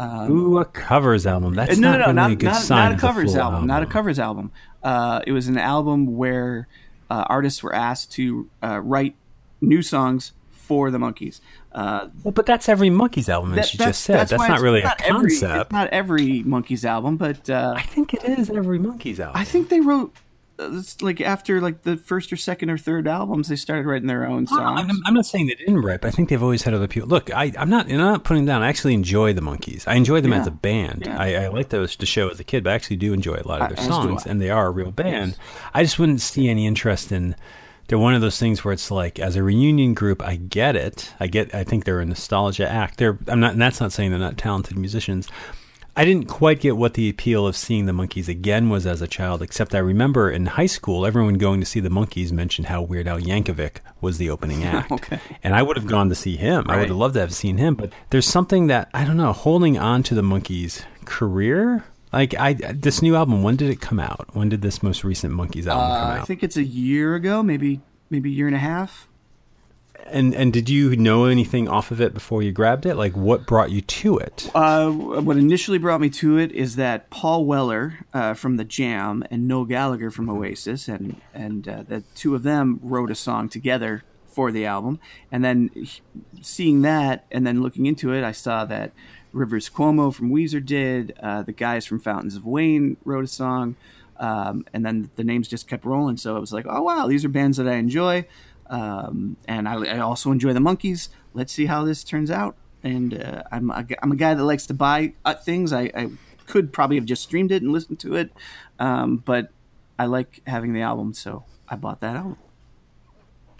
Ooh, 0.00 0.58
a 0.58 0.64
covers 0.64 1.26
album. 1.26 1.54
That's 1.54 1.78
no, 1.78 1.90
not 1.92 1.98
no, 1.98 1.98
no, 1.98 2.06
really 2.06 2.14
not 2.16 2.30
a 2.32 2.36
good 2.36 2.46
not, 2.46 2.62
sign. 2.62 2.90
not 2.90 2.98
a 2.98 3.00
covers 3.00 3.32
full 3.32 3.40
album, 3.42 3.66
not 3.66 3.82
a 3.82 3.86
covers 3.86 4.18
album. 4.18 4.50
Uh, 4.82 5.20
it 5.26 5.32
was 5.32 5.48
an 5.48 5.58
album 5.58 6.16
where 6.16 6.66
uh, 7.10 7.24
artists 7.28 7.62
were 7.62 7.74
asked 7.74 8.12
to 8.12 8.48
uh, 8.62 8.80
write 8.80 9.14
new 9.60 9.82
songs 9.82 10.32
for 10.50 10.90
the 10.90 10.98
Monkees. 10.98 11.40
Uh, 11.72 12.08
Well, 12.22 12.32
but 12.32 12.46
that's 12.46 12.68
every 12.68 12.88
Monkees 12.90 13.28
album, 13.28 13.52
as 13.58 13.72
that- 13.72 13.74
you 13.74 13.84
just 13.84 14.02
said. 14.02 14.28
That's, 14.28 14.32
why 14.38 14.48
not 14.48 14.60
really 14.60 14.80
a 14.82 14.94
every- 15.04 15.30
concept. 15.30 15.60
it's 15.62 15.72
not 15.72 15.88
every 15.88 16.42
Monkees 16.42 16.84
album, 16.84 17.16
but 17.16 17.48
uh, 17.50 17.74
I 17.76 17.82
think 17.82 18.14
it 18.14 18.24
is 18.24 18.48
every 18.50 18.78
Monkees 18.78 19.18
album. 19.20 19.40
I 19.40 19.44
think 19.44 19.68
they 19.68 19.80
wrote 19.80 20.14
it's 20.58 21.02
like 21.02 21.20
after 21.20 21.60
like 21.60 21.82
the 21.82 21.96
first 21.96 22.32
or 22.32 22.36
second 22.36 22.70
or 22.70 22.78
third 22.78 23.08
albums, 23.08 23.48
they 23.48 23.56
started 23.56 23.86
writing 23.86 24.06
their 24.08 24.26
own 24.26 24.46
songs. 24.46 24.80
I'm, 24.88 25.00
I'm 25.06 25.14
not 25.14 25.26
saying 25.26 25.46
they 25.48 25.54
didn't 25.54 25.80
write, 25.82 26.00
but 26.00 26.08
I 26.08 26.10
think 26.12 26.28
they've 26.28 26.42
always 26.42 26.62
had 26.62 26.74
other 26.74 26.86
people. 26.88 27.08
Look, 27.08 27.32
I, 27.34 27.52
I'm 27.58 27.68
not. 27.70 27.90
I'm 27.90 27.98
not 27.98 28.24
putting 28.24 28.44
down. 28.44 28.62
I 28.62 28.68
actually 28.68 28.94
enjoy 28.94 29.32
the 29.32 29.40
Monkees. 29.40 29.84
I 29.86 29.94
enjoy 29.94 30.20
them 30.20 30.32
Yeah. 30.32 30.40
as 30.40 30.46
a 30.46 30.52
band. 30.52 31.04
Yeah. 31.06 31.18
I, 31.18 31.34
I 31.44 31.48
like 31.48 31.70
those 31.70 31.96
the 31.96 32.06
show 32.06 32.28
as 32.28 32.38
a 32.40 32.44
kid, 32.44 32.64
but 32.64 32.70
I 32.70 32.74
actually 32.74 32.96
do 32.96 33.12
enjoy 33.12 33.34
a 33.44 33.48
lot 33.48 33.62
of 33.62 33.76
their 33.76 33.84
songs, 33.84 34.26
and 34.26 34.40
they 34.40 34.50
are 34.50 34.66
a 34.66 34.70
real 34.70 34.90
band. 34.92 35.36
I 35.74 35.82
just 35.82 35.98
wouldn't 35.98 36.20
see 36.20 36.48
any 36.48 36.66
interest 36.66 37.10
in. 37.12 37.34
They're 37.88 37.98
one 37.98 38.14
of 38.14 38.22
those 38.22 38.38
things 38.38 38.64
where 38.64 38.72
it's 38.72 38.90
like, 38.90 39.18
as 39.18 39.36
a 39.36 39.42
reunion 39.42 39.92
group, 39.92 40.22
I 40.22 40.36
get 40.36 40.74
it. 40.74 41.12
I 41.20 41.26
get. 41.26 41.54
I 41.54 41.64
think 41.64 41.84
they're 41.84 42.00
a 42.00 42.06
nostalgia 42.06 42.66
act. 42.68 42.96
They're. 42.98 43.18
I'm 43.28 43.40
not. 43.40 43.52
And 43.52 43.60
that's 43.60 43.80
not 43.80 43.92
saying 43.92 44.10
they're 44.10 44.18
not 44.20 44.38
talented 44.38 44.78
musicians. 44.78 45.28
I 45.96 46.04
didn't 46.04 46.26
quite 46.26 46.58
get 46.60 46.76
what 46.76 46.94
the 46.94 47.08
appeal 47.08 47.46
of 47.46 47.56
seeing 47.56 47.86
the 47.86 47.92
Monkees 47.92 48.26
again 48.28 48.68
was 48.68 48.84
as 48.84 49.00
a 49.00 49.06
child, 49.06 49.42
except 49.42 49.74
I 49.74 49.78
remember 49.78 50.28
in 50.30 50.46
high 50.46 50.66
school, 50.66 51.06
everyone 51.06 51.34
going 51.34 51.60
to 51.60 51.66
see 51.66 51.78
the 51.78 51.88
Monkees 51.88 52.32
mentioned 52.32 52.66
how 52.66 52.82
Weird 52.82 53.06
Al 53.06 53.20
Yankovic 53.20 53.76
was 54.00 54.18
the 54.18 54.28
opening 54.28 54.64
act. 54.76 54.90
Okay. 54.90 55.20
And 55.44 55.54
I 55.54 55.62
would 55.62 55.76
have 55.76 55.86
gone 55.86 56.08
to 56.08 56.14
see 56.16 56.36
him. 56.36 56.64
I 56.68 56.78
would 56.78 56.88
have 56.88 56.96
loved 56.96 57.14
to 57.14 57.20
have 57.20 57.32
seen 57.32 57.58
him. 57.58 57.74
But 57.76 57.92
there's 58.10 58.26
something 58.26 58.66
that, 58.66 58.90
I 58.92 59.04
don't 59.04 59.16
know, 59.16 59.32
holding 59.32 59.78
on 59.78 60.02
to 60.04 60.14
the 60.14 60.22
Monkees' 60.22 60.84
career. 61.04 61.84
Like, 62.12 62.34
I 62.38 62.52
this 62.54 63.00
new 63.02 63.14
album, 63.16 63.42
when 63.42 63.56
did 63.56 63.70
it 63.70 63.80
come 63.80 63.98
out? 64.00 64.28
When 64.34 64.48
did 64.48 64.62
this 64.62 64.82
most 64.82 65.04
recent 65.04 65.32
Monkees 65.34 65.66
album 65.66 65.96
come 65.96 66.08
Uh, 66.10 66.14
out? 66.14 66.20
I 66.22 66.24
think 66.24 66.42
it's 66.42 66.56
a 66.56 66.64
year 66.64 67.14
ago, 67.14 67.42
maybe 67.42 67.80
maybe 68.10 68.30
a 68.30 68.32
year 68.32 68.46
and 68.46 68.54
a 68.56 68.60
half. 68.60 69.08
And 70.06 70.34
and 70.34 70.52
did 70.52 70.68
you 70.68 70.96
know 70.96 71.24
anything 71.24 71.68
off 71.68 71.90
of 71.90 72.00
it 72.00 72.14
before 72.14 72.42
you 72.42 72.52
grabbed 72.52 72.86
it? 72.86 72.94
Like 72.94 73.16
what 73.16 73.46
brought 73.46 73.70
you 73.70 73.80
to 73.80 74.18
it? 74.18 74.50
Uh, 74.54 74.90
what 74.90 75.36
initially 75.36 75.78
brought 75.78 76.00
me 76.00 76.10
to 76.10 76.38
it 76.38 76.52
is 76.52 76.76
that 76.76 77.10
Paul 77.10 77.46
Weller 77.46 78.06
uh, 78.12 78.34
from 78.34 78.56
the 78.56 78.64
Jam 78.64 79.24
and 79.30 79.48
Noel 79.48 79.64
Gallagher 79.64 80.10
from 80.10 80.28
Oasis, 80.28 80.88
and 80.88 81.20
and 81.32 81.66
uh, 81.66 81.82
the 81.82 82.02
two 82.14 82.34
of 82.34 82.42
them 82.42 82.80
wrote 82.82 83.10
a 83.10 83.14
song 83.14 83.48
together 83.48 84.04
for 84.26 84.52
the 84.52 84.66
album. 84.66 84.98
And 85.32 85.44
then 85.44 85.70
seeing 86.42 86.82
that, 86.82 87.24
and 87.30 87.46
then 87.46 87.62
looking 87.62 87.86
into 87.86 88.12
it, 88.12 88.24
I 88.24 88.32
saw 88.32 88.64
that 88.66 88.92
Rivers 89.32 89.70
Cuomo 89.70 90.12
from 90.12 90.30
Weezer 90.30 90.64
did. 90.64 91.16
Uh, 91.20 91.42
the 91.42 91.52
guys 91.52 91.86
from 91.86 92.00
Fountains 92.00 92.36
of 92.36 92.44
Wayne 92.44 92.96
wrote 93.04 93.24
a 93.24 93.28
song. 93.28 93.76
Um, 94.16 94.64
and 94.72 94.86
then 94.86 95.10
the 95.16 95.24
names 95.24 95.48
just 95.48 95.68
kept 95.68 95.84
rolling. 95.84 96.16
So 96.16 96.36
it 96.36 96.40
was 96.40 96.52
like, 96.52 96.66
oh 96.68 96.82
wow, 96.82 97.06
these 97.08 97.24
are 97.24 97.28
bands 97.28 97.56
that 97.56 97.68
I 97.68 97.74
enjoy, 97.74 98.26
um, 98.74 99.36
and 99.46 99.68
I, 99.68 99.96
I, 99.96 99.98
also 100.00 100.32
enjoy 100.32 100.52
the 100.52 100.60
Monkees. 100.60 101.08
Let's 101.32 101.52
see 101.52 101.66
how 101.66 101.84
this 101.84 102.02
turns 102.02 102.28
out. 102.28 102.56
And 102.82 103.14
uh, 103.14 103.44
I'm 103.52 103.70
a, 103.70 103.86
I'm 104.02 104.10
a 104.10 104.16
guy 104.16 104.34
that 104.34 104.42
likes 104.42 104.66
to 104.66 104.74
buy 104.74 105.12
uh, 105.24 105.34
things. 105.34 105.72
I, 105.72 105.82
I, 105.94 106.10
could 106.46 106.74
probably 106.74 106.96
have 106.96 107.06
just 107.06 107.22
streamed 107.22 107.50
it 107.52 107.62
and 107.62 107.72
listened 107.72 107.98
to 108.00 108.16
it, 108.16 108.30
um, 108.78 109.16
but 109.16 109.48
I 109.98 110.04
like 110.04 110.42
having 110.46 110.74
the 110.74 110.82
album, 110.82 111.14
so 111.14 111.44
I 111.66 111.76
bought 111.76 112.00
that 112.00 112.16
album. 112.16 112.36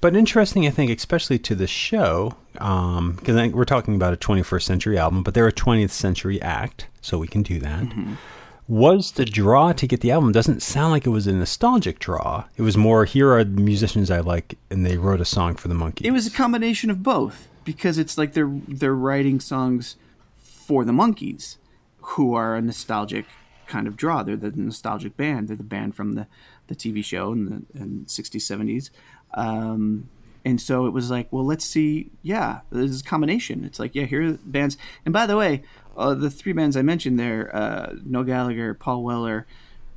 But 0.03 0.15
interesting, 0.15 0.67
I 0.67 0.71
think, 0.71 0.91
especially 0.91 1.39
to 1.39 1.55
the 1.55 1.67
show, 1.67 2.37
because 2.53 3.37
um, 3.37 3.53
we're 3.53 3.65
talking 3.65 3.95
about 3.95 4.13
a 4.13 4.19
21st 4.19 4.63
century 4.65 4.99
album, 4.99 5.23
but 5.23 5.33
they're 5.33 5.47
a 5.47 5.53
20th 5.53 5.93
century 5.93 6.43
act, 6.43 6.89
so 7.01 7.17
we 7.17 7.27
can 7.27 7.43
do 7.43 7.59
that. 7.61 7.85
Mm-hmm 7.85 8.15
was 8.67 9.13
the 9.13 9.25
draw 9.25 9.73
to 9.73 9.87
get 9.87 10.01
the 10.01 10.11
album 10.11 10.33
doesn't 10.33 10.63
sound 10.63 10.93
like 10.93 11.07
it 11.07 11.11
was 11.11 11.27
a 11.27 11.33
nostalgic 11.33 11.99
draw. 11.99 12.45
It 12.57 12.63
was 12.63 12.77
more 12.77 13.05
here 13.05 13.31
are 13.33 13.45
the 13.45 13.61
musicians 13.61 14.11
I 14.11 14.21
like 14.21 14.57
and 14.71 14.87
they 14.87 14.97
wrote 14.97 15.21
a 15.21 15.25
song 15.25 15.57
for 15.57 15.69
the 15.69 15.75
Monkees. 15.75 16.05
It 16.05 16.13
was 16.13 16.27
a 16.27 16.31
combination 16.31 16.91
of 16.91 17.03
both 17.03 17.49
because 17.65 17.99
it's 17.99 18.17
like 18.17 18.33
they're 18.33 18.51
they're 18.67 18.95
writing 18.95 19.41
songs 19.41 19.97
for 20.37 20.85
the 20.85 20.93
Monkees, 20.93 21.57
who 22.01 22.35
are 22.35 22.57
a 22.57 22.63
nostalgic 22.63 23.27
kind 23.67 23.87
of 23.87 23.97
draw. 23.97 24.23
They're 24.23 24.37
the 24.37 24.51
nostalgic 24.51 25.17
band. 25.17 25.49
They're 25.49 25.57
the 25.57 25.63
band 25.63 25.95
from 25.95 26.13
the, 26.13 26.27
the 26.69 26.75
TV 26.75 27.05
show 27.05 27.33
in 27.33 27.45
the 27.47 27.81
in 27.81 28.05
60s 28.07 28.37
70s. 28.37 28.91
Um, 29.35 30.09
and 30.45 30.61
so 30.61 30.87
it 30.87 30.91
was 30.91 31.11
like, 31.11 31.33
well, 31.33 31.45
let's 31.45 31.65
see. 31.65 32.11
Yeah, 32.23 32.61
this 32.71 32.91
is 32.91 33.01
a 33.01 33.05
combination. 33.05 33.65
It's 33.65 33.79
like, 33.79 33.95
yeah, 33.95 34.05
here 34.05 34.31
are 34.31 34.39
bands. 34.45 34.77
And 35.05 35.13
by 35.13 35.27
the 35.27 35.37
way, 35.37 35.63
uh, 35.97 36.15
the 36.15 36.31
three 36.31 36.53
bands 36.53 36.77
I 36.77 36.83
mentioned 36.83 37.19
there, 37.19 37.55
uh, 37.55 37.95
Noel 38.05 38.25
Gallagher, 38.25 38.75
Paul 38.75 39.03
Weller, 39.03 39.47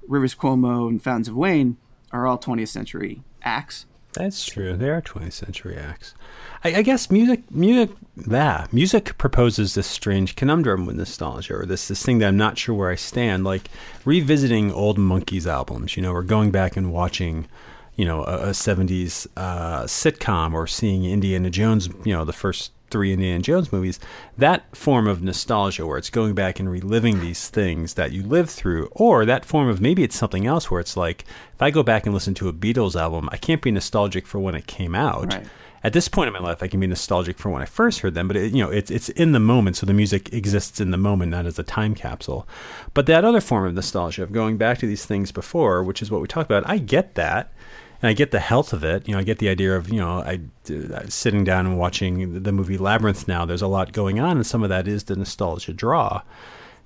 Rivers 0.07 0.35
Cuomo, 0.35 0.87
and 0.87 1.01
Fountains 1.01 1.27
of 1.27 1.35
Wayne, 1.35 1.77
are 2.11 2.25
all 2.25 2.37
20th 2.37 2.69
century 2.69 3.23
acts. 3.43 3.85
That's 4.13 4.45
true. 4.45 4.75
They 4.75 4.89
are 4.89 5.01
20th 5.01 5.33
century 5.33 5.77
acts. 5.77 6.15
I, 6.63 6.75
I, 6.75 6.81
guess 6.81 7.11
music, 7.11 7.51
music, 7.51 7.91
that 8.15 8.73
music 8.73 9.15
proposes 9.19 9.75
this 9.75 9.85
strange 9.85 10.35
conundrum 10.35 10.87
with 10.87 10.95
nostalgia, 10.95 11.55
or 11.55 11.65
this 11.65 11.87
this 11.87 12.03
thing 12.03 12.17
that 12.19 12.27
I'm 12.27 12.37
not 12.37 12.57
sure 12.57 12.73
where 12.73 12.89
I 12.89 12.95
stand. 12.95 13.43
Like 13.43 13.69
revisiting 14.05 14.71
old 14.71 14.97
Monkees 14.97 15.45
albums, 15.45 15.95
you 15.95 16.01
know, 16.01 16.11
or 16.11 16.23
going 16.23 16.49
back 16.49 16.75
and 16.75 16.91
watching, 16.91 17.47
you 17.95 18.05
know, 18.05 18.23
a, 18.23 18.49
a 18.49 18.49
70s 18.49 19.27
uh, 19.37 19.83
sitcom, 19.83 20.53
or 20.53 20.65
seeing 20.65 21.05
Indiana 21.05 21.51
Jones, 21.51 21.87
you 22.03 22.13
know, 22.13 22.25
the 22.25 22.33
first 22.33 22.71
three 22.89 23.13
Indiana 23.13 23.41
Jones 23.41 23.71
movies, 23.71 23.99
that 24.37 24.75
form 24.75 25.07
of 25.07 25.21
nostalgia 25.21 25.85
where 25.85 25.97
it's 25.97 26.09
going 26.09 26.35
back 26.35 26.59
and 26.59 26.69
reliving 26.69 27.19
these 27.19 27.49
things 27.49 27.95
that 27.95 28.11
you 28.11 28.23
lived 28.23 28.49
through, 28.49 28.89
or 28.91 29.25
that 29.25 29.45
form 29.45 29.67
of 29.67 29.81
maybe 29.81 30.03
it's 30.03 30.15
something 30.15 30.45
else 30.45 30.71
where 30.71 30.79
it's 30.79 30.97
like, 30.97 31.25
if 31.53 31.61
I 31.61 31.71
go 31.71 31.83
back 31.83 32.05
and 32.05 32.13
listen 32.13 32.33
to 32.35 32.49
a 32.49 32.53
Beatles 32.53 32.99
album, 32.99 33.29
I 33.31 33.37
can't 33.37 33.61
be 33.61 33.71
nostalgic 33.71 34.27
for 34.27 34.39
when 34.39 34.55
it 34.55 34.67
came 34.67 34.95
out. 34.95 35.33
Right. 35.33 35.47
At 35.83 35.93
this 35.93 36.09
point 36.09 36.27
in 36.27 36.33
my 36.33 36.39
life, 36.39 36.63
I 36.63 36.67
can 36.67 36.79
be 36.79 36.87
nostalgic 36.87 37.37
for 37.37 37.49
when 37.49 37.61
I 37.61 37.65
first 37.65 37.99
heard 37.99 38.15
them, 38.15 38.27
but 38.27 38.35
it, 38.35 38.51
you 38.51 38.63
know, 38.63 38.71
it's 38.71 38.89
it's 38.89 39.09
in 39.09 39.31
the 39.31 39.39
moment, 39.39 39.77
so 39.77 39.85
the 39.85 39.93
music 39.93 40.33
exists 40.33 40.81
in 40.81 40.89
the 40.89 40.97
moment, 40.97 41.31
not 41.31 41.45
as 41.45 41.59
a 41.59 41.63
time 41.63 41.93
capsule. 41.93 42.47
But 42.95 43.05
that 43.05 43.23
other 43.23 43.39
form 43.39 43.65
of 43.65 43.75
nostalgia 43.75 44.23
of 44.23 44.33
going 44.33 44.57
back 44.57 44.79
to 44.79 44.87
these 44.87 45.05
things 45.05 45.31
before, 45.31 45.83
which 45.83 46.01
is 46.01 46.09
what 46.09 46.19
we 46.19 46.27
talked 46.27 46.49
about, 46.49 46.67
I 46.67 46.79
get 46.79 47.13
that 47.15 47.53
and 48.01 48.09
I 48.09 48.13
get 48.13 48.31
the 48.31 48.39
health 48.39 48.73
of 48.73 48.83
it. 48.83 49.07
You 49.07 49.13
know, 49.13 49.19
I 49.19 49.23
get 49.23 49.39
the 49.39 49.49
idea 49.49 49.75
of 49.75 49.89
you 49.89 49.99
know, 49.99 50.19
I 50.19 50.39
uh, 50.71 51.07
sitting 51.07 51.43
down 51.43 51.65
and 51.65 51.77
watching 51.77 52.43
the 52.43 52.51
movie 52.51 52.77
Labyrinth. 52.77 53.27
Now, 53.27 53.45
there's 53.45 53.61
a 53.61 53.67
lot 53.67 53.93
going 53.93 54.19
on, 54.19 54.37
and 54.37 54.45
some 54.45 54.63
of 54.63 54.69
that 54.69 54.87
is 54.87 55.05
the 55.05 55.15
nostalgia 55.15 55.73
draw. 55.73 56.21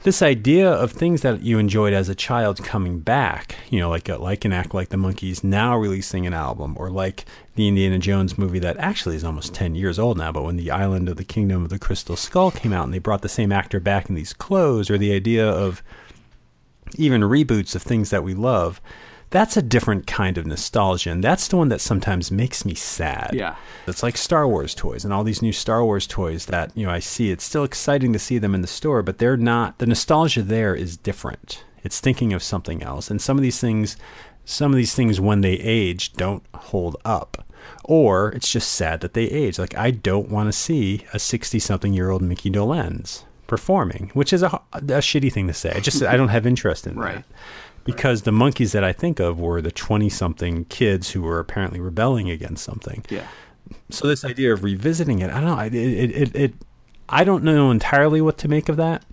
This 0.04 0.24
idea 0.24 0.72
of 0.72 0.92
things 0.92 1.22
that 1.22 1.44
you 1.44 1.60
enjoyed 1.60 1.94
as 1.94 2.10
a 2.10 2.16
child 2.16 2.64
coming 2.64 3.02
back, 3.02 3.56
you 3.70 3.80
know, 3.80 3.88
like 3.88 4.10
a, 4.10 4.18
like 4.18 4.46
an 4.46 4.52
act 4.52 4.74
like 4.74 4.90
the 4.90 4.98
Monkees 4.98 5.44
now 5.44 5.78
releasing 5.78 6.26
an 6.26 6.34
album, 6.34 6.76
or 6.80 6.90
like 6.90 7.26
the 7.54 7.68
Indiana 7.68 8.00
Jones 8.00 8.36
movie 8.36 8.58
that 8.60 8.78
actually 8.78 9.16
is 9.16 9.24
almost 9.24 9.54
ten 9.54 9.76
years 9.76 10.00
old 10.00 10.18
now. 10.18 10.32
But 10.32 10.44
when 10.44 10.58
the 10.58 10.72
Island 10.72 11.08
of 11.08 11.18
the 11.18 11.24
Kingdom 11.24 11.64
of 11.64 11.70
the 11.70 11.78
Crystal 11.78 12.16
Skull 12.16 12.50
came 12.50 12.74
out, 12.74 12.86
and 12.86 12.94
they 12.94 13.00
brought 13.00 13.22
the 13.22 13.30
same 13.30 13.52
actor 13.52 13.80
back 13.80 14.10
in 14.10 14.16
these 14.16 14.34
clothes, 14.34 14.90
or 14.90 14.98
the 14.98 15.14
idea 15.14 15.48
of 15.48 15.84
even 16.96 17.22
reboots 17.22 17.76
of 17.76 17.84
things 17.84 18.10
that 18.10 18.24
we 18.24 18.34
love 18.34 18.82
that's 19.32 19.56
a 19.56 19.62
different 19.62 20.06
kind 20.06 20.38
of 20.38 20.46
nostalgia. 20.46 21.10
And 21.10 21.24
that's 21.24 21.48
the 21.48 21.56
one 21.58 21.70
that 21.70 21.82
sometimes 21.82 22.32
makes 22.32 22.66
me 22.66 22.76
sad. 22.76 23.32
Yeah. 23.34 23.56
It's 23.88 24.04
like 24.04 24.18
Star 24.18 24.48
Wars 24.48 24.76
toys 24.76 25.04
and 25.06 25.14
all 25.14 25.24
these 25.24 25.42
new 25.42 25.54
Star 25.54 25.84
Wars 25.84 26.06
toys 26.06 26.46
that, 26.48 26.76
you 26.76 26.86
know, 26.86 26.92
I 26.92 27.00
see. 27.00 27.32
It's 27.32 27.46
still 27.46 27.64
exciting 27.64 28.12
to 28.14 28.20
see 28.20 28.38
them 28.38 28.54
in 28.54 28.62
the 28.62 28.68
store, 28.68 29.02
but 29.02 29.18
they're 29.18 29.38
not, 29.38 29.80
the 29.80 29.88
nostalgia 29.88 30.44
there 30.44 30.76
is 30.76 30.98
different. 30.98 31.64
It's 31.82 32.02
thinking 32.02 32.34
of 32.34 32.44
something 32.44 32.84
else. 32.84 33.10
And 33.10 33.22
some 33.22 33.38
of 33.38 33.42
these 33.42 33.60
things, 33.60 33.96
some 34.44 34.72
of 34.72 34.78
these 34.78 34.94
things 34.94 35.22
when 35.22 35.42
they 35.42 35.54
age 35.54 36.12
don't 36.14 36.44
hold 36.54 36.98
up. 37.06 37.46
Or 37.86 38.34
it's 38.34 38.52
just 38.52 38.72
sad 38.72 39.00
that 39.00 39.14
they 39.14 39.26
age. 39.26 39.58
Like, 39.58 39.78
I 39.78 39.92
don't 39.92 40.30
want 40.30 40.50
to 40.50 40.54
see 40.54 41.06
a 41.14 41.20
60 41.20 41.58
something 41.60 41.94
year 41.94 42.10
old 42.10 42.22
Mickey 42.22 42.52
Dolenz 42.52 43.24
performing, 43.48 44.12
which 44.14 44.34
is 44.34 44.44
a, 44.44 44.48
a 44.74 44.82
shitty 44.82 45.32
thing 45.32 45.48
to 45.48 45.54
say. 45.54 45.72
I 45.74 45.80
just, 45.80 46.04
I 46.04 46.18
don't 46.18 46.30
have 46.30 46.46
interest 46.46 46.86
in 46.86 46.96
right. 47.00 47.16
that 47.16 47.26
because 47.84 48.24
the 48.24 48.32
Monkees 48.32 48.72
that 48.74 48.84
I 48.84 48.94
think 48.94 49.20
of 49.20 49.40
were 49.40 49.62
the 49.62 49.72
20 49.72 50.10
something 50.10 50.66
kids 50.66 51.12
who 51.12 51.22
were 51.22 51.40
apparently 51.40 51.80
rebelling 51.80 52.30
against 52.30 52.64
something. 52.64 53.04
Yeah. 53.10 53.28
So 53.90 54.08
this 54.08 54.26
idea 54.26 54.54
of 54.54 54.64
revisiting 54.64 55.20
it, 55.20 55.32
I 55.32 55.42
don't 55.42 55.46
know, 55.46 55.60
it, 55.60 55.74
it, 55.74 56.12
it, 56.12 56.36
it, 56.36 56.54
I 57.10 57.24
don't 57.24 57.44
know 57.44 57.72
entirely 57.72 58.22
what 58.22 58.38
to 58.40 58.48
make 58.48 58.70
of 58.70 58.78
that. 58.78 59.04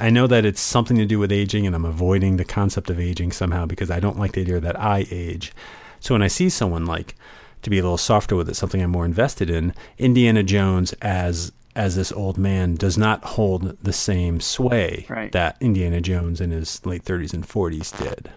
I 0.00 0.10
know 0.10 0.26
that 0.26 0.44
it's 0.44 0.60
something 0.60 0.96
to 0.96 1.04
do 1.04 1.18
with 1.18 1.30
aging, 1.30 1.66
and 1.66 1.76
I'm 1.76 1.84
avoiding 1.84 2.36
the 2.36 2.44
concept 2.44 2.88
of 2.88 2.98
aging 2.98 3.32
somehow 3.32 3.66
because 3.66 3.90
I 3.90 4.00
don't 4.00 4.18
like 4.18 4.32
the 4.32 4.40
idea 4.40 4.60
that 4.60 4.80
I 4.80 5.06
age. 5.10 5.52
So 6.00 6.14
when 6.14 6.22
I 6.22 6.28
see 6.28 6.48
someone 6.48 6.86
like, 6.86 7.14
to 7.62 7.70
be 7.70 7.78
a 7.78 7.82
little 7.82 7.98
softer 7.98 8.34
with 8.34 8.48
it, 8.48 8.56
something 8.56 8.82
I'm 8.82 8.90
more 8.90 9.04
invested 9.04 9.50
in, 9.50 9.74
Indiana 9.98 10.42
Jones 10.42 10.94
as 10.94 11.52
as 11.74 11.96
this 11.96 12.12
old 12.12 12.36
man 12.36 12.74
does 12.74 12.98
not 12.98 13.24
hold 13.24 13.76
the 13.82 13.92
same 13.92 14.40
sway 14.40 15.06
right. 15.08 15.32
that 15.32 15.56
Indiana 15.60 16.00
Jones 16.00 16.40
in 16.40 16.50
his 16.50 16.84
late 16.84 17.04
30s 17.04 17.32
and 17.32 17.46
40s 17.46 17.96
did. 17.96 18.30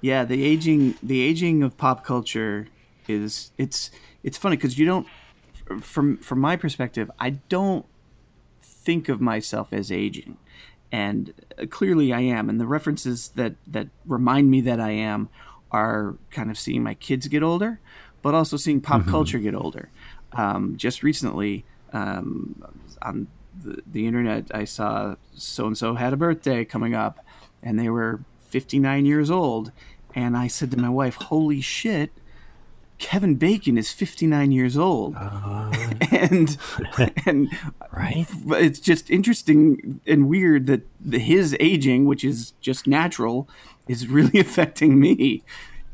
Yeah, 0.00 0.24
the 0.24 0.44
aging 0.44 0.94
the 1.02 1.22
aging 1.22 1.62
of 1.62 1.76
pop 1.76 2.04
culture 2.04 2.68
is 3.08 3.50
it's 3.56 3.90
it's 4.22 4.38
funny 4.38 4.56
because 4.56 4.78
you 4.78 4.86
don't 4.86 5.06
from 5.80 6.18
from 6.18 6.38
my 6.38 6.56
perspective, 6.56 7.10
I 7.18 7.30
don't 7.30 7.86
think 8.62 9.08
of 9.08 9.20
myself 9.20 9.72
as 9.72 9.90
aging. 9.90 10.36
And 10.92 11.34
uh, 11.60 11.66
clearly 11.66 12.12
I 12.12 12.20
am 12.20 12.48
and 12.48 12.60
the 12.60 12.66
references 12.66 13.28
that 13.30 13.54
that 13.66 13.88
remind 14.06 14.50
me 14.50 14.60
that 14.62 14.80
I 14.80 14.90
am 14.90 15.28
are 15.72 16.16
kind 16.30 16.50
of 16.50 16.58
seeing 16.58 16.82
my 16.82 16.94
kids 16.94 17.26
get 17.26 17.42
older, 17.42 17.80
but 18.22 18.34
also 18.34 18.56
seeing 18.56 18.80
pop 18.80 19.02
mm-hmm. 19.02 19.10
culture 19.10 19.38
get 19.38 19.54
older. 19.54 19.90
Um, 20.32 20.76
just 20.76 21.02
recently, 21.02 21.64
um, 21.96 22.62
on 23.02 23.26
the, 23.62 23.82
the 23.90 24.06
internet, 24.06 24.50
I 24.54 24.64
saw 24.64 25.16
so 25.34 25.66
and 25.66 25.78
so 25.78 25.94
had 25.94 26.12
a 26.12 26.16
birthday 26.16 26.64
coming 26.64 26.94
up, 26.94 27.24
and 27.62 27.78
they 27.78 27.88
were 27.88 28.20
59 28.48 29.06
years 29.06 29.30
old. 29.30 29.72
And 30.14 30.36
I 30.36 30.46
said 30.46 30.70
to 30.70 30.76
my 30.76 30.88
wife, 30.88 31.16
"Holy 31.16 31.60
shit!" 31.60 32.10
Kevin 32.98 33.34
Bacon 33.34 33.76
is 33.76 33.92
59 33.92 34.52
years 34.52 34.76
old, 34.76 35.14
uh, 35.16 35.70
and 36.10 36.56
and 37.26 37.48
right. 37.92 38.26
It's 38.48 38.80
just 38.80 39.10
interesting 39.10 40.00
and 40.06 40.28
weird 40.28 40.66
that 40.66 40.82
the, 40.98 41.18
his 41.18 41.56
aging, 41.60 42.06
which 42.06 42.24
is 42.24 42.52
just 42.60 42.86
natural, 42.86 43.48
is 43.88 44.08
really 44.08 44.38
affecting 44.46 44.98
me 44.98 45.42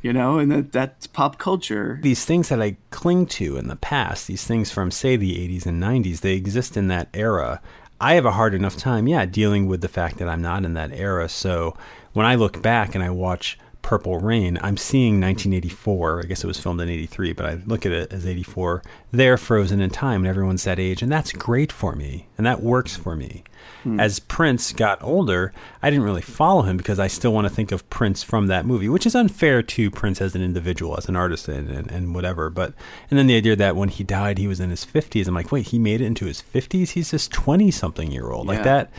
you 0.03 0.13
know, 0.13 0.39
and 0.39 0.51
that 0.51 0.73
that's 0.73 1.07
pop 1.07 1.39
culture. 1.39 1.99
These 2.03 2.25
things 2.25 2.49
that 2.49 2.61
I 2.61 2.77
cling 2.91 3.27
to 3.27 3.57
in 3.57 3.69
the 3.69 3.77
past, 3.77 4.27
these 4.27 4.45
things 4.45 4.71
from 4.71 4.91
say 4.91 5.17
the 5.17 5.37
80s 5.37 5.65
and 5.65 5.83
90s, 5.83 6.21
they 6.21 6.35
exist 6.35 6.77
in 6.77 6.89
that 6.89 7.09
era. 7.15 7.63
I 8.01 8.15
have 8.15 8.27
a 8.27 8.33
hard 8.33 8.53
enough 8.53 8.77
time, 8.77 9.07
yeah, 9.07 9.25
dealing 9.27 9.69
with 9.69 9.81
the 9.81 9.89
fact 9.89 10.19
that 10.19 10.29
I'm 10.29 10.43
not 10.43 10.65
in 10.65 10.75
that 10.75 10.93
era. 10.93 11.29
So 11.29 11.77
when 12.13 12.27
I 12.27 12.35
look 12.35 12.61
back 12.61 12.97
and 12.97 13.05
I 13.05 13.11
watch 13.11 13.59
Purple 13.83 14.19
Rain, 14.19 14.59
I'm 14.63 14.77
seeing 14.77 15.21
1984. 15.21 16.21
I 16.21 16.23
guess 16.23 16.43
it 16.43 16.47
was 16.47 16.59
filmed 16.59 16.81
in 16.81 16.89
83, 16.89 17.33
but 17.33 17.47
I 17.47 17.55
look 17.67 17.85
at 17.85 17.93
it 17.93 18.13
as 18.13 18.27
84. 18.27 18.83
They're 19.11 19.37
frozen 19.37 19.81
in 19.81 19.91
time 19.91 20.23
and 20.23 20.29
everyone's 20.29 20.65
that 20.65 20.79
age. 20.79 21.03
And 21.03 21.13
that's 21.13 21.33
great 21.33 21.71
for 21.71 21.95
me. 21.95 22.29
And 22.39 22.47
that 22.47 22.63
works 22.63 22.97
for 22.97 23.17
me. 23.17 23.45
Hmm. 23.83 24.01
As 24.01 24.19
Prince 24.19 24.73
got 24.73 25.03
older, 25.03 25.53
I 25.83 25.91
didn't 25.91 26.05
really 26.05 26.23
follow 26.23 26.63
him 26.63 26.77
because 26.77 26.99
I 26.99 27.09
still 27.09 27.33
want 27.33 27.47
to 27.47 27.55
think 27.55 27.73
of 27.73 27.89
Prince 27.91 28.23
from 28.23 28.47
that 28.47 28.65
movie, 28.65 28.89
which 28.89 29.07
is 29.07 29.15
unfair 29.15 29.63
to 29.63 29.91
Prince 29.91 30.21
as 30.21 30.35
an 30.35 30.43
individual, 30.43 30.97
as 30.97 31.09
an 31.09 31.17
artist, 31.17 31.49
and, 31.49 31.69
and, 31.69 31.91
and 31.91 32.15
whatever. 32.15 32.51
But 32.51 32.75
and 33.11 33.19
then 33.19 33.27
the 33.27 33.37
idea 33.37 33.57
that 33.57 33.77
when 33.77 33.89
he 33.89 34.05
died, 34.05 34.39
he 34.39 34.47
was 34.47 34.61
in 34.61 34.71
his 34.71 34.85
50s. 34.87 35.27
I'm 35.27 35.35
like, 35.35 35.53
wait, 35.53 35.69
he 35.69 35.79
made 35.79 36.01
it 36.01 36.07
into 36.07 36.27
his 36.27 36.43
50s? 36.43 36.91
He's 36.91 37.11
this 37.11 37.29
20 37.29 37.71
something 37.71 38.11
year 38.11 38.31
old. 38.31 38.47
Yeah. 38.47 38.53
Like 38.53 38.65
that 38.65 38.91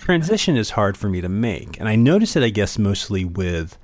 transition 0.00 0.56
is 0.56 0.70
hard 0.70 0.96
for 0.96 1.08
me 1.08 1.20
to 1.20 1.28
make. 1.28 1.78
And 1.78 1.88
I 1.88 1.96
notice 1.96 2.34
it, 2.34 2.42
I 2.42 2.48
guess, 2.48 2.78
mostly 2.78 3.24
with 3.24 3.78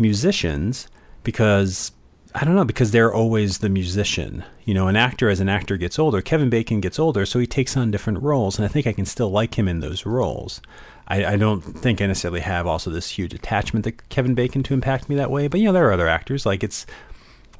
musicians 0.00 0.88
because 1.22 1.92
I 2.34 2.44
don't 2.44 2.54
know 2.54 2.64
because 2.64 2.92
they're 2.92 3.12
always 3.12 3.58
the 3.58 3.68
musician. 3.68 4.44
You 4.64 4.74
know, 4.74 4.88
an 4.88 4.96
actor 4.96 5.28
as 5.28 5.40
an 5.40 5.48
actor 5.48 5.76
gets 5.76 5.98
older. 5.98 6.22
Kevin 6.22 6.48
Bacon 6.48 6.80
gets 6.80 6.98
older, 6.98 7.26
so 7.26 7.38
he 7.38 7.46
takes 7.46 7.76
on 7.76 7.90
different 7.90 8.22
roles, 8.22 8.58
and 8.58 8.64
I 8.64 8.68
think 8.68 8.86
I 8.86 8.92
can 8.92 9.04
still 9.04 9.30
like 9.30 9.58
him 9.58 9.66
in 9.66 9.80
those 9.80 10.06
roles. 10.06 10.60
I, 11.08 11.32
I, 11.32 11.36
don't 11.36 11.60
think 11.60 12.00
I 12.00 12.06
necessarily 12.06 12.40
have 12.40 12.68
also 12.68 12.88
this 12.88 13.10
huge 13.10 13.34
attachment 13.34 13.84
to 13.84 13.90
Kevin 13.90 14.34
Bacon 14.34 14.62
to 14.62 14.74
impact 14.74 15.08
me 15.08 15.16
that 15.16 15.30
way. 15.30 15.48
But 15.48 15.58
you 15.58 15.66
know, 15.66 15.72
there 15.72 15.88
are 15.88 15.92
other 15.92 16.06
actors 16.06 16.46
like 16.46 16.62
it's 16.62 16.86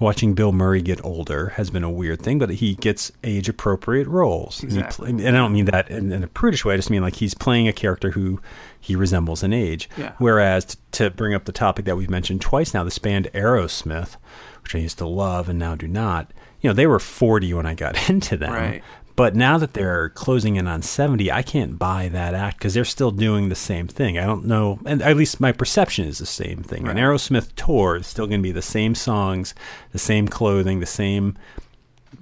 watching 0.00 0.32
Bill 0.32 0.50
Murray 0.50 0.80
get 0.80 1.04
older 1.04 1.50
has 1.50 1.70
been 1.70 1.84
a 1.84 1.90
weird 1.90 2.22
thing, 2.22 2.38
but 2.38 2.50
he 2.50 2.74
gets 2.74 3.12
age 3.22 3.48
appropriate 3.48 4.08
roles. 4.08 4.62
Exactly. 4.64 5.10
And, 5.10 5.20
and, 5.20 5.36
I 5.36 5.40
don't 5.40 5.52
mean 5.52 5.66
that 5.66 5.90
in, 5.90 6.10
in, 6.10 6.24
a 6.24 6.26
prudish 6.26 6.64
way. 6.64 6.74
I 6.74 6.76
just 6.78 6.90
mean 6.90 7.02
like 7.02 7.16
he's 7.16 7.34
playing 7.34 7.68
a 7.68 7.72
character 7.72 8.10
who 8.10 8.40
he 8.80 8.96
resembles 8.96 9.42
in 9.42 9.52
age. 9.52 9.88
Yeah. 9.96 10.14
Whereas 10.18 10.64
to, 10.64 10.76
to 10.92 11.10
bring 11.10 11.34
up 11.34 11.44
the 11.44 11.52
topic 11.52 11.84
that 11.84 11.96
we've 11.96 12.10
mentioned 12.10 12.40
twice 12.40 12.72
now, 12.72 12.82
the 12.82 12.98
band 13.00 13.28
Aerosmith, 13.34 14.16
which 14.62 14.74
I 14.74 14.78
used 14.78 14.98
to 14.98 15.06
love 15.06 15.48
and 15.48 15.58
now 15.58 15.74
do 15.74 15.86
not. 15.86 16.32
You 16.62 16.70
know, 16.70 16.74
they 16.74 16.86
were 16.86 16.98
40 16.98 17.54
when 17.54 17.66
I 17.66 17.74
got 17.74 18.10
into 18.10 18.36
them. 18.36 18.52
Right. 18.52 18.82
But 19.20 19.36
now 19.36 19.58
that 19.58 19.74
they're 19.74 20.08
closing 20.08 20.56
in 20.56 20.66
on 20.66 20.80
70, 20.80 21.30
I 21.30 21.42
can't 21.42 21.78
buy 21.78 22.08
that 22.08 22.32
act 22.32 22.56
because 22.56 22.72
they're 22.72 22.86
still 22.86 23.10
doing 23.10 23.50
the 23.50 23.54
same 23.54 23.86
thing. 23.86 24.16
I 24.16 24.24
don't 24.24 24.46
know, 24.46 24.80
and 24.86 25.02
at 25.02 25.14
least 25.14 25.42
my 25.42 25.52
perception 25.52 26.06
is 26.06 26.20
the 26.20 26.24
same 26.24 26.62
thing. 26.62 26.84
Right. 26.84 26.96
An 26.96 27.02
Aerosmith 27.02 27.54
tour 27.54 27.96
is 27.96 28.06
still 28.06 28.26
going 28.26 28.40
to 28.40 28.42
be 28.42 28.50
the 28.50 28.62
same 28.62 28.94
songs, 28.94 29.54
the 29.92 29.98
same 29.98 30.26
clothing, 30.26 30.80
the 30.80 30.86
same 30.86 31.36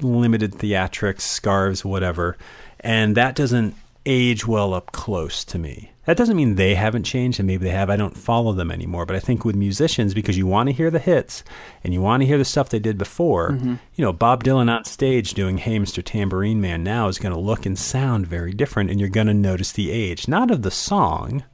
limited 0.01 0.55
theatrics, 0.55 1.21
scarves, 1.21 1.85
whatever. 1.85 2.37
And 2.81 3.17
that 3.17 3.37
doesn't 3.37 3.77
age 4.07 4.47
well 4.47 4.75
up 4.75 4.93
close 4.93 5.45
to 5.45 5.59
me. 5.59 5.93
That 6.07 6.17
doesn't 6.17 6.37
mean 6.37 6.55
they 6.55 6.75
haven't 6.75 7.03
changed, 7.03 7.39
and 7.39 7.47
maybe 7.47 7.65
they 7.65 7.71
have. 7.71 7.91
I 7.91 7.97
don't 7.97 8.17
follow 8.17 8.55
them 8.55 8.71
anymore. 8.71 9.05
But 9.05 9.17
I 9.17 9.21
think 9.21 9.45
with 9.45 9.55
musicians, 9.55 10.15
because 10.15 10.39
you 10.39 10.47
want 10.47 10.69
to 10.69 10.73
hear 10.73 10.91
the 10.91 10.99
hits 10.99 11.45
and 11.85 11.93
you 11.93 12.01
want 12.01 12.23
to 12.23 12.27
hear 12.27 12.39
the 12.39 12.47
stuff 12.47 12.71
they 12.71 12.79
did 12.79 12.97
before, 12.97 13.51
mm-hmm. 13.51 13.75
you 13.95 14.03
know, 14.03 14.13
Bob 14.15 14.43
Dylan 14.43 14.75
on 14.75 14.85
stage 14.85 15.35
doing 15.35 15.59
Hey 15.59 15.79
Mr. 15.79 16.03
Tambourine 16.03 16.63
Man 16.63 16.83
now 16.83 17.09
is 17.09 17.19
going 17.19 17.35
to 17.35 17.41
look 17.41 17.67
and 17.67 17.79
sound 17.79 18.27
very 18.27 18.53
different, 18.55 18.91
and 18.91 18.99
you're 18.99 19.11
going 19.11 19.27
to 19.27 19.35
notice 19.35 19.73
the 19.73 19.91
age, 19.91 20.29
not 20.29 20.51
of 20.51 20.63
the 20.63 20.71
song, 20.71 21.45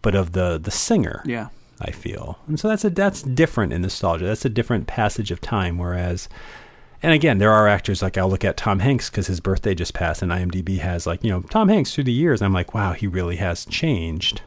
but 0.00 0.14
of 0.14 0.30
the 0.30 0.58
the 0.58 0.70
singer. 0.70 1.22
Yeah. 1.26 1.48
I 1.80 1.92
feel. 1.92 2.38
And 2.48 2.58
so 2.58 2.68
that's 2.68 2.84
a 2.84 2.90
that's 2.90 3.22
different 3.22 3.72
in 3.72 3.82
nostalgia. 3.82 4.26
That's 4.26 4.44
a 4.44 4.50
different 4.50 4.86
passage 4.86 5.30
of 5.30 5.40
time. 5.40 5.78
Whereas 5.78 6.28
and 7.02 7.12
again, 7.12 7.38
there 7.38 7.52
are 7.52 7.68
actors 7.68 8.02
like 8.02 8.18
I'll 8.18 8.28
look 8.28 8.44
at 8.44 8.56
Tom 8.56 8.80
Hanks 8.80 9.08
because 9.08 9.28
his 9.28 9.40
birthday 9.40 9.74
just 9.74 9.94
passed, 9.94 10.22
and 10.22 10.32
IMDb 10.32 10.78
has 10.78 11.06
like 11.06 11.22
you 11.22 11.30
know 11.30 11.42
Tom 11.42 11.68
Hanks 11.68 11.94
through 11.94 12.04
the 12.04 12.12
years. 12.12 12.42
I'm 12.42 12.52
like, 12.52 12.74
wow, 12.74 12.92
he 12.92 13.06
really 13.06 13.36
has 13.36 13.64
changed. 13.66 14.42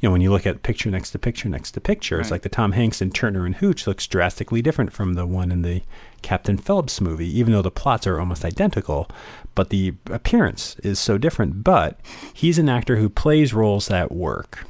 You 0.00 0.08
know, 0.08 0.12
when 0.12 0.20
you 0.20 0.30
look 0.30 0.46
at 0.46 0.62
picture 0.62 0.90
next 0.90 1.12
to 1.12 1.18
picture 1.18 1.48
next 1.48 1.70
to 1.72 1.80
picture, 1.80 2.16
right. 2.16 2.20
it's 2.20 2.30
like 2.30 2.42
the 2.42 2.50
Tom 2.50 2.72
Hanks 2.72 3.00
in 3.00 3.10
Turner 3.10 3.46
and 3.46 3.54
Hooch 3.54 3.86
looks 3.86 4.06
drastically 4.06 4.60
different 4.60 4.92
from 4.92 5.14
the 5.14 5.24
one 5.24 5.50
in 5.50 5.62
the 5.62 5.82
Captain 6.20 6.58
Phillips 6.58 7.00
movie, 7.00 7.38
even 7.38 7.54
though 7.54 7.62
the 7.62 7.70
plots 7.70 8.06
are 8.06 8.20
almost 8.20 8.44
identical, 8.44 9.08
but 9.54 9.70
the 9.70 9.94
appearance 10.10 10.76
is 10.80 10.98
so 10.98 11.16
different. 11.16 11.64
But 11.64 11.98
he's 12.34 12.58
an 12.58 12.68
actor 12.68 12.96
who 12.96 13.08
plays 13.08 13.54
roles 13.54 13.88
that 13.88 14.12
work. 14.12 14.66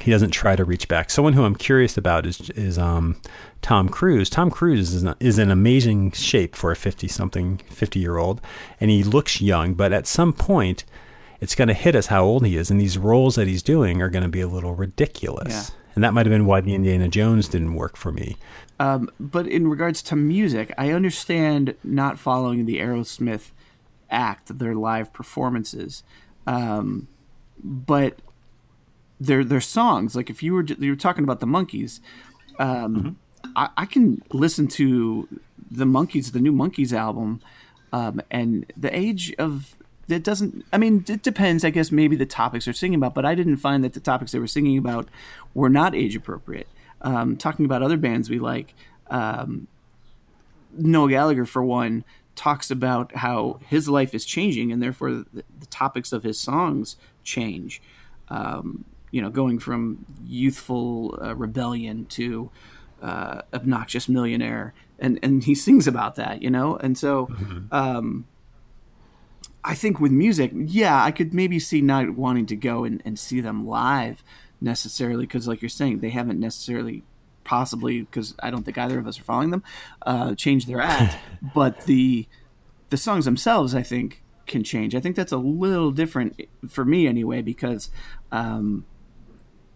He 0.00 0.10
doesn't 0.10 0.30
try 0.30 0.56
to 0.56 0.64
reach 0.64 0.88
back. 0.88 1.10
Someone 1.10 1.32
who 1.32 1.44
I'm 1.44 1.56
curious 1.56 1.96
about 1.96 2.26
is 2.26 2.50
is 2.50 2.78
um, 2.78 3.20
Tom 3.62 3.88
Cruise. 3.88 4.30
Tom 4.30 4.50
Cruise 4.50 4.94
is, 4.94 5.04
is 5.20 5.38
in 5.38 5.50
amazing 5.50 6.12
shape 6.12 6.54
for 6.54 6.70
a 6.70 6.76
50 6.76 7.08
something, 7.08 7.58
50 7.70 7.98
year 7.98 8.16
old, 8.16 8.40
and 8.80 8.90
he 8.90 9.02
looks 9.02 9.40
young, 9.40 9.74
but 9.74 9.92
at 9.92 10.06
some 10.06 10.32
point, 10.32 10.84
it's 11.40 11.54
going 11.54 11.68
to 11.68 11.74
hit 11.74 11.94
us 11.94 12.06
how 12.06 12.24
old 12.24 12.44
he 12.46 12.56
is, 12.56 12.70
and 12.70 12.80
these 12.80 12.98
roles 12.98 13.36
that 13.36 13.46
he's 13.46 13.62
doing 13.62 14.02
are 14.02 14.08
going 14.08 14.22
to 14.22 14.28
be 14.28 14.40
a 14.40 14.48
little 14.48 14.74
ridiculous. 14.74 15.70
Yeah. 15.70 15.74
And 15.94 16.04
that 16.04 16.14
might 16.14 16.26
have 16.26 16.32
been 16.32 16.46
why 16.46 16.60
the 16.60 16.74
Indiana 16.74 17.08
Jones 17.08 17.48
didn't 17.48 17.74
work 17.74 17.96
for 17.96 18.12
me. 18.12 18.36
Um, 18.78 19.10
but 19.18 19.48
in 19.48 19.66
regards 19.66 20.00
to 20.02 20.16
music, 20.16 20.72
I 20.78 20.92
understand 20.92 21.74
not 21.82 22.20
following 22.20 22.66
the 22.66 22.78
Aerosmith 22.78 23.50
act, 24.08 24.58
their 24.58 24.74
live 24.74 25.12
performances. 25.12 26.04
Um, 26.46 27.08
but 27.62 28.20
their 29.20 29.44
their 29.44 29.60
songs, 29.60 30.14
like 30.14 30.30
if 30.30 30.42
you 30.42 30.54
were 30.54 30.64
you 30.64 30.90
were 30.92 30.96
talking 30.96 31.24
about 31.24 31.40
the 31.40 31.46
Monkees, 31.46 32.00
um, 32.58 32.96
mm-hmm. 32.96 33.50
I, 33.56 33.68
I, 33.76 33.86
can 33.86 34.22
listen 34.32 34.68
to 34.68 35.28
the 35.70 35.84
Monkees, 35.84 36.32
the 36.32 36.40
new 36.40 36.52
Monkees 36.52 36.92
album, 36.92 37.40
um, 37.92 38.20
and 38.30 38.70
the 38.76 38.96
age 38.96 39.34
of 39.38 39.76
it 40.08 40.22
doesn't. 40.22 40.64
I 40.72 40.78
mean, 40.78 41.04
it 41.08 41.22
depends. 41.22 41.64
I 41.64 41.70
guess 41.70 41.92
maybe 41.92 42.16
the 42.16 42.26
topics 42.26 42.64
they're 42.64 42.74
singing 42.74 42.96
about, 42.96 43.14
but 43.14 43.24
I 43.24 43.34
didn't 43.34 43.58
find 43.58 43.84
that 43.84 43.92
the 43.92 44.00
topics 44.00 44.32
they 44.32 44.38
were 44.38 44.46
singing 44.46 44.78
about 44.78 45.08
were 45.54 45.68
not 45.68 45.94
age 45.94 46.16
appropriate. 46.16 46.68
Um, 47.02 47.36
talking 47.36 47.64
about 47.64 47.82
other 47.82 47.96
bands 47.96 48.28
we 48.28 48.38
like, 48.38 48.74
um, 49.08 49.68
Noel 50.72 51.08
Gallagher 51.08 51.44
for 51.44 51.62
one 51.62 52.04
talks 52.34 52.70
about 52.70 53.16
how 53.16 53.60
his 53.66 53.88
life 53.88 54.14
is 54.14 54.24
changing, 54.24 54.72
and 54.72 54.82
therefore 54.82 55.10
the, 55.10 55.44
the 55.58 55.66
topics 55.66 56.12
of 56.12 56.22
his 56.22 56.38
songs 56.38 56.96
change. 57.24 57.82
Um, 58.28 58.84
you 59.10 59.22
know, 59.22 59.30
going 59.30 59.58
from 59.58 60.04
youthful 60.24 61.18
uh, 61.22 61.34
rebellion 61.34 62.06
to 62.06 62.50
uh, 63.02 63.42
obnoxious 63.52 64.08
millionaire, 64.08 64.74
and 64.98 65.18
and 65.22 65.44
he 65.44 65.54
sings 65.54 65.86
about 65.86 66.16
that, 66.16 66.42
you 66.42 66.50
know, 66.50 66.76
and 66.76 66.96
so. 66.96 67.26
Mm-hmm. 67.26 67.74
Um, 67.74 68.26
I 69.64 69.74
think 69.74 70.00
with 70.00 70.12
music, 70.12 70.52
yeah, 70.54 71.02
I 71.02 71.10
could 71.10 71.34
maybe 71.34 71.58
see 71.58 71.82
not 71.82 72.10
wanting 72.10 72.46
to 72.46 72.56
go 72.56 72.84
and, 72.84 73.02
and 73.04 73.18
see 73.18 73.40
them 73.40 73.66
live 73.66 74.22
necessarily 74.60 75.26
because, 75.26 75.46
like 75.46 75.60
you're 75.60 75.68
saying, 75.68 75.98
they 75.98 76.10
haven't 76.10 76.40
necessarily, 76.40 77.02
possibly 77.44 78.00
because 78.00 78.34
I 78.40 78.50
don't 78.50 78.62
think 78.62 78.78
either 78.78 78.98
of 78.98 79.06
us 79.06 79.18
are 79.20 79.24
following 79.24 79.50
them, 79.50 79.62
uh, 80.06 80.34
changed 80.36 80.68
their 80.68 80.80
act. 80.80 81.18
but 81.54 81.82
the 81.82 82.26
the 82.90 82.96
songs 82.96 83.24
themselves, 83.24 83.74
I 83.74 83.82
think, 83.82 84.22
can 84.46 84.64
change. 84.64 84.94
I 84.94 85.00
think 85.00 85.16
that's 85.16 85.32
a 85.32 85.36
little 85.36 85.90
different 85.90 86.40
for 86.68 86.84
me 86.84 87.06
anyway 87.06 87.42
because 87.42 87.90
um, 88.32 88.86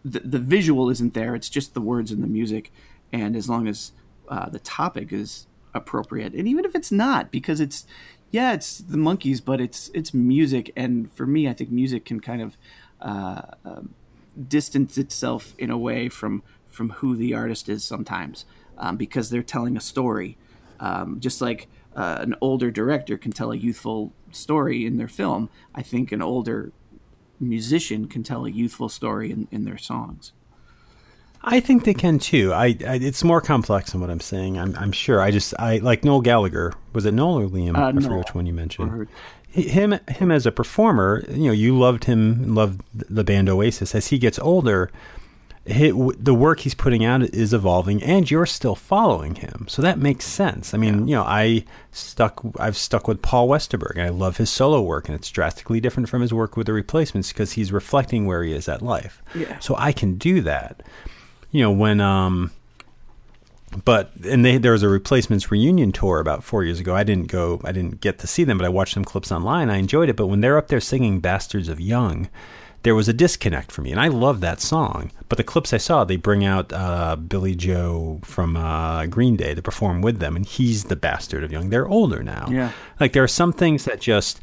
the 0.04 0.20
the 0.20 0.38
visual 0.38 0.90
isn't 0.90 1.14
there; 1.14 1.34
it's 1.34 1.48
just 1.48 1.74
the 1.74 1.80
words 1.80 2.10
and 2.10 2.22
the 2.22 2.28
music 2.28 2.72
and 3.12 3.36
as 3.36 3.48
long 3.48 3.68
as 3.68 3.92
uh, 4.28 4.48
the 4.48 4.58
topic 4.58 5.12
is 5.12 5.46
appropriate, 5.74 6.32
and 6.32 6.48
even 6.48 6.64
if 6.64 6.74
it's 6.74 6.90
not, 6.90 7.30
because 7.30 7.60
it's 7.60 7.86
yeah, 8.30 8.54
it's 8.54 8.78
the 8.78 8.96
Monkees, 8.96 9.44
but 9.44 9.60
it's 9.60 9.90
it's 9.94 10.14
music, 10.14 10.72
and 10.74 11.12
for 11.12 11.26
me, 11.26 11.48
I 11.48 11.52
think 11.52 11.70
music 11.70 12.04
can 12.06 12.20
kind 12.20 12.40
of 12.40 12.56
uh, 13.00 13.42
uh, 13.64 13.80
distance 14.48 14.96
itself 14.96 15.54
in 15.58 15.70
a 15.70 15.78
way 15.78 16.08
from 16.08 16.42
from 16.70 16.90
who 16.90 17.14
the 17.14 17.34
artist 17.34 17.68
is 17.68 17.84
sometimes, 17.84 18.46
um, 18.78 18.96
because 18.96 19.28
they're 19.28 19.42
telling 19.42 19.76
a 19.76 19.80
story, 19.80 20.38
um, 20.80 21.20
just 21.20 21.42
like 21.42 21.68
uh, 21.94 22.18
an 22.20 22.34
older 22.40 22.70
director 22.70 23.18
can 23.18 23.32
tell 23.32 23.52
a 23.52 23.56
youthful 23.56 24.14
story 24.30 24.86
in 24.86 24.96
their 24.96 25.08
film. 25.08 25.50
I 25.74 25.82
think 25.82 26.10
an 26.10 26.22
older 26.22 26.72
musician 27.42 28.08
can 28.08 28.22
tell 28.22 28.44
a 28.44 28.50
youthful 28.50 28.88
story 28.88 29.30
in, 29.30 29.48
in 29.50 29.64
their 29.64 29.78
songs. 29.78 30.32
I 31.44 31.60
think 31.60 31.84
they 31.84 31.94
can 31.94 32.18
too. 32.18 32.52
I, 32.52 32.66
I, 32.86 32.94
it's 33.02 33.24
more 33.24 33.40
complex 33.40 33.92
than 33.92 34.00
what 34.00 34.10
I'm 34.10 34.20
saying. 34.20 34.58
I'm 34.58 34.76
I'm 34.76 34.92
sure. 34.92 35.20
I 35.20 35.30
just 35.32 35.54
I 35.58 35.78
like 35.78 36.04
Noel 36.04 36.20
Gallagher. 36.20 36.72
Was 36.92 37.04
it 37.04 37.14
Noel 37.14 37.40
or 37.40 37.48
Liam? 37.48 37.76
Uh, 37.76 37.88
I 37.88 37.92
forget 37.92 38.18
which 38.18 38.34
one 38.34 38.46
you 38.46 38.52
mentioned. 38.52 39.08
Him 39.48 39.98
him 40.08 40.30
as 40.30 40.46
a 40.46 40.52
performer. 40.52 41.24
You 41.28 41.46
know, 41.46 41.52
you 41.52 41.76
loved 41.76 42.04
him, 42.04 42.54
loved 42.54 42.82
the 42.94 43.24
band 43.24 43.48
Oasis. 43.48 43.94
As 43.94 44.08
he 44.08 44.18
gets 44.18 44.38
older, 44.38 44.90
the 45.64 46.34
work 46.34 46.60
he's 46.60 46.74
putting 46.74 47.04
out 47.04 47.22
is 47.22 47.54
evolving, 47.54 48.02
and 48.02 48.30
you're 48.30 48.46
still 48.46 48.74
following 48.74 49.36
him. 49.36 49.66
So 49.68 49.80
that 49.82 49.98
makes 49.98 50.24
sense. 50.24 50.74
I 50.74 50.78
mean, 50.78 51.06
yeah. 51.06 51.10
you 51.10 51.16
know, 51.16 51.22
I 51.22 51.64
stuck. 51.92 52.42
I've 52.58 52.76
stuck 52.76 53.06
with 53.06 53.22
Paul 53.22 53.48
Westerberg, 53.48 53.92
and 53.92 54.02
I 54.02 54.08
love 54.08 54.38
his 54.38 54.50
solo 54.50 54.82
work, 54.82 55.08
and 55.08 55.14
it's 55.14 55.30
drastically 55.30 55.80
different 55.80 56.08
from 56.08 56.20
his 56.20 56.34
work 56.34 56.56
with 56.56 56.66
the 56.66 56.72
Replacements 56.72 57.28
because 57.32 57.52
he's 57.52 57.70
reflecting 57.70 58.26
where 58.26 58.42
he 58.42 58.52
is 58.52 58.68
at 58.68 58.82
life. 58.82 59.22
Yeah. 59.34 59.58
So 59.60 59.76
I 59.76 59.92
can 59.92 60.16
do 60.16 60.40
that 60.42 60.82
you 61.52 61.60
know 61.62 61.70
when 61.70 62.00
um 62.00 62.50
but 63.84 64.10
and 64.24 64.44
they 64.44 64.58
there 64.58 64.72
was 64.72 64.82
a 64.82 64.88
replacements 64.88 65.50
reunion 65.50 65.92
tour 65.92 66.18
about 66.18 66.44
four 66.44 66.62
years 66.62 66.78
ago. 66.78 66.94
I 66.94 67.04
didn't 67.04 67.28
go, 67.28 67.58
I 67.64 67.72
didn't 67.72 68.02
get 68.02 68.18
to 68.18 68.26
see 68.26 68.44
them, 68.44 68.58
but 68.58 68.66
I 68.66 68.68
watched 68.68 68.92
some 68.92 69.04
clips 69.04 69.32
online. 69.32 69.70
I 69.70 69.78
enjoyed 69.78 70.10
it. 70.10 70.16
But 70.16 70.26
when 70.26 70.42
they're 70.42 70.58
up 70.58 70.68
there 70.68 70.78
singing 70.78 71.20
"Bastards 71.20 71.70
of 71.70 71.80
Young," 71.80 72.28
there 72.82 72.94
was 72.94 73.08
a 73.08 73.12
disconnect 73.12 73.70
for 73.70 73.82
me. 73.82 73.90
And 73.92 74.00
I 74.00 74.08
love 74.08 74.40
that 74.40 74.60
song. 74.60 75.12
But 75.28 75.38
the 75.38 75.44
clips 75.44 75.72
I 75.72 75.78
saw, 75.78 76.04
they 76.04 76.16
bring 76.16 76.44
out 76.44 76.72
uh, 76.72 77.16
Billie 77.16 77.54
Joe 77.54 78.20
from 78.22 78.56
uh, 78.56 79.06
Green 79.06 79.36
Day 79.36 79.54
to 79.54 79.62
perform 79.62 80.02
with 80.02 80.18
them, 80.18 80.36
and 80.36 80.44
he's 80.44 80.84
the 80.84 80.96
bastard 80.96 81.44
of 81.44 81.52
Young. 81.52 81.70
They're 81.70 81.88
older 81.88 82.22
now. 82.22 82.48
Yeah. 82.50 82.72
Like 83.00 83.12
there 83.12 83.22
are 83.22 83.28
some 83.28 83.52
things 83.52 83.84
that 83.84 84.00
just 84.00 84.40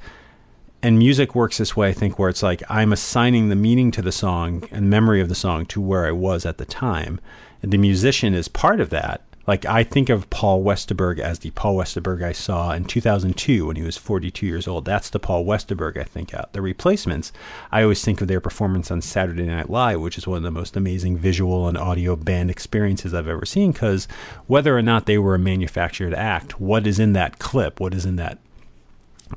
and 0.81 0.97
music 0.97 1.35
works 1.35 1.57
this 1.57 1.75
way, 1.75 1.89
I 1.89 1.93
think, 1.93 2.17
where 2.17 2.29
it's 2.29 2.43
like 2.43 2.63
I'm 2.69 2.93
assigning 2.93 3.49
the 3.49 3.55
meaning 3.55 3.91
to 3.91 4.01
the 4.01 4.11
song 4.11 4.63
and 4.71 4.89
memory 4.89 5.19
of 5.19 5.29
the 5.29 5.35
song 5.35 5.65
to 5.67 5.81
where 5.81 6.05
I 6.05 6.11
was 6.11 6.45
at 6.45 6.57
the 6.57 6.65
time. 6.65 7.19
And 7.61 7.73
the 7.73 7.77
musician 7.77 8.33
is 8.33 8.47
part 8.47 8.79
of 8.79 8.89
that. 8.91 9.21
Like 9.49 9.65
I 9.65 9.83
think 9.83 10.09
of 10.09 10.29
Paul 10.29 10.63
Westerberg 10.63 11.17
as 11.17 11.39
the 11.39 11.49
Paul 11.49 11.75
Westerberg 11.75 12.21
I 12.21 12.33
saw 12.33 12.71
in 12.71 12.85
2002 12.85 13.65
when 13.65 13.77
he 13.77 13.81
was 13.81 13.97
42 13.97 14.45
years 14.45 14.67
old. 14.67 14.85
That's 14.85 15.09
the 15.09 15.17
Paul 15.17 15.43
Westerberg 15.43 15.99
I 15.99 16.03
think 16.03 16.35
out. 16.35 16.53
The 16.53 16.61
replacements, 16.61 17.31
I 17.71 17.81
always 17.81 18.05
think 18.05 18.21
of 18.21 18.27
their 18.27 18.41
performance 18.41 18.91
on 18.91 19.01
Saturday 19.01 19.47
Night 19.47 19.67
Live, 19.67 20.01
which 20.01 20.19
is 20.19 20.27
one 20.27 20.37
of 20.37 20.43
the 20.43 20.51
most 20.51 20.77
amazing 20.77 21.17
visual 21.17 21.67
and 21.67 21.79
audio 21.79 22.15
band 22.15 22.51
experiences 22.51 23.11
I've 23.11 23.27
ever 23.27 23.43
seen. 23.43 23.71
Because 23.71 24.07
whether 24.45 24.77
or 24.77 24.83
not 24.83 25.07
they 25.07 25.17
were 25.17 25.33
a 25.33 25.39
manufactured 25.39 26.13
act, 26.13 26.61
what 26.61 26.85
is 26.85 26.99
in 26.99 27.13
that 27.13 27.39
clip, 27.39 27.79
what 27.79 27.95
is 27.95 28.05
in 28.05 28.17
that 28.17 28.37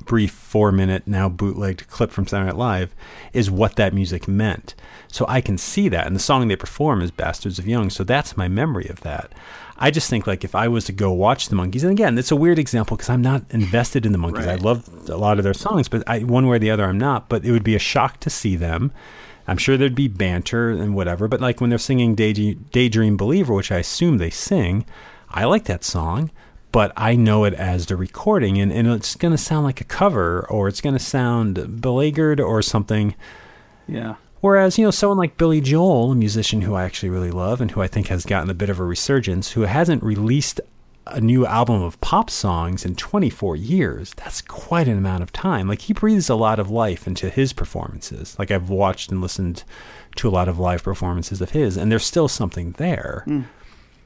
brief 0.04 0.30
four 0.30 0.72
minute 0.72 1.06
now 1.06 1.30
bootlegged 1.30 1.88
clip 1.88 2.10
from 2.10 2.26
Saturday 2.26 2.50
Night 2.50 2.58
Live 2.58 2.94
is 3.32 3.50
what 3.50 3.76
that 3.76 3.94
music 3.94 4.28
meant. 4.28 4.74
So 5.08 5.24
I 5.26 5.40
can 5.40 5.56
see 5.56 5.88
that. 5.88 6.06
And 6.06 6.14
the 6.14 6.20
song 6.20 6.48
they 6.48 6.56
perform 6.56 7.00
is 7.00 7.10
Bastards 7.10 7.58
of 7.58 7.66
Young. 7.66 7.88
So 7.88 8.04
that's 8.04 8.36
my 8.36 8.48
memory 8.48 8.88
of 8.88 9.00
that. 9.00 9.32
I 9.82 9.90
just 9.90 10.08
think 10.08 10.26
like 10.26 10.44
if 10.44 10.54
I 10.54 10.68
was 10.68 10.84
to 10.84 10.92
go 10.92 11.12
watch 11.12 11.48
the 11.48 11.56
Monkees, 11.56 11.82
and 11.82 11.90
again, 11.90 12.16
it's 12.16 12.30
a 12.30 12.36
weird 12.36 12.58
example 12.58 12.96
because 12.96 13.10
I'm 13.10 13.20
not 13.20 13.42
invested 13.50 14.06
in 14.06 14.12
the 14.12 14.18
Monkees. 14.18 14.46
Right. 14.46 14.60
I 14.60 14.62
love 14.62 14.88
a 15.10 15.16
lot 15.16 15.38
of 15.38 15.44
their 15.44 15.54
songs, 15.54 15.88
but 15.88 16.08
I, 16.08 16.20
one 16.20 16.46
way 16.46 16.56
or 16.56 16.58
the 16.60 16.70
other, 16.70 16.84
I'm 16.84 16.98
not. 16.98 17.28
But 17.28 17.44
it 17.44 17.50
would 17.50 17.64
be 17.64 17.74
a 17.74 17.80
shock 17.80 18.20
to 18.20 18.30
see 18.30 18.54
them. 18.54 18.92
I'm 19.48 19.58
sure 19.58 19.76
there'd 19.76 19.96
be 19.96 20.06
banter 20.06 20.70
and 20.70 20.94
whatever, 20.94 21.26
but 21.26 21.40
like 21.40 21.60
when 21.60 21.68
they're 21.68 21.78
singing 21.80 22.14
Daydream 22.14 23.16
Believer, 23.16 23.52
which 23.52 23.72
I 23.72 23.78
assume 23.78 24.18
they 24.18 24.30
sing, 24.30 24.86
I 25.30 25.44
like 25.44 25.64
that 25.64 25.82
song 25.82 26.30
but 26.72 26.90
I 26.96 27.14
know 27.14 27.44
it 27.44 27.52
as 27.52 27.86
the 27.86 27.96
recording, 27.96 28.58
and, 28.58 28.72
and 28.72 28.88
it's 28.88 29.14
going 29.14 29.32
to 29.32 29.38
sound 29.38 29.64
like 29.64 29.82
a 29.82 29.84
cover, 29.84 30.46
or 30.48 30.68
it's 30.68 30.80
going 30.80 30.94
to 30.94 30.98
sound 30.98 31.82
beleaguered 31.82 32.40
or 32.40 32.62
something. 32.62 33.14
Yeah. 33.86 34.14
Whereas, 34.42 34.76
you 34.76 34.84
know, 34.84 34.90
someone 34.90 35.18
like 35.18 35.38
Billy 35.38 35.60
Joel, 35.60 36.10
a 36.10 36.14
musician 36.16 36.62
who 36.62 36.74
I 36.74 36.82
actually 36.82 37.10
really 37.10 37.30
love 37.30 37.60
and 37.60 37.70
who 37.70 37.80
I 37.80 37.86
think 37.86 38.08
has 38.08 38.26
gotten 38.26 38.50
a 38.50 38.54
bit 38.54 38.70
of 38.70 38.80
a 38.80 38.84
resurgence, 38.84 39.52
who 39.52 39.60
hasn't 39.62 40.02
released 40.02 40.60
a 41.06 41.20
new 41.20 41.46
album 41.46 41.80
of 41.80 42.00
pop 42.00 42.28
songs 42.28 42.84
in 42.84 42.96
24 42.96 43.54
years. 43.54 44.12
That's 44.16 44.42
quite 44.42 44.88
an 44.88 44.98
amount 44.98 45.22
of 45.22 45.32
time. 45.32 45.68
Like, 45.68 45.82
he 45.82 45.92
breathes 45.92 46.28
a 46.28 46.34
lot 46.34 46.58
of 46.58 46.70
life 46.70 47.06
into 47.06 47.30
his 47.30 47.52
performances. 47.52 48.36
Like, 48.36 48.50
I've 48.50 48.68
watched 48.68 49.12
and 49.12 49.20
listened 49.20 49.62
to 50.16 50.28
a 50.28 50.30
lot 50.30 50.48
of 50.48 50.58
live 50.58 50.82
performances 50.82 51.40
of 51.40 51.50
his, 51.50 51.76
and 51.76 51.92
there's 51.92 52.04
still 52.04 52.26
something 52.26 52.72
there. 52.78 53.22
Mm. 53.28 53.44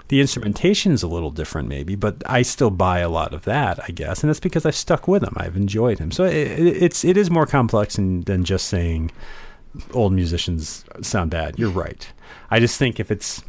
The 0.08 0.20
instrumentation 0.20 0.92
is 0.92 1.02
a 1.02 1.08
little 1.08 1.30
different, 1.30 1.66
maybe, 1.66 1.96
but 1.96 2.22
I 2.26 2.42
still 2.42 2.70
buy 2.70 2.98
a 2.98 3.08
lot 3.08 3.32
of 3.32 3.44
that, 3.44 3.80
I 3.82 3.90
guess, 3.90 4.22
and 4.22 4.28
that's 4.28 4.38
because 4.38 4.66
I've 4.66 4.76
stuck 4.76 5.08
with 5.08 5.22
him. 5.22 5.32
I've 5.34 5.56
enjoyed 5.56 5.98
him. 5.98 6.12
So 6.12 6.24
it, 6.24 6.32
it's 6.32 7.04
it 7.04 7.16
is 7.16 7.30
more 7.30 7.46
complex 7.46 7.96
than, 7.96 8.20
than 8.20 8.44
just 8.44 8.68
saying 8.68 9.10
old 9.92 10.12
musicians 10.12 10.84
sound 11.02 11.30
bad. 11.30 11.58
You're 11.58 11.70
right. 11.70 12.12
I 12.50 12.60
just 12.60 12.78
think 12.78 13.00
if 13.00 13.10
it's 13.10 13.42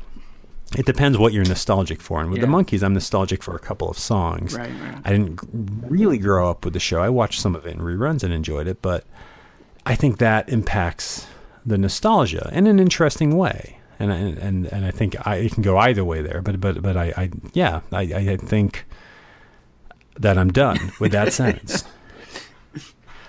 it 0.77 0.85
depends 0.85 1.17
what 1.17 1.31
you're 1.31 1.45
nostalgic 1.45 2.01
for. 2.01 2.19
And 2.19 2.29
with 2.29 2.39
yeah. 2.39 2.45
the 2.45 2.51
Monkees, 2.51 2.83
I'm 2.83 2.93
nostalgic 2.93 3.41
for 3.41 3.55
a 3.55 3.59
couple 3.59 3.89
of 3.89 3.97
songs. 3.97 4.53
Right, 4.57 4.69
right. 4.81 4.97
I 5.05 5.11
didn't 5.11 5.39
really 5.87 6.17
grow 6.17 6.49
up 6.49 6.65
with 6.65 6.73
the 6.73 6.79
show. 6.79 7.01
I 7.01 7.09
watched 7.09 7.39
some 7.39 7.55
of 7.55 7.65
it 7.65 7.73
in 7.73 7.79
reruns 7.79 8.23
and 8.23 8.33
enjoyed 8.33 8.67
it, 8.67 8.81
but 8.81 9.05
I 9.85 9.95
think 9.95 10.17
that 10.17 10.49
impacts 10.49 11.25
the 11.65 11.77
nostalgia 11.77 12.49
in 12.53 12.67
an 12.67 12.79
interesting 12.79 13.37
way 13.37 13.77
and 13.99 14.11
and 14.11 14.65
and 14.67 14.85
I 14.85 14.91
think 14.91 15.15
I, 15.25 15.37
it 15.37 15.53
can 15.53 15.63
go 15.63 15.77
either 15.77 16.03
way 16.03 16.21
there. 16.21 16.41
But 16.41 16.59
but 16.59 16.81
but 16.81 16.97
I, 16.97 17.13
I 17.17 17.29
yeah 17.53 17.81
I, 17.91 18.01
I 18.01 18.37
think 18.37 18.85
that 20.19 20.37
I'm 20.37 20.51
done 20.51 20.91
with 20.99 21.11
that 21.11 21.33
sentence. 21.33 21.83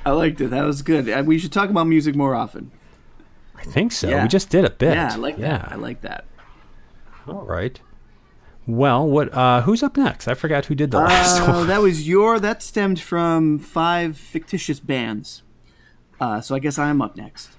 I 0.05 0.11
liked 0.12 0.40
it. 0.40 0.51
That 0.51 0.64
was 0.64 0.82
good. 0.82 1.09
Uh, 1.09 1.22
we 1.24 1.38
should 1.38 1.53
talk 1.53 1.70
about 1.70 1.86
music 1.86 2.14
more 2.14 2.34
often. 2.34 2.70
I 3.59 3.64
think 3.64 3.92
so. 3.92 4.09
Yeah. 4.09 4.22
We 4.22 4.28
just 4.28 4.50
did 4.50 4.64
a 4.64 4.70
bit. 4.70 4.94
Yeah, 4.94 5.12
I 5.12 5.16
like 5.16 5.38
yeah. 5.38 5.59
that. 5.59 5.72
I 5.72 5.74
like 5.74 6.00
that. 6.02 6.24
All 7.26 7.44
right. 7.44 7.80
Well, 8.66 9.06
what? 9.09 9.32
Uh, 9.34 9.62
who's 9.62 9.82
up 9.82 9.96
next? 9.96 10.28
I 10.28 10.34
forgot 10.34 10.66
who 10.66 10.74
did 10.74 10.90
the 10.90 10.98
last 10.98 11.40
uh, 11.40 11.52
one. 11.52 11.66
That 11.66 11.80
was 11.80 12.06
your. 12.06 12.38
That 12.38 12.62
stemmed 12.62 13.00
from 13.00 13.59
five 13.59 14.16
fictitious 14.16 14.78
bands. 14.78 15.42
Uh, 16.20 16.40
so 16.40 16.54
I 16.54 16.59
guess 16.59 16.78
I'm 16.78 17.00
up 17.00 17.16
next. 17.16 17.50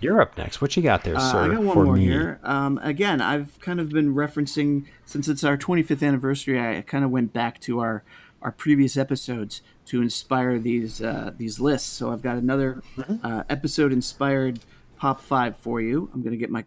You're 0.00 0.20
up 0.20 0.36
next. 0.36 0.60
What 0.60 0.76
you 0.76 0.82
got 0.82 1.04
there, 1.04 1.16
uh, 1.16 1.20
sir? 1.20 1.38
I 1.38 1.48
got 1.48 1.62
one 1.62 1.84
more 1.84 1.96
me? 1.96 2.04
here. 2.04 2.40
Um, 2.42 2.78
again, 2.82 3.20
I've 3.20 3.58
kind 3.60 3.80
of 3.80 3.90
been 3.90 4.14
referencing 4.14 4.86
since 5.06 5.28
it's 5.28 5.44
our 5.44 5.56
25th 5.56 6.06
anniversary. 6.06 6.60
I 6.60 6.80
kind 6.82 7.04
of 7.04 7.10
went 7.10 7.32
back 7.32 7.60
to 7.60 7.80
our 7.80 8.02
our 8.42 8.50
previous 8.50 8.96
episodes 8.96 9.62
to 9.86 10.02
inspire 10.02 10.58
these 10.58 11.00
uh, 11.00 11.32
these 11.36 11.60
lists. 11.60 11.88
So 11.88 12.12
I've 12.12 12.22
got 12.22 12.36
another 12.36 12.82
mm-hmm. 12.96 13.24
uh, 13.24 13.44
episode 13.48 13.92
inspired 13.92 14.60
pop 15.02 15.20
five 15.20 15.56
for 15.56 15.80
you. 15.80 16.08
I'm 16.14 16.22
going 16.22 16.30
to 16.30 16.36
get 16.36 16.48
my 16.48 16.64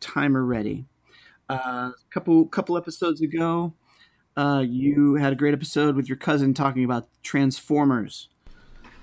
timer 0.00 0.44
ready. 0.44 0.84
A 1.48 1.54
uh, 1.54 1.92
couple 2.10 2.44
couple 2.44 2.76
episodes 2.76 3.22
ago, 3.22 3.72
uh, 4.36 4.62
you 4.68 5.14
had 5.14 5.32
a 5.32 5.34
great 5.34 5.54
episode 5.54 5.96
with 5.96 6.06
your 6.06 6.18
cousin 6.18 6.52
talking 6.52 6.84
about 6.84 7.08
Transformers. 7.22 8.28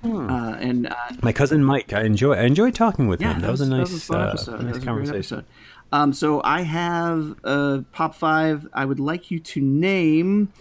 Hmm. 0.03 0.29
Uh, 0.29 0.53
and 0.57 0.87
uh, 0.89 0.95
my 1.23 1.33
cousin 1.33 1.63
Mike, 1.63 1.91
I 1.91 2.03
enjoy 2.03 2.33
I 2.35 2.43
enjoy 2.43 2.69
talking 2.69 3.07
with 3.07 3.19
yeah, 3.19 3.33
him. 3.33 3.41
That, 3.41 3.49
was, 3.49 3.61
was, 3.61 3.69
a 3.69 3.77
nice, 3.77 3.91
was 3.91 4.47
a 4.47 4.57
uh, 4.57 4.61
nice 4.61 4.83
conversation. 4.83 5.43
Um, 5.91 6.13
so 6.13 6.43
I 6.43 6.61
have 6.61 7.35
a 7.43 7.83
pop 7.91 8.13
five. 8.13 8.67
I 8.73 8.85
would 8.85 8.99
like 8.99 9.31
you 9.31 9.39
to 9.39 9.59
name 9.59 10.53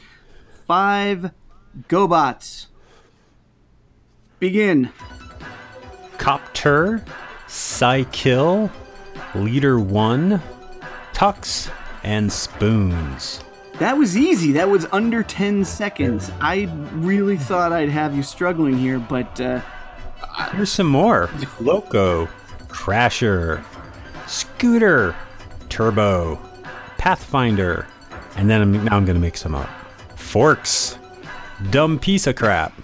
five 0.66 1.32
GoBots. 1.86 2.68
Begin. 4.40 4.90
Copter, 6.16 7.04
Cy-Kill, 7.57 8.70
Leader 9.34 9.80
One, 9.80 10.42
Tux, 11.14 11.70
and 12.04 12.30
Spoons. 12.30 13.42
That 13.78 13.96
was 13.96 14.14
easy. 14.14 14.52
That 14.52 14.68
was 14.68 14.86
under 14.92 15.22
10 15.22 15.64
seconds. 15.64 16.30
I 16.40 16.70
really 16.92 17.38
thought 17.38 17.72
I'd 17.72 17.88
have 17.88 18.14
you 18.14 18.22
struggling 18.22 18.76
here, 18.76 18.98
but. 18.98 19.40
Uh, 19.40 19.62
Here's 20.52 20.70
some 20.70 20.86
more 20.86 21.30
Loco, 21.59 22.26
Crasher, 22.68 23.64
Scooter, 24.26 25.16
Turbo, 25.70 26.38
Pathfinder, 26.98 27.86
and 28.36 28.50
then 28.50 28.61
I'm, 28.61 28.84
now 28.84 28.96
I'm 28.96 29.07
going 29.07 29.16
to 29.16 29.20
make 29.20 29.38
some 29.38 29.54
up. 29.54 29.68
Forks, 30.14 30.98
Dumb 31.70 31.98
Piece 31.98 32.26
of 32.26 32.36
Crap, 32.36 32.78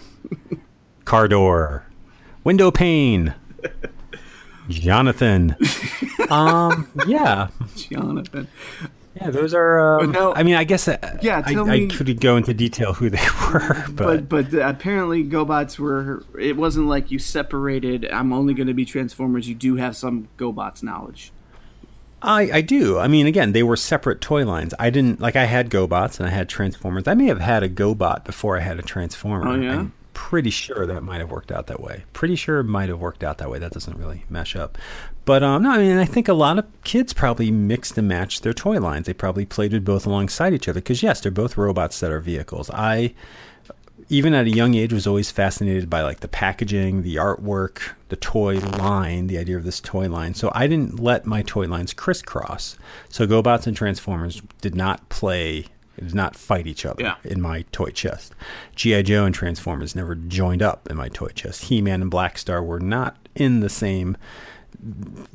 Car 1.04 1.28
Door, 1.28 1.84
Window 2.42 2.70
Pane, 2.70 3.34
Jonathan. 4.68 5.56
um, 6.30 6.88
yeah. 7.06 7.48
Jonathan. 7.76 8.48
Yeah, 9.14 9.30
those 9.30 9.52
are. 9.52 10.00
Um, 10.00 10.12
no, 10.12 10.34
I 10.34 10.42
mean, 10.42 10.54
I 10.54 10.64
guess. 10.64 10.88
Uh, 10.88 11.18
yeah, 11.20 11.42
I, 11.44 11.54
me, 11.54 11.84
I, 11.84 11.86
could 11.94 12.20
go 12.20 12.36
into 12.36 12.54
detail 12.54 12.94
who 12.94 13.10
they 13.10 13.18
were, 13.52 13.84
but 13.90 14.28
but, 14.28 14.50
but 14.50 14.54
apparently, 14.54 15.22
GoBots 15.22 15.78
were. 15.78 16.24
It 16.38 16.56
wasn't 16.56 16.86
like 16.86 17.10
you 17.10 17.18
separated. 17.18 18.10
I'm 18.10 18.32
only 18.32 18.54
going 18.54 18.68
to 18.68 18.74
be 18.74 18.86
Transformers. 18.86 19.48
You 19.48 19.54
do 19.54 19.76
have 19.76 19.96
some 19.96 20.28
GoBots 20.38 20.82
knowledge. 20.82 21.30
I, 22.22 22.50
I 22.52 22.60
do. 22.60 22.98
I 22.98 23.08
mean, 23.08 23.26
again, 23.26 23.52
they 23.52 23.64
were 23.64 23.76
separate 23.76 24.20
toy 24.20 24.46
lines. 24.46 24.74
I 24.78 24.90
didn't 24.90 25.20
like. 25.20 25.36
I 25.36 25.44
had 25.44 25.68
GoBots 25.68 26.18
and 26.18 26.26
I 26.26 26.30
had 26.30 26.48
Transformers. 26.48 27.06
I 27.06 27.14
may 27.14 27.26
have 27.26 27.40
had 27.40 27.62
a 27.62 27.68
GoBot 27.68 28.24
before 28.24 28.56
I 28.56 28.60
had 28.60 28.78
a 28.78 28.82
Transformer. 28.82 29.48
Oh 29.48 29.54
yeah. 29.60 29.78
I'm 29.80 29.92
pretty 30.14 30.50
sure 30.50 30.86
that 30.86 31.02
might 31.02 31.20
have 31.20 31.30
worked 31.30 31.52
out 31.52 31.66
that 31.66 31.80
way. 31.80 32.04
Pretty 32.12 32.36
sure 32.36 32.60
it 32.60 32.64
might 32.64 32.88
have 32.88 33.00
worked 33.00 33.24
out 33.24 33.38
that 33.38 33.50
way. 33.50 33.58
That 33.58 33.72
doesn't 33.72 33.96
really 33.96 34.24
mesh 34.28 34.56
up. 34.56 34.78
But 35.24 35.42
um, 35.42 35.62
no, 35.62 35.70
I 35.70 35.78
mean, 35.78 35.98
I 35.98 36.04
think 36.04 36.28
a 36.28 36.34
lot 36.34 36.58
of 36.58 36.66
kids 36.84 37.12
probably 37.12 37.50
mixed 37.50 37.96
and 37.96 38.08
matched 38.08 38.42
their 38.42 38.52
toy 38.52 38.78
lines. 38.80 39.06
They 39.06 39.12
probably 39.12 39.46
played 39.46 39.72
with 39.72 39.84
both 39.84 40.06
alongside 40.06 40.52
each 40.52 40.68
other 40.68 40.80
because 40.80 41.02
yes, 41.02 41.20
they're 41.20 41.30
both 41.30 41.56
robots 41.56 42.00
that 42.00 42.10
are 42.10 42.20
vehicles. 42.20 42.70
I, 42.70 43.14
even 44.08 44.34
at 44.34 44.46
a 44.46 44.50
young 44.50 44.74
age, 44.74 44.92
was 44.92 45.06
always 45.06 45.30
fascinated 45.30 45.88
by 45.88 46.02
like 46.02 46.20
the 46.20 46.28
packaging, 46.28 47.02
the 47.02 47.16
artwork, 47.16 47.94
the 48.08 48.16
toy 48.16 48.58
line, 48.58 49.28
the 49.28 49.38
idea 49.38 49.56
of 49.56 49.64
this 49.64 49.80
toy 49.80 50.08
line. 50.08 50.34
So 50.34 50.50
I 50.54 50.66
didn't 50.66 50.98
let 50.98 51.24
my 51.24 51.42
toy 51.42 51.66
lines 51.66 51.94
crisscross. 51.94 52.76
So 53.08 53.26
GoBots 53.26 53.66
and 53.66 53.76
Transformers 53.76 54.42
did 54.60 54.74
not 54.74 55.08
play 55.08 55.66
did 56.00 56.14
not 56.14 56.36
fight 56.36 56.66
each 56.66 56.86
other 56.86 57.02
yeah. 57.02 57.16
in 57.24 57.40
my 57.40 57.62
toy 57.72 57.90
chest. 57.90 58.34
G.I. 58.76 59.02
Joe 59.02 59.24
and 59.24 59.34
Transformers 59.34 59.94
never 59.94 60.14
joined 60.14 60.62
up 60.62 60.88
in 60.90 60.96
my 60.96 61.08
toy 61.08 61.28
chest. 61.28 61.64
He 61.64 61.82
Man 61.82 62.02
and 62.02 62.10
Blackstar 62.10 62.64
were 62.64 62.80
not 62.80 63.16
in 63.34 63.60
the 63.60 63.68
same 63.68 64.16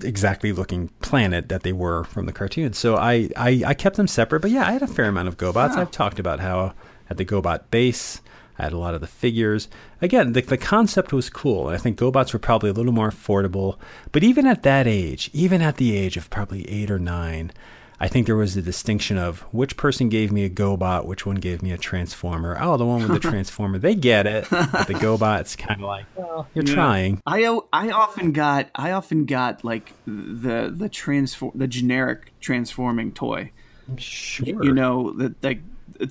exactly 0.04 0.52
looking 0.52 0.90
planet 1.02 1.50
that 1.50 1.64
they 1.64 1.74
were 1.74 2.04
from 2.06 2.26
the 2.26 2.34
cartoon. 2.34 2.74
So 2.74 2.96
I, 2.96 3.30
I, 3.38 3.64
I 3.68 3.74
kept 3.74 3.96
them 3.96 4.08
separate. 4.08 4.42
But 4.42 4.52
yeah, 4.52 4.68
I 4.68 4.72
had 4.72 4.82
a 4.82 4.88
fair 4.88 5.06
amount 5.06 5.28
of 5.28 5.38
GoBots. 5.38 5.76
Wow. 5.76 5.82
I've 5.82 5.92
talked 5.92 6.20
about 6.20 6.40
how 6.40 6.74
at 7.10 7.18
the 7.18 7.26
GoBot 7.26 7.70
base, 7.72 8.22
I 8.60 8.64
had 8.64 8.74
a 8.74 8.78
lot 8.78 8.96
of 8.96 9.02
the 9.02 9.08
figures. 9.08 9.70
Again, 10.02 10.34
the, 10.34 10.42
the 10.42 10.58
concept 10.58 11.14
was 11.14 11.30
cool. 11.30 11.68
I 11.68 11.78
think 11.78 11.98
GoBots 12.00 12.34
were 12.34 12.40
probably 12.40 12.70
a 12.70 12.74
little 12.74 12.92
more 12.92 13.10
affordable. 13.10 13.78
But 14.12 14.24
even 14.24 14.48
at 14.48 14.64
that 14.64 14.88
age, 14.88 15.30
even 15.34 15.62
at 15.62 15.78
the 15.78 15.96
age 15.96 16.18
of 16.18 16.30
probably 16.30 16.68
eight 16.70 16.92
or 16.92 17.00
nine, 17.00 17.52
I 18.00 18.08
think 18.08 18.28
there 18.28 18.36
was 18.36 18.56
a 18.56 18.62
distinction 18.62 19.18
of 19.18 19.42
which 19.52 19.76
person 19.76 20.08
gave 20.08 20.32
me 20.32 20.44
a 20.44 20.50
GoBot, 20.50 21.06
which 21.06 21.26
one 21.26 21.38
gave 21.38 21.64
me 21.64 21.72
a 21.72 21.78
Transformer. 21.78 22.56
Oh, 22.60 22.78
the 22.78 22.86
one 22.86 23.02
with 23.02 23.22
the 23.22 23.30
Transformer, 23.32 23.80
they 23.80 23.96
get 23.96 24.28
it. 24.28 24.48
But 24.52 24.88
the 24.88 24.94
GoBot's 24.94 25.56
kind 25.56 25.82
of 25.82 25.88
like, 25.88 26.06
well, 26.16 26.48
you're 26.54 26.66
yeah. 26.66 26.74
trying. 26.76 27.22
I 27.26 27.60
I 27.74 27.90
often 27.90 28.34
got 28.34 28.70
I 28.76 28.92
often 28.92 29.26
got 29.26 29.64
like 29.64 29.94
the 30.06 30.72
the 30.76 30.90
transform 30.90 31.54
the 31.56 31.68
generic 31.68 32.34
transforming 32.40 33.14
toy. 33.14 33.52
Sure. 33.98 34.64
You 34.64 34.74
know 34.74 35.12
that 35.14 35.44
like 35.44 35.62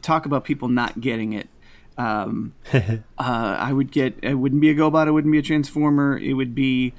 talk 0.03 0.27
about 0.27 0.45
people 0.45 0.69
not 0.69 1.01
getting 1.01 1.35
it. 1.35 1.49
Um, 1.97 2.55
uh, 2.73 3.01
I 3.19 3.73
would 3.73 3.93
get 3.93 4.19
it 4.23 4.35
wouldn't 4.35 4.61
be 4.61 4.71
a 4.71 4.75
GoBot, 4.75 5.07
it 5.07 5.13
wouldn't 5.13 5.31
be 5.31 5.39
a 5.39 5.43
Transformer, 5.43 6.19
it 6.19 6.33
would 6.33 6.55
be. 6.55 6.95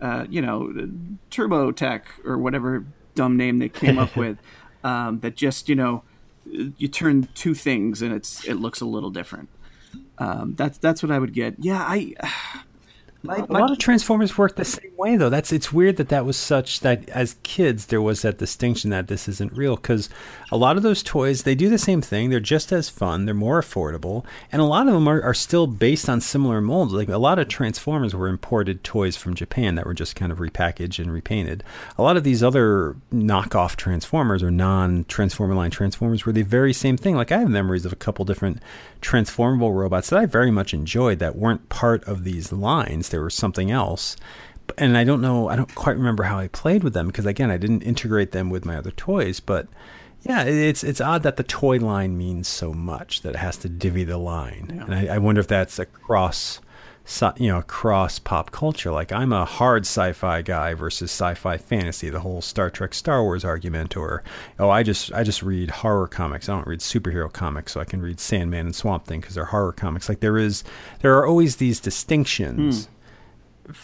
Uh, 0.00 0.24
you 0.30 0.40
know, 0.40 0.88
Turbo 1.28 1.72
Tech 1.72 2.06
or 2.24 2.38
whatever 2.38 2.86
dumb 3.20 3.36
name 3.36 3.58
they 3.58 3.68
came 3.68 3.98
up 3.98 4.16
with 4.22 4.38
um, 4.82 5.20
that 5.20 5.36
just 5.36 5.68
you 5.68 5.74
know 5.74 6.02
you 6.46 6.88
turn 6.88 7.28
two 7.34 7.54
things 7.54 8.00
and 8.00 8.14
it's 8.14 8.46
it 8.48 8.54
looks 8.54 8.80
a 8.80 8.86
little 8.86 9.10
different. 9.10 9.50
Um, 10.16 10.54
that's 10.56 10.78
that's 10.78 11.02
what 11.02 11.12
I 11.12 11.18
would 11.18 11.34
get. 11.34 11.56
Yeah, 11.58 11.84
I 11.86 12.14
my, 13.22 13.38
my, 13.38 13.58
a 13.58 13.60
lot 13.60 13.70
of 13.70 13.78
Transformers 13.78 14.38
work 14.38 14.56
the 14.56 14.64
same 14.64 14.92
way, 14.96 15.16
though. 15.16 15.28
That's 15.28 15.52
it's 15.52 15.72
weird 15.72 15.96
that 15.96 16.08
that 16.08 16.24
was 16.24 16.36
such 16.36 16.80
that 16.80 17.08
as 17.10 17.36
kids 17.42 17.86
there 17.86 18.00
was 18.00 18.22
that 18.22 18.38
distinction 18.38 18.90
that 18.90 19.08
this 19.08 19.28
isn't 19.28 19.52
real 19.52 19.76
because 19.76 20.08
a 20.50 20.56
lot 20.56 20.76
of 20.78 20.82
those 20.82 21.02
toys 21.02 21.42
they 21.42 21.54
do 21.54 21.68
the 21.68 21.78
same 21.78 22.00
thing. 22.00 22.30
They're 22.30 22.40
just 22.40 22.72
as 22.72 22.88
fun. 22.88 23.26
They're 23.26 23.34
more 23.34 23.60
affordable, 23.60 24.24
and 24.50 24.62
a 24.62 24.64
lot 24.64 24.86
of 24.86 24.94
them 24.94 25.06
are, 25.06 25.22
are 25.22 25.34
still 25.34 25.66
based 25.66 26.08
on 26.08 26.22
similar 26.22 26.62
molds. 26.62 26.94
Like 26.94 27.08
a 27.08 27.18
lot 27.18 27.38
of 27.38 27.48
Transformers 27.48 28.14
were 28.14 28.28
imported 28.28 28.82
toys 28.82 29.16
from 29.16 29.34
Japan 29.34 29.74
that 29.74 29.86
were 29.86 29.94
just 29.94 30.16
kind 30.16 30.32
of 30.32 30.38
repackaged 30.38 30.98
and 30.98 31.12
repainted. 31.12 31.62
A 31.98 32.02
lot 32.02 32.16
of 32.16 32.24
these 32.24 32.42
other 32.42 32.96
knockoff 33.12 33.76
Transformers 33.76 34.42
or 34.42 34.50
non-Transformer 34.50 35.54
line 35.54 35.70
Transformers 35.70 36.24
were 36.24 36.32
the 36.32 36.42
very 36.42 36.72
same 36.72 36.96
thing. 36.96 37.16
Like 37.16 37.32
I 37.32 37.38
have 37.38 37.50
memories 37.50 37.84
of 37.84 37.92
a 37.92 37.96
couple 37.96 38.24
different 38.24 38.62
transformable 39.02 39.72
robots 39.72 40.10
that 40.10 40.18
I 40.18 40.26
very 40.26 40.50
much 40.50 40.72
enjoyed 40.72 41.18
that 41.18 41.36
weren't 41.36 41.68
part 41.68 42.02
of 42.04 42.24
these 42.24 42.52
lines 42.52 43.09
there 43.10 43.22
was 43.22 43.34
something 43.34 43.70
else. 43.70 44.16
And 44.78 44.96
I 44.96 45.04
don't 45.04 45.20
know, 45.20 45.48
I 45.48 45.56
don't 45.56 45.74
quite 45.74 45.96
remember 45.96 46.24
how 46.24 46.38
I 46.38 46.48
played 46.48 46.84
with 46.84 46.94
them 46.94 47.08
because 47.08 47.26
again, 47.26 47.50
I 47.50 47.56
didn't 47.56 47.82
integrate 47.82 48.32
them 48.32 48.50
with 48.50 48.64
my 48.64 48.76
other 48.76 48.92
toys. 48.92 49.40
But 49.40 49.66
yeah, 50.22 50.44
it's 50.44 50.84
it's 50.84 51.00
odd 51.00 51.22
that 51.22 51.36
the 51.36 51.42
toy 51.42 51.78
line 51.78 52.16
means 52.16 52.46
so 52.46 52.72
much 52.72 53.22
that 53.22 53.30
it 53.30 53.38
has 53.38 53.56
to 53.58 53.68
divvy 53.68 54.04
the 54.04 54.18
line, 54.18 54.70
yeah. 54.74 54.84
and 54.84 54.94
I, 54.94 55.14
I 55.14 55.18
wonder 55.18 55.40
if 55.40 55.48
that's 55.48 55.78
across 55.78 56.60
you 57.38 57.48
know 57.48 57.58
across 57.58 58.20
pop 58.20 58.52
culture 58.52 58.92
like 58.92 59.10
i'm 59.10 59.32
a 59.32 59.44
hard 59.44 59.82
sci-fi 59.82 60.42
guy 60.42 60.74
versus 60.74 61.10
sci-fi 61.10 61.56
fantasy 61.56 62.08
the 62.08 62.20
whole 62.20 62.40
star 62.40 62.70
trek 62.70 62.94
star 62.94 63.22
wars 63.22 63.44
argument 63.44 63.96
or 63.96 64.22
oh 64.60 64.70
i 64.70 64.82
just 64.82 65.12
i 65.12 65.24
just 65.24 65.42
read 65.42 65.70
horror 65.70 66.06
comics 66.06 66.48
i 66.48 66.54
don't 66.54 66.68
read 66.68 66.78
superhero 66.78 67.32
comics 67.32 67.72
so 67.72 67.80
i 67.80 67.84
can 67.84 68.00
read 68.00 68.20
sandman 68.20 68.66
and 68.66 68.76
swamp 68.76 69.06
thing 69.06 69.20
because 69.20 69.34
they're 69.34 69.46
horror 69.46 69.72
comics 69.72 70.08
like 70.08 70.20
there 70.20 70.38
is 70.38 70.62
there 71.00 71.18
are 71.18 71.26
always 71.26 71.56
these 71.56 71.80
distinctions 71.80 72.86
mm 72.86 72.90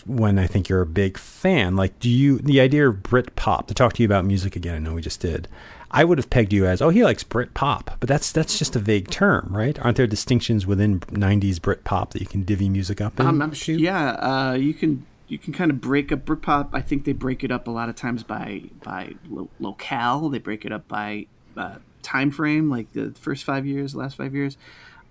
when 0.07 0.39
I 0.39 0.47
think 0.47 0.69
you're 0.69 0.83
a 0.83 0.87
big 0.87 1.19
fan. 1.19 1.77
Like, 1.77 1.99
do 1.99 2.09
you 2.09 2.39
the 2.39 2.61
idea 2.61 2.89
of 2.89 3.03
Brit 3.03 3.37
pop? 3.37 3.69
To 3.69 3.75
talk 3.75 3.93
to 3.95 4.03
you 4.03 4.07
about 4.07 4.25
music 4.25 4.57
again, 4.57 4.75
I 4.75 4.79
know 4.79 4.95
we 4.95 5.03
just 5.03 5.21
did. 5.21 5.49
I 5.91 6.05
would 6.05 6.19
have 6.19 6.29
pegged 6.31 6.53
you 6.53 6.67
as, 6.67 6.83
oh, 6.83 6.89
he 6.89 7.05
likes 7.05 7.23
Brit 7.23 7.55
pop, 7.55 7.97
but 8.01 8.09
that's 8.09 8.33
that's 8.33 8.59
just 8.59 8.77
a 8.77 8.79
vague 8.79 9.09
term, 9.11 9.49
right? 9.51 9.79
Aren't 9.79 9.97
there 9.97 10.07
distinctions 10.07 10.67
within 10.67 11.01
'90s 11.01 11.61
Brit 11.61 11.85
pop 11.85 12.13
that 12.13 12.21
you 12.21 12.27
can 12.27 12.43
divvy 12.43 12.69
music 12.69 13.01
up 13.01 13.19
in? 13.21 13.27
Um, 13.27 13.41
I'm, 13.41 13.53
sure, 13.53 13.77
yeah, 13.77 14.11
uh, 14.15 14.53
you 14.55 14.75
can 14.75 15.07
you 15.29 15.39
can 15.39 15.53
kind 15.53 15.71
of 15.71 15.81
break 15.81 16.13
up 16.13 16.25
Brit 16.25 16.43
pop. 16.43 16.71
I 16.73 16.81
think 16.81 17.05
they 17.05 17.13
break 17.13 17.45
it 17.45 17.51
up 17.51 17.67
a 17.67 17.71
lot 17.71 17.89
of 17.89 17.97
times 17.97 18.23
by 18.23 18.65
by 18.83 19.15
lo- 19.29 19.51
locale. 19.61 20.29
They 20.29 20.39
break 20.39 20.65
it 20.65 20.73
up 20.73 20.89
by 20.89 21.27
uh, 21.57 21.77
time 22.03 22.31
frame, 22.31 22.69
like 22.69 22.93
the 22.93 23.13
first 23.19 23.45
five 23.45 23.67
years, 23.67 23.95
last 23.95 24.17
five 24.17 24.35
years. 24.35 24.57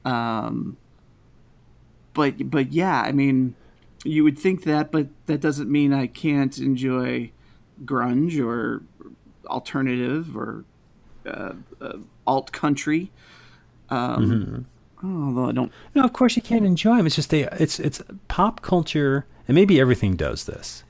Um, 0.03 0.78
but 2.13 2.49
but 2.49 2.71
yeah, 2.71 3.01
I 3.01 3.11
mean 3.11 3.55
you 4.06 4.24
would 4.24 4.38
think 4.38 4.64
that, 4.64 4.91
but 4.91 5.08
that 5.26 5.41
doesn't 5.41 5.70
mean 5.70 5.93
I 5.93 6.08
can't 6.08 6.58
enjoy 6.58 7.32
grunge 7.84 8.39
or 8.39 8.84
alternative 9.47 10.38
or 10.38 10.64
uh, 11.26 11.53
uh, 11.82 11.97
alt 12.26 12.51
country. 12.51 13.12
Um, 13.89 14.68
mm-hmm. 15.01 15.26
Although 15.28 15.49
I 15.49 15.51
don't. 15.51 15.72
No, 15.93 16.03
of 16.03 16.14
course 16.14 16.36
you 16.36 16.41
can't 16.41 16.66
enjoy 16.66 16.97
them. 16.97 17.06
It's 17.06 17.16
just 17.16 17.30
they. 17.30 17.43
It's 17.43 17.80
it's 17.80 18.01
pop 18.28 18.62
culture, 18.62 19.26
and 19.47 19.56
maybe 19.56 19.80
everything 19.80 20.16
does 20.16 20.45
this. 20.45 20.84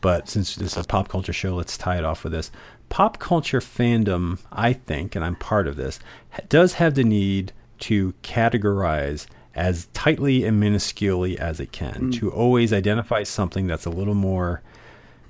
But 0.00 0.28
since 0.28 0.56
this 0.56 0.76
is 0.76 0.84
a 0.84 0.86
pop 0.86 1.08
culture 1.08 1.32
show, 1.32 1.54
let's 1.54 1.76
tie 1.76 1.98
it 1.98 2.04
off 2.04 2.24
with 2.24 2.32
this. 2.32 2.50
Pop 2.88 3.18
culture 3.18 3.60
fandom, 3.60 4.40
I 4.50 4.72
think, 4.72 5.14
and 5.14 5.24
I'm 5.24 5.36
part 5.36 5.68
of 5.68 5.76
this, 5.76 6.00
does 6.48 6.74
have 6.74 6.94
the 6.94 7.04
need 7.04 7.52
to 7.80 8.12
categorize 8.22 9.26
as 9.54 9.86
tightly 9.92 10.44
and 10.44 10.62
minusculely 10.62 11.36
as 11.36 11.60
it 11.60 11.72
can 11.72 12.10
mm. 12.10 12.18
to 12.18 12.30
always 12.30 12.72
identify 12.72 13.22
something 13.22 13.66
that's 13.66 13.86
a 13.86 13.90
little 13.90 14.14
more 14.14 14.62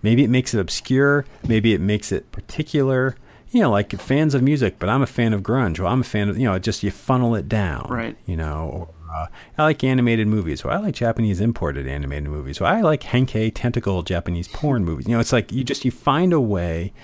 maybe 0.03 0.23
it 0.25 0.31
makes 0.31 0.55
it 0.55 0.61
obscure 0.61 1.25
maybe 1.47 1.73
it 1.73 1.81
makes 1.81 2.13
it 2.13 2.31
particular. 2.33 3.17
You 3.51 3.61
know 3.61 3.71
like 3.71 3.93
fans 4.01 4.35
of 4.35 4.43
music 4.43 4.79
but 4.79 4.89
i'm 4.89 5.03
a 5.03 5.07
fan 5.07 5.35
of 5.35 5.43
grunge 5.43 5.79
well 5.79 5.93
i'm 5.93 6.01
a 6.01 6.05
fan 6.05 6.31
of 6.31 6.39
you 6.39 6.47
know 6.47 6.59
just 6.59 6.83
you 6.83 6.91
funnel 6.91 7.35
it 7.35 7.51
down 7.51 7.87
right. 7.91 8.17
you 8.25 8.35
know 8.35 8.71
or, 8.73 9.13
uh, 9.15 9.27
i 9.59 9.63
like 9.63 9.85
animated 9.85 10.27
movies 10.27 10.65
or 10.65 10.71
i 10.71 10.79
like 10.79 10.95
japanese 10.95 11.39
imported 11.39 11.87
animated 11.87 12.31
movies 12.31 12.63
or 12.63 12.65
i 12.65 12.81
like 12.81 13.03
henke 13.03 13.53
tentacle 13.55 14.03
japanese 14.03 14.49
porn 14.49 14.87
movies. 14.87 15.07
You 15.07 15.13
know 15.13 15.21
it's 15.21 15.35
like 15.35 15.53
you 15.53 15.65
just 15.65 15.85
you 15.85 15.91
find 15.91 16.33
a 16.33 16.41
way 16.41 16.95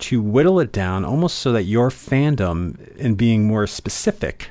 to 0.00 0.20
whittle 0.20 0.58
it 0.58 0.72
down 0.72 1.04
almost 1.04 1.38
so 1.38 1.52
that 1.52 1.62
your 1.62 1.88
fandom 1.88 2.96
in 2.96 3.14
being 3.14 3.46
more 3.46 3.68
specific 3.68 4.50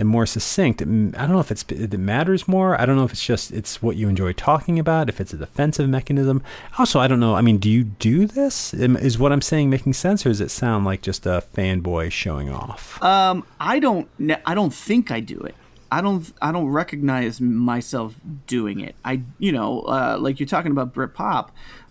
and 0.00 0.08
more 0.08 0.26
succinct. 0.26 0.80
I 0.80 0.84
don't 0.84 1.14
know 1.14 1.40
if 1.40 1.50
it's 1.50 1.62
it 1.68 1.92
matters 1.98 2.48
more. 2.48 2.80
I 2.80 2.86
don't 2.86 2.96
know 2.96 3.04
if 3.04 3.12
it's 3.12 3.24
just 3.24 3.52
it's 3.52 3.82
what 3.82 3.96
you 3.96 4.08
enjoy 4.08 4.32
talking 4.32 4.78
about. 4.78 5.08
If 5.08 5.20
it's 5.20 5.32
a 5.32 5.36
defensive 5.36 5.88
mechanism. 5.88 6.42
Also, 6.78 6.98
I 6.98 7.06
don't 7.06 7.20
know. 7.20 7.34
I 7.34 7.42
mean, 7.42 7.58
do 7.58 7.70
you 7.70 7.84
do 7.84 8.26
this? 8.26 8.72
Is 8.74 9.18
what 9.18 9.30
I'm 9.30 9.42
saying 9.42 9.68
making 9.68 9.92
sense, 9.92 10.24
or 10.24 10.30
does 10.30 10.40
it 10.40 10.50
sound 10.50 10.84
like 10.86 11.02
just 11.02 11.26
a 11.26 11.44
fanboy 11.54 12.10
showing 12.10 12.50
off? 12.50 13.00
Um, 13.02 13.46
I 13.60 13.78
don't. 13.78 14.08
I 14.46 14.54
don't 14.54 14.74
think 14.74 15.10
I 15.10 15.20
do 15.20 15.38
it. 15.38 15.54
I 15.92 16.00
don't. 16.00 16.32
I 16.40 16.50
don't 16.50 16.68
recognize 16.68 17.40
myself 17.40 18.14
doing 18.46 18.80
it. 18.80 18.94
I, 19.04 19.22
you 19.38 19.52
know, 19.52 19.80
uh, 19.82 20.16
like 20.18 20.40
you're 20.40 20.46
talking 20.46 20.72
about 20.72 20.94
Britpop 20.94 21.50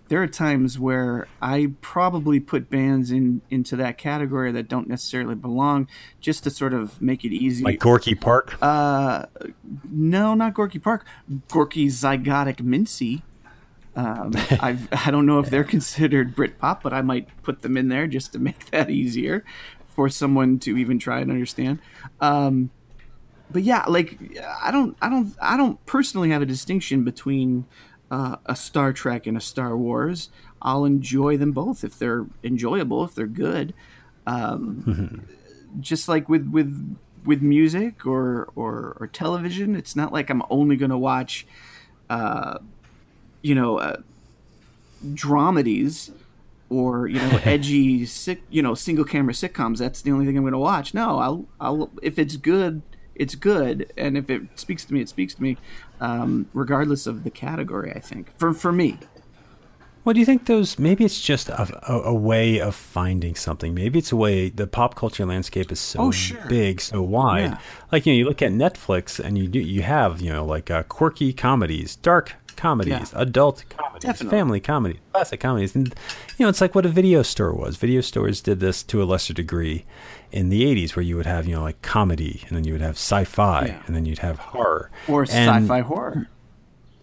there 0.10 0.22
are 0.22 0.28
times 0.28 0.78
where 0.78 1.28
I 1.42 1.72
probably 1.82 2.40
put 2.40 2.70
bands 2.70 3.12
in 3.12 3.42
into 3.50 3.76
that 3.78 3.98
category 3.98 4.52
that 4.52 4.68
don't 4.68 4.90
necessarily 4.90 5.36
belong, 5.36 5.88
just 6.20 6.44
to 6.44 6.50
sort 6.50 6.74
of 6.74 7.00
make 7.02 7.24
it 7.24 7.32
easy. 7.32 7.64
Like 7.64 7.80
Gorky 7.80 8.16
Park. 8.16 8.58
Uh, 8.62 9.28
no, 9.90 10.34
not 10.34 10.56
Gorky 10.56 10.80
Park. 10.80 11.06
Gorky 11.50 11.88
Zygotic 11.88 12.58
Mynci. 12.58 13.22
Um, 13.96 14.34
I've, 14.60 14.88
I 14.92 15.12
don't 15.12 15.28
know 15.28 15.40
if 15.40 15.52
they're 15.52 15.64
considered 15.64 16.36
Britpop, 16.36 16.82
but 16.82 16.92
I 16.92 17.02
might 17.02 17.28
put 17.44 17.62
them 17.62 17.78
in 17.78 17.90
there 17.90 18.08
just 18.08 18.34
to 18.34 18.40
make 18.40 18.72
that 18.72 18.90
easier 18.90 19.46
for 19.96 20.10
someone 20.10 20.58
to 20.60 20.76
even 20.76 20.98
try 20.98 21.20
and 21.20 21.30
understand. 21.30 21.80
Um, 22.20 22.72
but 23.52 23.62
yeah, 23.62 23.86
like 23.88 24.18
I 24.64 24.72
don't, 24.72 24.98
I 25.02 25.10
don't, 25.10 25.36
I 25.40 25.56
don't 25.56 25.84
personally 25.86 26.32
have 26.32 26.42
a 26.42 26.46
distinction 26.48 27.04
between 27.04 27.66
uh, 28.12 28.38
a 28.46 28.56
Star 28.56 28.94
Trek 28.94 29.28
and 29.28 29.38
a 29.38 29.42
Star 29.42 29.78
Wars, 29.78 30.30
I'll 30.62 30.86
enjoy 30.86 31.38
them 31.38 31.52
both 31.52 31.84
if 31.84 31.98
they're 31.98 32.26
enjoyable, 32.44 33.04
if 33.04 33.16
they're 33.16 33.28
good. 33.28 33.74
Um, 34.26 35.28
just 35.80 36.08
like 36.08 36.28
with 36.28 36.50
with 36.50 36.98
with 37.26 37.42
music 37.42 38.06
or, 38.06 38.50
or 38.56 38.98
or 39.00 39.08
television, 39.08 39.76
it's 39.76 39.96
not 39.96 40.12
like 40.12 40.30
I'm 40.30 40.44
only 40.50 40.76
going 40.76 40.92
to 40.92 40.98
watch, 40.98 41.46
uh, 42.10 42.60
you 43.42 43.56
know, 43.56 43.78
uh, 43.78 43.98
dramedies 45.06 46.12
or 46.70 47.08
you 47.08 47.20
know 47.20 47.40
edgy 47.44 48.06
sick 48.06 48.42
you 48.50 48.62
know 48.62 48.74
single 48.74 49.06
camera 49.06 49.34
sitcoms. 49.34 49.78
That's 49.78 50.02
the 50.02 50.12
only 50.12 50.26
thing 50.26 50.38
I'm 50.38 50.44
going 50.44 50.54
to 50.54 50.60
watch. 50.60 50.94
No, 50.94 51.20
I'll 51.20 51.46
I'll 51.60 51.92
if 52.02 52.18
it's 52.20 52.38
good, 52.38 52.82
it's 53.20 53.36
good, 53.36 53.94
and 53.96 54.18
if 54.18 54.30
it 54.30 54.42
speaks 54.56 54.86
to 54.86 54.94
me, 54.94 55.02
it 55.02 55.10
speaks 55.10 55.36
to 55.36 55.44
me 55.44 55.58
um, 56.02 56.48
regardless 56.54 57.06
of 57.06 57.24
the 57.24 57.30
category. 57.30 57.92
I 57.96 58.00
think 58.00 58.36
for 58.40 58.54
for 58.54 58.72
me. 58.72 58.98
Well, 60.06 60.14
do 60.14 60.22
you 60.22 60.26
think 60.26 60.46
those? 60.46 60.80
Maybe 60.80 61.04
it's 61.04 61.22
just 61.22 61.50
a, 61.50 61.92
a, 61.92 62.02
a, 62.06 62.14
way 62.14 62.60
of 62.60 62.74
finding 62.74 63.36
something. 63.36 63.76
Maybe 63.76 64.00
it's 64.00 64.14
a 64.14 64.16
way. 64.16 64.50
The 64.50 64.66
pop 64.66 64.96
culture 64.96 65.26
landscape 65.26 65.72
is 65.72 65.80
so 65.80 66.00
oh, 66.00 66.12
sure. 66.12 66.44
big, 66.48 66.80
so 66.80 67.02
wide. 67.02 67.52
Yeah. 67.52 67.60
Like 67.92 68.06
you 68.06 68.14
know, 68.14 68.18
you 68.18 68.26
look 68.26 68.42
at 68.42 68.52
Netflix, 68.52 69.20
and 69.20 69.38
you 69.38 69.48
do 69.48 69.60
you 69.60 69.82
have 69.82 70.22
you 70.22 70.32
know 70.32 70.46
like 70.46 70.72
uh, 70.72 70.84
quirky 70.84 71.34
comedies, 71.34 71.98
dark 71.98 72.34
comedies, 72.56 73.12
yeah. 73.14 73.22
adult 73.22 73.66
comedies, 73.70 74.04
Definitely. 74.04 74.38
family 74.38 74.60
comedies, 74.60 75.02
classic 75.12 75.42
comedies, 75.42 75.76
and 75.76 75.94
you 76.38 76.46
know 76.46 76.50
it's 76.50 76.62
like 76.62 76.76
what 76.76 76.86
a 76.86 76.90
video 76.90 77.22
store 77.22 77.54
was. 77.54 77.76
Video 77.76 78.02
stores 78.02 78.42
did 78.42 78.62
this 78.62 78.84
to 78.84 79.04
a 79.04 79.06
lesser 79.06 79.34
degree, 79.34 79.86
in 80.32 80.50
the 80.50 80.64
80s 80.64 80.96
where 80.96 81.04
you 81.04 81.16
would 81.16 81.26
have 81.26 81.46
you 81.46 81.56
know 81.56 81.64
like 81.64 81.82
comedy 81.82 82.44
and 82.48 82.56
then 82.56 82.64
you 82.64 82.74
would 82.74 82.82
have 82.82 82.96
sci-fi 82.96 83.66
yeah. 83.66 83.84
and 83.88 83.96
then 83.96 84.06
you'd 84.06 84.20
have 84.20 84.38
horror. 84.40 84.92
Or 85.08 85.22
and, 85.22 85.30
sci-fi 85.30 85.82
horror. 85.82 86.30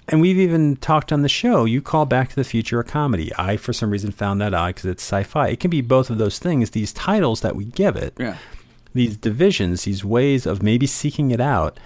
And 0.09 0.21
we've 0.21 0.39
even 0.39 0.77
talked 0.77 1.13
on 1.13 1.23
the 1.23 1.29
show 1.29 1.65
you 1.65 1.83
call 1.83 2.07
back 2.07 2.29
to 2.31 2.37
the 2.37 2.45
future 2.45 2.79
a 2.79 2.85
comedy. 2.85 3.33
I 3.37 3.57
for 3.57 3.73
some 3.73 3.91
reason 3.91 4.13
found 4.13 4.41
that 4.41 4.55
odd 4.55 4.77
because 4.77 4.87
it's 4.87 5.03
sci-fi. 5.03 5.49
It 5.49 5.61
can 5.61 5.71
be 5.71 5.81
both 5.81 6.11
of 6.11 6.19
those 6.19 6.39
things 6.39 6.71
these 6.71 6.93
titles 6.93 7.41
that 7.41 7.57
we 7.57 7.65
give 7.65 7.97
it 7.97 8.15
yeah. 8.19 8.37
these 8.95 9.17
divisions 9.17 9.85
these 9.85 10.05
ways 10.05 10.47
of 10.47 10.63
maybe 10.63 10.87
seeking 10.87 11.31
it 11.31 11.41
out 11.41 11.79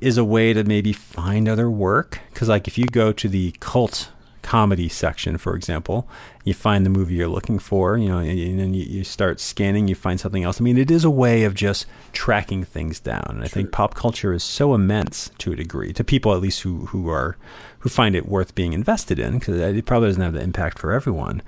is 0.00 0.18
a 0.18 0.24
way 0.24 0.52
to 0.52 0.64
maybe 0.64 0.92
find 0.92 1.48
other 1.48 1.70
work. 1.70 2.20
Because 2.32 2.48
like 2.48 2.68
if 2.68 2.78
you 2.78 2.86
go 2.86 3.12
to 3.12 3.28
the 3.28 3.52
cult 3.60 4.10
comedy 4.44 4.90
section, 4.90 5.38
for 5.38 5.56
example, 5.56 6.06
you 6.44 6.52
find 6.52 6.84
the 6.84 6.90
movie 6.90 7.14
you're 7.14 7.28
looking 7.28 7.58
for, 7.58 7.96
you 7.96 8.08
know, 8.08 8.18
and 8.18 8.60
then 8.60 8.74
you, 8.74 8.84
you, 8.84 9.02
start 9.02 9.40
scanning, 9.40 9.88
you 9.88 9.94
find 9.94 10.20
something 10.20 10.44
else. 10.44 10.60
I 10.60 10.64
mean, 10.64 10.76
it 10.76 10.90
is 10.90 11.02
a 11.02 11.10
way 11.10 11.44
of 11.44 11.54
just 11.54 11.86
tracking 12.12 12.62
things 12.62 13.00
down. 13.00 13.24
And 13.30 13.42
I 13.42 13.48
think 13.48 13.72
pop 13.72 13.94
culture 13.94 14.34
is 14.34 14.44
so 14.44 14.74
immense 14.74 15.30
to 15.38 15.52
a 15.52 15.56
degree, 15.56 15.94
to 15.94 16.04
people 16.04 16.34
at 16.34 16.42
least 16.42 16.60
who, 16.60 16.86
who 16.86 17.08
are 17.08 17.36
who 17.78 17.88
find 17.88 18.14
it 18.14 18.28
worth 18.28 18.54
being 18.54 18.72
invested 18.72 19.18
in, 19.18 19.38
because 19.38 19.58
it 19.58 19.86
probably 19.86 20.08
doesn't 20.08 20.22
have 20.22 20.32
the 20.32 20.40
impact 20.40 20.78
for 20.78 20.92
everyone. 20.92 21.42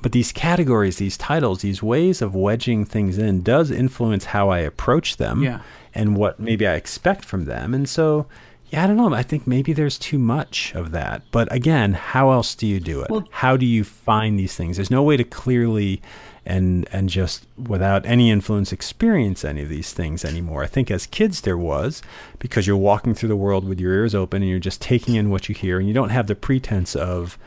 But 0.00 0.12
these 0.12 0.32
categories, 0.32 0.96
these 0.96 1.16
titles, 1.16 1.60
these 1.60 1.82
ways 1.82 2.22
of 2.22 2.34
wedging 2.34 2.84
things 2.84 3.18
in 3.18 3.42
does 3.42 3.70
influence 3.70 4.26
how 4.26 4.48
I 4.50 4.58
approach 4.58 5.16
them 5.16 5.42
yeah. 5.42 5.60
and 5.94 6.16
what 6.16 6.38
maybe 6.38 6.66
I 6.66 6.74
expect 6.74 7.24
from 7.24 7.46
them. 7.46 7.74
And 7.74 7.88
so 7.88 8.26
yeah, 8.70 8.84
I 8.84 8.86
don't 8.86 8.96
know. 8.96 9.14
I 9.14 9.22
think 9.22 9.46
maybe 9.46 9.72
there's 9.72 9.98
too 9.98 10.18
much 10.18 10.74
of 10.74 10.90
that. 10.90 11.22
But 11.30 11.52
again, 11.52 11.94
how 11.94 12.30
else 12.30 12.54
do 12.54 12.66
you 12.66 12.80
do 12.80 13.00
it? 13.00 13.10
Well, 13.10 13.26
how 13.30 13.56
do 13.56 13.64
you 13.64 13.84
find 13.84 14.38
these 14.38 14.54
things? 14.54 14.76
There's 14.76 14.90
no 14.90 15.02
way 15.02 15.16
to 15.16 15.24
clearly 15.24 16.02
and 16.44 16.88
and 16.90 17.10
just 17.10 17.46
without 17.58 18.06
any 18.06 18.30
influence 18.30 18.72
experience 18.72 19.44
any 19.44 19.62
of 19.62 19.68
these 19.68 19.92
things 19.92 20.24
anymore. 20.24 20.64
I 20.64 20.66
think 20.66 20.90
as 20.90 21.06
kids 21.06 21.42
there 21.42 21.58
was 21.58 22.02
because 22.38 22.66
you're 22.66 22.76
walking 22.76 23.14
through 23.14 23.28
the 23.28 23.36
world 23.36 23.68
with 23.68 23.78
your 23.78 23.92
ears 23.92 24.14
open 24.14 24.42
and 24.42 24.50
you're 24.50 24.58
just 24.58 24.80
taking 24.80 25.14
in 25.14 25.30
what 25.30 25.48
you 25.48 25.54
hear 25.54 25.78
and 25.78 25.86
you 25.86 25.94
don't 25.94 26.08
have 26.08 26.26
the 26.26 26.34
pretense 26.34 26.96
of 26.96 27.38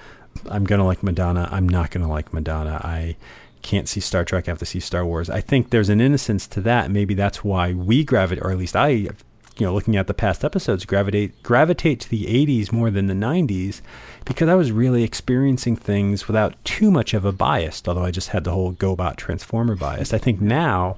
I'm 0.50 0.64
going 0.64 0.80
to 0.80 0.86
like 0.86 1.04
Madonna, 1.04 1.50
I'm 1.52 1.68
not 1.68 1.92
going 1.92 2.06
to 2.06 2.10
like 2.10 2.32
Madonna. 2.32 2.80
I 2.84 3.18
can't 3.62 3.90
see 3.90 4.00
Star 4.00 4.24
Trek, 4.24 4.48
I 4.48 4.52
have 4.52 4.60
to 4.60 4.66
see 4.66 4.80
Star 4.80 5.06
Wars. 5.06 5.30
I 5.30 5.42
think 5.42 5.72
there's 5.72 5.90
an 5.90 6.00
innocence 6.00 6.48
to 6.48 6.62
that. 6.62 6.90
Maybe 6.90 7.14
that's 7.14 7.44
why 7.44 7.74
we 7.74 8.04
gravitate, 8.04 8.44
or 8.44 8.52
at 8.52 8.58
least 8.58 8.76
I 8.76 9.10
you 9.58 9.66
know, 9.66 9.74
looking 9.74 9.96
at 9.96 10.08
the 10.08 10.14
past 10.14 10.44
episodes, 10.44 10.86
gravitate 10.86 11.44
gravitate 11.44 12.00
to 12.02 12.10
the 12.10 12.26
80s 12.26 12.72
more 12.72 12.90
than 12.90 13.08
the 13.08 13.14
90s 13.14 13.82
because 14.26 14.48
I 14.48 14.56
was 14.56 14.72
really 14.72 15.04
experiencing 15.04 15.76
things 15.76 16.28
without 16.28 16.64
too 16.64 16.90
much 16.90 17.14
of 17.14 17.26
a 17.26 17.32
bias. 17.32 17.82
Although 17.86 18.06
I 18.06 18.12
just 18.12 18.30
had 18.30 18.44
the 18.44 18.52
whole 18.52 18.74
GoBot 18.74 19.18
Transformer 19.18 19.76
bias. 19.76 20.14
I 20.14 20.18
think 20.18 20.42
now 20.42 20.98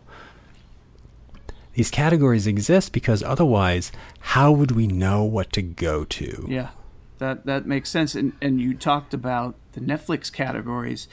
these 1.73 1.89
categories 1.89 2.45
exist 2.45 2.93
because 2.93 3.23
otherwise, 3.23 3.91
how 4.19 4.51
would 4.51 4.71
we 4.71 4.87
know 4.87 5.23
what 5.23 5.51
to 5.53 5.61
go 5.61 6.05
to? 6.05 6.45
Yeah, 6.47 6.69
that 7.17 7.45
that 7.45 7.65
makes 7.65 7.89
sense. 7.89 8.15
And 8.15 8.33
and 8.41 8.61
you 8.61 8.75
talked 8.75 9.13
about 9.13 9.55
the 9.73 9.81
Netflix 9.81 10.31
categories. 10.31 11.07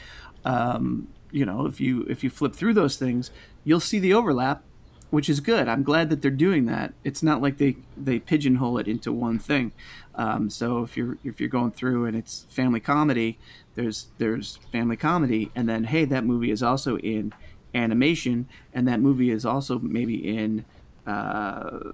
Um, 0.44 1.08
you 1.30 1.46
know, 1.46 1.66
if 1.66 1.80
you 1.80 2.02
if 2.02 2.22
you 2.22 2.30
flip 2.30 2.54
through 2.54 2.74
those 2.74 2.96
things, 2.96 3.30
you'll 3.64 3.80
see 3.80 3.98
the 3.98 4.12
overlap 4.12 4.62
which 5.10 5.28
is 5.28 5.40
good. 5.40 5.68
I'm 5.68 5.82
glad 5.82 6.08
that 6.10 6.22
they're 6.22 6.30
doing 6.30 6.66
that. 6.66 6.94
It's 7.04 7.22
not 7.22 7.42
like 7.42 7.58
they 7.58 7.76
they 7.96 8.18
pigeonhole 8.18 8.78
it 8.78 8.88
into 8.88 9.12
one 9.12 9.38
thing. 9.38 9.72
Um, 10.14 10.50
so 10.50 10.82
if 10.82 10.96
you're 10.96 11.18
if 11.24 11.40
you're 11.40 11.48
going 11.48 11.72
through 11.72 12.06
and 12.06 12.16
it's 12.16 12.46
family 12.48 12.80
comedy, 12.80 13.38
there's 13.74 14.08
there's 14.18 14.58
family 14.72 14.96
comedy, 14.96 15.50
and 15.54 15.68
then 15.68 15.84
hey, 15.84 16.04
that 16.06 16.24
movie 16.24 16.50
is 16.50 16.62
also 16.62 16.96
in 16.98 17.32
animation, 17.74 18.48
and 18.72 18.86
that 18.88 19.00
movie 19.00 19.30
is 19.30 19.44
also 19.44 19.78
maybe 19.78 20.16
in. 20.16 20.64
Uh, 21.06 21.92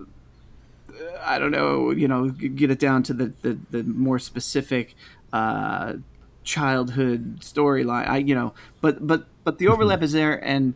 I 1.23 1.39
don't 1.39 1.51
know, 1.51 1.91
you 1.91 2.09
know, 2.09 2.31
get 2.31 2.71
it 2.71 2.79
down 2.79 3.03
to 3.05 3.13
the, 3.13 3.27
the, 3.43 3.59
the 3.71 3.83
more 3.83 4.19
specific 4.19 4.95
uh, 5.31 5.95
childhood 6.43 7.41
storyline. 7.41 8.09
I, 8.09 8.19
you 8.19 8.35
know, 8.35 8.55
but 8.81 9.07
but 9.07 9.27
but 9.45 9.59
the 9.59 9.69
overlap 9.69 10.03
is 10.03 10.13
there, 10.13 10.43
and 10.43 10.75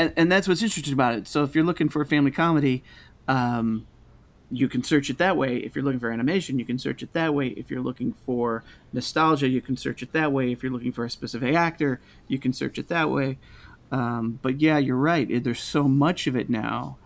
and, 0.00 0.12
and 0.16 0.32
that's 0.32 0.48
what's 0.48 0.62
interesting 0.62 0.94
about 0.94 1.14
it. 1.14 1.28
So 1.28 1.42
if 1.44 1.54
you're 1.54 1.64
looking 1.64 1.88
for 1.88 2.00
a 2.00 2.06
family 2.06 2.30
comedy, 2.30 2.82
um, 3.28 3.86
you 4.50 4.68
can 4.68 4.82
search 4.82 5.10
it 5.10 5.18
that 5.18 5.36
way. 5.36 5.58
If 5.58 5.76
you're 5.76 5.84
looking 5.84 6.00
for 6.00 6.10
animation, 6.10 6.58
you 6.58 6.64
can 6.64 6.78
search 6.78 7.02
it 7.02 7.12
that 7.12 7.34
way. 7.34 7.48
If 7.48 7.70
you're 7.70 7.82
looking 7.82 8.14
for 8.24 8.64
nostalgia, 8.92 9.48
you 9.48 9.60
can 9.60 9.76
search 9.76 10.02
it 10.02 10.12
that 10.12 10.32
way. 10.32 10.50
If 10.52 10.62
you're 10.62 10.72
looking 10.72 10.92
for 10.92 11.04
a 11.04 11.10
specific 11.10 11.54
actor, 11.54 12.00
you 12.28 12.38
can 12.38 12.52
search 12.52 12.78
it 12.78 12.88
that 12.88 13.10
way. 13.10 13.38
Um, 13.92 14.40
but 14.42 14.60
yeah, 14.60 14.78
you're 14.78 14.96
right. 14.96 15.44
There's 15.44 15.60
so 15.60 15.84
much 15.84 16.26
of 16.26 16.34
it 16.34 16.48
now 16.48 16.96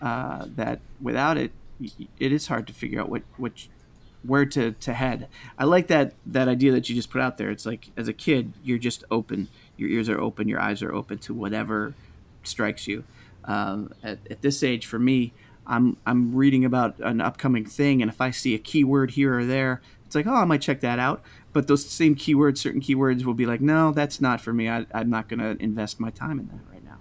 uh, 0.00 0.46
that 0.54 0.80
without 1.00 1.38
it, 1.38 1.52
it 2.20 2.32
is 2.32 2.48
hard 2.48 2.66
to 2.66 2.72
figure 2.72 3.00
out 3.00 3.08
what, 3.08 3.22
what 3.36 3.68
where 4.24 4.46
to, 4.46 4.72
to 4.72 4.92
head. 4.92 5.26
I 5.58 5.64
like 5.64 5.88
that 5.88 6.12
that 6.26 6.46
idea 6.46 6.70
that 6.72 6.88
you 6.88 6.94
just 6.94 7.10
put 7.10 7.20
out 7.20 7.38
there. 7.38 7.50
It's 7.50 7.66
like 7.66 7.90
as 7.96 8.06
a 8.06 8.12
kid, 8.12 8.52
you're 8.62 8.78
just 8.78 9.02
open. 9.10 9.48
Your 9.76 9.88
ears 9.88 10.08
are 10.08 10.20
open. 10.20 10.48
Your 10.48 10.60
eyes 10.60 10.82
are 10.82 10.94
open 10.94 11.18
to 11.18 11.34
whatever 11.34 11.94
strikes 12.44 12.86
you. 12.86 13.04
Um, 13.44 13.92
at, 14.02 14.18
at 14.30 14.42
this 14.42 14.62
age, 14.62 14.86
for 14.86 14.98
me, 14.98 15.32
I'm 15.66 15.96
I'm 16.06 16.34
reading 16.34 16.64
about 16.64 16.98
an 16.98 17.20
upcoming 17.20 17.64
thing, 17.64 18.02
and 18.02 18.10
if 18.10 18.20
I 18.20 18.30
see 18.30 18.54
a 18.54 18.58
keyword 18.58 19.12
here 19.12 19.38
or 19.38 19.44
there, 19.44 19.80
it's 20.04 20.14
like, 20.14 20.26
oh, 20.26 20.34
I 20.34 20.44
might 20.44 20.60
check 20.60 20.80
that 20.80 20.98
out. 20.98 21.22
But 21.52 21.68
those 21.68 21.88
same 21.88 22.16
keywords, 22.16 22.58
certain 22.58 22.80
keywords, 22.80 23.24
will 23.24 23.34
be 23.34 23.46
like, 23.46 23.60
no, 23.60 23.92
that's 23.92 24.20
not 24.20 24.40
for 24.40 24.52
me. 24.52 24.68
I, 24.68 24.86
I'm 24.92 25.10
not 25.10 25.28
going 25.28 25.40
to 25.40 25.62
invest 25.62 26.00
my 26.00 26.10
time 26.10 26.38
in 26.38 26.48
that 26.48 26.60
right 26.72 26.84
now. 26.84 26.98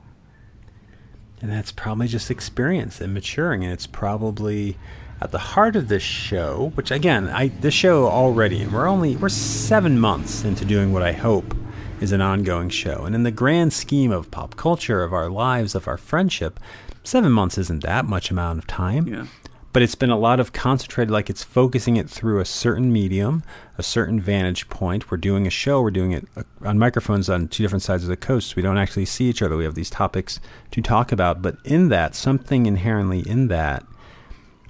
And 1.42 1.52
that's 1.52 1.72
probably 1.72 2.08
just 2.08 2.30
experience 2.30 3.02
and 3.02 3.14
maturing, 3.14 3.64
and 3.64 3.74
it's 3.74 3.88
probably 3.88 4.78
at 5.22 5.32
the 5.32 5.39
heart 5.39 5.76
of 5.76 5.88
this 5.88 6.04
show. 6.04 6.72
Which 6.76 6.92
again, 6.92 7.30
I 7.30 7.48
this 7.48 7.74
show 7.74 8.08
already, 8.08 8.62
and 8.62 8.72
we're 8.72 8.88
only 8.88 9.16
we're 9.16 9.30
seven 9.30 10.00
months 10.00 10.44
into 10.44 10.66
doing 10.66 10.94
what 10.94 11.02
I 11.02 11.14
hope 11.14 11.56
is 12.02 12.12
an 12.12 12.22
ongoing 12.22 12.70
show. 12.70 13.06
And 13.06 13.16
in 13.16 13.24
the 13.24 13.32
grand 13.32 13.72
scheme 13.72 14.12
of 14.12 14.32
pop 14.32 14.58
culture, 14.58 15.04
of 15.04 15.14
our 15.14 15.30
lives, 15.30 15.76
of 15.76 15.88
our 15.88 15.97
friendship, 15.97 16.60
seven 17.04 17.32
months 17.32 17.58
isn't 17.58 17.84
that 17.84 18.06
much 18.06 18.32
amount 18.32 18.60
of 18.60 18.68
time. 18.68 19.08
Yeah. 19.08 19.28
But 19.74 19.84
it's 19.84 19.95
been 19.95 20.10
a 20.10 20.18
lot 20.18 20.41
of 20.41 20.52
concentrated, 20.52 21.12
like 21.12 21.30
it's 21.30 21.43
focusing 21.43 21.95
it 21.95 22.10
through 22.10 22.41
a 22.41 22.45
certain 22.45 22.91
medium, 22.91 23.41
a 23.78 23.84
certain 23.84 24.20
vantage 24.20 24.68
point. 24.68 25.10
We're 25.10 25.18
doing 25.18 25.47
a 25.47 25.49
show, 25.49 25.82
we're 25.82 25.91
doing 25.91 26.12
it 26.12 26.28
uh, 26.36 26.43
on 26.66 26.78
microphones 26.78 27.30
on 27.30 27.47
two 27.47 27.64
different 27.64 27.84
sides 27.84 28.04
of 28.04 28.10
the 28.10 28.18
coast. 28.18 28.58
We 28.58 28.62
don't 28.62 28.78
actually 28.78 29.06
see 29.06 29.30
each 29.30 29.41
other. 29.41 29.56
We 29.56 29.64
have 29.64 29.76
these 29.76 29.89
topics 29.89 30.41
to 30.72 30.82
talk 30.82 31.14
about. 31.14 31.41
But 31.41 31.56
in 31.64 31.88
that, 31.88 32.16
something 32.16 32.66
inherently 32.66 33.20
in 33.22 33.47
that 33.47 33.86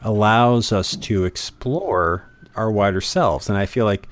allows 0.03 0.71
us 0.71 0.95
to 0.97 1.25
explore 1.25 2.29
our 2.55 2.71
wider 2.71 3.01
selves. 3.01 3.49
And 3.49 3.57
I 3.57 3.65
feel 3.65 3.86
like 3.86 4.07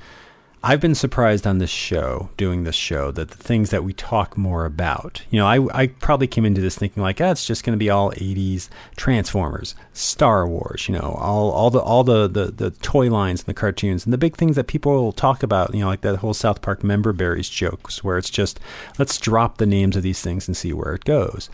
I've 0.62 0.82
been 0.82 0.95
surprised 0.95 1.47
on 1.47 1.60
this 1.60 1.70
show, 1.70 2.30
doing 2.36 2.66
this 2.66 2.76
show, 2.76 3.12
that 3.12 3.30
the 3.30 3.38
things 3.38 3.70
that 3.70 3.86
we 3.86 3.93
talk 3.93 4.38
more 4.38 4.66
about, 4.66 5.22
you 5.30 5.39
know, 5.39 5.47
I, 5.47 5.84
I 5.84 5.88
probably 5.88 6.28
came 6.28 6.45
into 6.45 6.60
this 6.60 6.78
thinking 6.78 7.01
like, 7.01 7.22
ah, 7.22 7.32
it's 7.32 7.45
just 7.45 7.64
going 7.64 7.78
to 7.78 7.80
be 7.80 7.89
all 7.89 8.12
80s 8.12 8.68
Transformers, 8.97 9.74
Star 9.93 10.45
Wars, 10.45 10.89
you 10.89 10.95
know, 10.95 11.16
all, 11.18 11.51
all 11.51 11.70
the 11.70 11.80
all 11.80 12.03
the, 12.03 12.28
the, 12.28 12.45
the 12.47 12.72
toy 12.72 13.10
lines 13.10 13.39
and 13.41 13.47
the 13.47 13.53
cartoons 13.53 14.05
and 14.05 14.12
the 14.12 14.18
big 14.18 14.36
things 14.36 14.57
that 14.57 14.68
people 14.68 14.91
will 14.91 15.14
talk 15.14 15.43
about, 15.43 15.74
you 15.74 15.80
know, 15.80 15.88
like 15.88 16.01
that 16.01 16.18
whole 16.18 16.34
South 16.34 16.62
Park 16.62 16.84
member 16.84 17.14
berries 17.14 17.49
jokes 17.49 18.03
where 18.03 18.18
it's 18.18 18.30
just, 18.30 18.60
let's 18.97 19.18
drop 19.18 19.60
the 19.60 19.66
names 19.66 19.95
of 19.95 20.03
these 20.03 20.22
things 20.22 20.45
and 20.49 20.57
see 20.57 20.74
where 20.74 20.93
it 20.93 21.05
goes. 21.05 21.49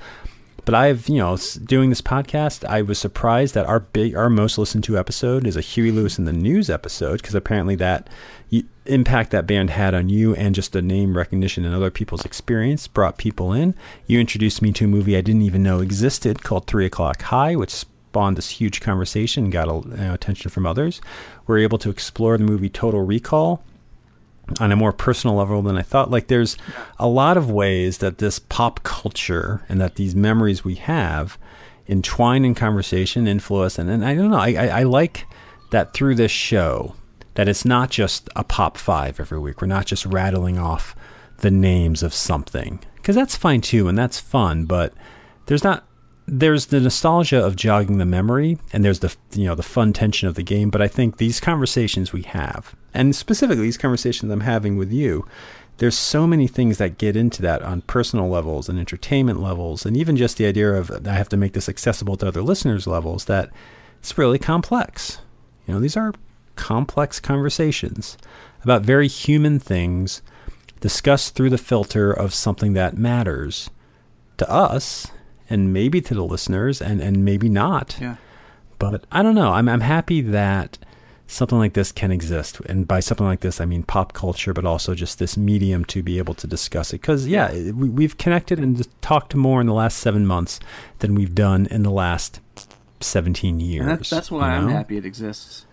But 0.65 0.73
I've, 0.73 1.07
you 1.07 1.17
know, 1.17 1.37
doing 1.63 1.89
this 1.89 2.01
podcast, 2.01 2.65
I 2.65 2.81
was 2.81 2.97
surprised 2.97 3.53
that 3.53 3.67
our 3.67 3.79
big, 3.79 4.15
our 4.15 4.31
most 4.31 4.57
listened 4.57 4.83
to 4.85 4.97
episode 4.97 5.45
is 5.45 5.55
a 5.55 5.61
Huey 5.61 5.91
Lewis 5.91 6.17
and 6.17 6.27
the 6.27 6.33
News 6.33 6.71
episode 6.71 7.21
because 7.21 7.35
apparently 7.35 7.75
that 7.75 8.09
impact 8.85 9.31
that 9.31 9.47
band 9.47 9.71
had 9.71 9.93
on 9.93 10.09
you 10.09 10.35
and 10.35 10.53
just 10.53 10.71
the 10.71 10.81
name 10.81 11.17
recognition 11.17 11.65
and 11.65 11.73
other 11.73 11.89
people's 11.89 12.25
experience 12.25 12.87
brought 12.87 13.17
people 13.17 13.51
in. 13.51 13.75
You 14.05 14.19
introduced 14.19 14.61
me 14.61 14.71
to 14.73 14.85
a 14.85 14.87
movie 14.87 15.17
I 15.17 15.21
didn't 15.21 15.41
even 15.41 15.63
know 15.63 15.79
existed 15.79 16.43
called 16.43 16.67
Three 16.67 16.85
O'clock 16.85 17.21
High, 17.23 17.55
which 17.55 17.71
spawned 17.71 18.37
this 18.37 18.51
huge 18.51 18.81
conversation, 18.81 19.49
got 19.49 19.67
you 19.67 19.89
know, 19.97 20.13
attention 20.13 20.51
from 20.51 20.65
others. 20.65 21.01
We 21.47 21.53
we're 21.53 21.59
able 21.59 21.77
to 21.79 21.89
explore 21.89 22.37
the 22.37 22.43
movie 22.43 22.69
Total 22.69 23.01
Recall 23.01 23.63
on 24.59 24.71
a 24.71 24.75
more 24.75 24.93
personal 24.93 25.35
level 25.35 25.61
than 25.63 25.77
I 25.77 25.81
thought. 25.81 26.11
Like 26.11 26.27
there's 26.27 26.55
a 26.99 27.07
lot 27.07 27.37
of 27.37 27.49
ways 27.49 27.97
that 27.99 28.19
this 28.19 28.37
pop 28.37 28.83
culture 28.83 29.63
and 29.67 29.81
that 29.81 29.95
these 29.95 30.15
memories 30.15 30.63
we 30.63 30.75
have 30.75 31.37
entwine 31.87 32.45
in 32.45 32.55
conversation, 32.55 33.27
influence, 33.27 33.79
and, 33.79 33.89
and 33.89 34.05
I 34.05 34.15
don't 34.15 34.29
know. 34.29 34.37
I, 34.37 34.53
I, 34.53 34.67
I 34.67 34.83
like 34.83 35.25
that 35.71 35.93
through 35.93 36.15
this 36.15 36.31
show 36.31 36.95
that 37.35 37.47
it's 37.47 37.65
not 37.65 37.89
just 37.89 38.29
a 38.35 38.43
pop 38.43 38.77
five 38.77 39.19
every 39.19 39.39
week. 39.39 39.61
We're 39.61 39.67
not 39.67 39.85
just 39.85 40.05
rattling 40.05 40.57
off 40.57 40.95
the 41.37 41.51
names 41.51 42.01
of 42.01 42.13
something 42.13 42.79
because 42.95 43.15
that's 43.15 43.35
fine 43.35 43.61
too 43.61 43.87
and 43.87 43.97
that's 43.97 44.19
fun. 44.19 44.65
But 44.65 44.93
there's 45.45 45.63
not 45.63 45.85
there's 46.27 46.67
the 46.67 46.79
nostalgia 46.79 47.43
of 47.45 47.55
jogging 47.55 47.99
the 47.99 48.05
memory 48.05 48.57
and 48.73 48.83
there's 48.83 48.99
the 48.99 49.15
you 49.33 49.45
know 49.45 49.53
the 49.53 49.61
fun 49.61 49.93
tension 49.93 50.27
of 50.27 50.33
the 50.33 50.41
game 50.41 50.71
but 50.71 50.81
i 50.81 50.87
think 50.87 51.17
these 51.17 51.39
conversations 51.39 52.11
we 52.11 52.23
have 52.23 52.75
and 52.95 53.15
specifically 53.15 53.61
these 53.61 53.77
conversations 53.77 54.31
i'm 54.31 54.39
having 54.39 54.75
with 54.75 54.91
you 54.91 55.23
there's 55.77 55.97
so 55.97 56.25
many 56.25 56.47
things 56.47 56.77
that 56.77 56.97
get 56.97 57.15
into 57.17 57.41
that 57.41 57.61
on 57.61 57.81
personal 57.81 58.29
levels 58.29 58.69
and 58.69 58.79
entertainment 58.79 59.41
levels, 59.41 59.85
and 59.85 59.97
even 59.97 60.15
just 60.15 60.37
the 60.37 60.45
idea 60.45 60.73
of 60.73 61.05
I 61.05 61.13
have 61.13 61.29
to 61.29 61.37
make 61.37 61.53
this 61.53 61.67
accessible 61.67 62.15
to 62.17 62.27
other 62.27 62.41
listeners 62.41 62.87
levels 62.87 63.25
that 63.25 63.49
it's 63.99 64.17
really 64.17 64.39
complex. 64.39 65.19
You 65.67 65.73
know, 65.73 65.79
these 65.79 65.97
are 65.97 66.13
complex 66.55 67.19
conversations 67.19 68.17
about 68.63 68.81
very 68.81 69.07
human 69.07 69.59
things 69.59 70.21
discussed 70.79 71.35
through 71.35 71.49
the 71.49 71.57
filter 71.57 72.11
of 72.11 72.33
something 72.33 72.73
that 72.73 72.97
matters 72.97 73.69
to 74.37 74.49
us 74.49 75.11
and 75.49 75.71
maybe 75.71 76.01
to 76.01 76.13
the 76.13 76.23
listeners 76.23 76.81
and, 76.81 77.01
and 77.01 77.23
maybe 77.23 77.49
not. 77.49 77.97
Yeah. 77.99 78.15
But 78.79 79.05
I 79.11 79.23
don't 79.23 79.35
know. 79.35 79.53
I'm, 79.53 79.69
I'm 79.69 79.81
happy 79.81 80.21
that 80.21 80.77
something 81.27 81.57
like 81.57 81.73
this 81.73 81.91
can 81.91 82.11
exist. 82.11 82.59
And 82.61 82.87
by 82.87 82.99
something 82.99 83.25
like 83.25 83.39
this, 83.39 83.61
I 83.61 83.65
mean 83.65 83.83
pop 83.83 84.13
culture, 84.13 84.53
but 84.53 84.65
also 84.65 84.93
just 84.93 85.19
this 85.19 85.37
medium 85.37 85.85
to 85.85 86.03
be 86.03 86.17
able 86.17 86.33
to 86.35 86.47
discuss 86.47 86.93
it. 86.93 87.01
Because, 87.01 87.27
yeah, 87.27 87.51
we, 87.71 87.89
we've 87.89 88.17
connected 88.17 88.59
and 88.59 88.87
talked 89.01 89.35
more 89.35 89.61
in 89.61 89.67
the 89.67 89.73
last 89.73 89.97
seven 89.97 90.25
months 90.25 90.59
than 90.99 91.15
we've 91.15 91.35
done 91.35 91.67
in 91.67 91.83
the 91.83 91.91
last 91.91 92.39
17 92.99 93.59
years. 93.59 93.81
And 93.81 93.91
that's, 93.91 94.09
that's 94.09 94.31
why 94.31 94.55
you 94.55 94.61
know? 94.61 94.67
I'm 94.67 94.73
happy 94.73 94.97
it 94.97 95.05
exists. 95.05 95.65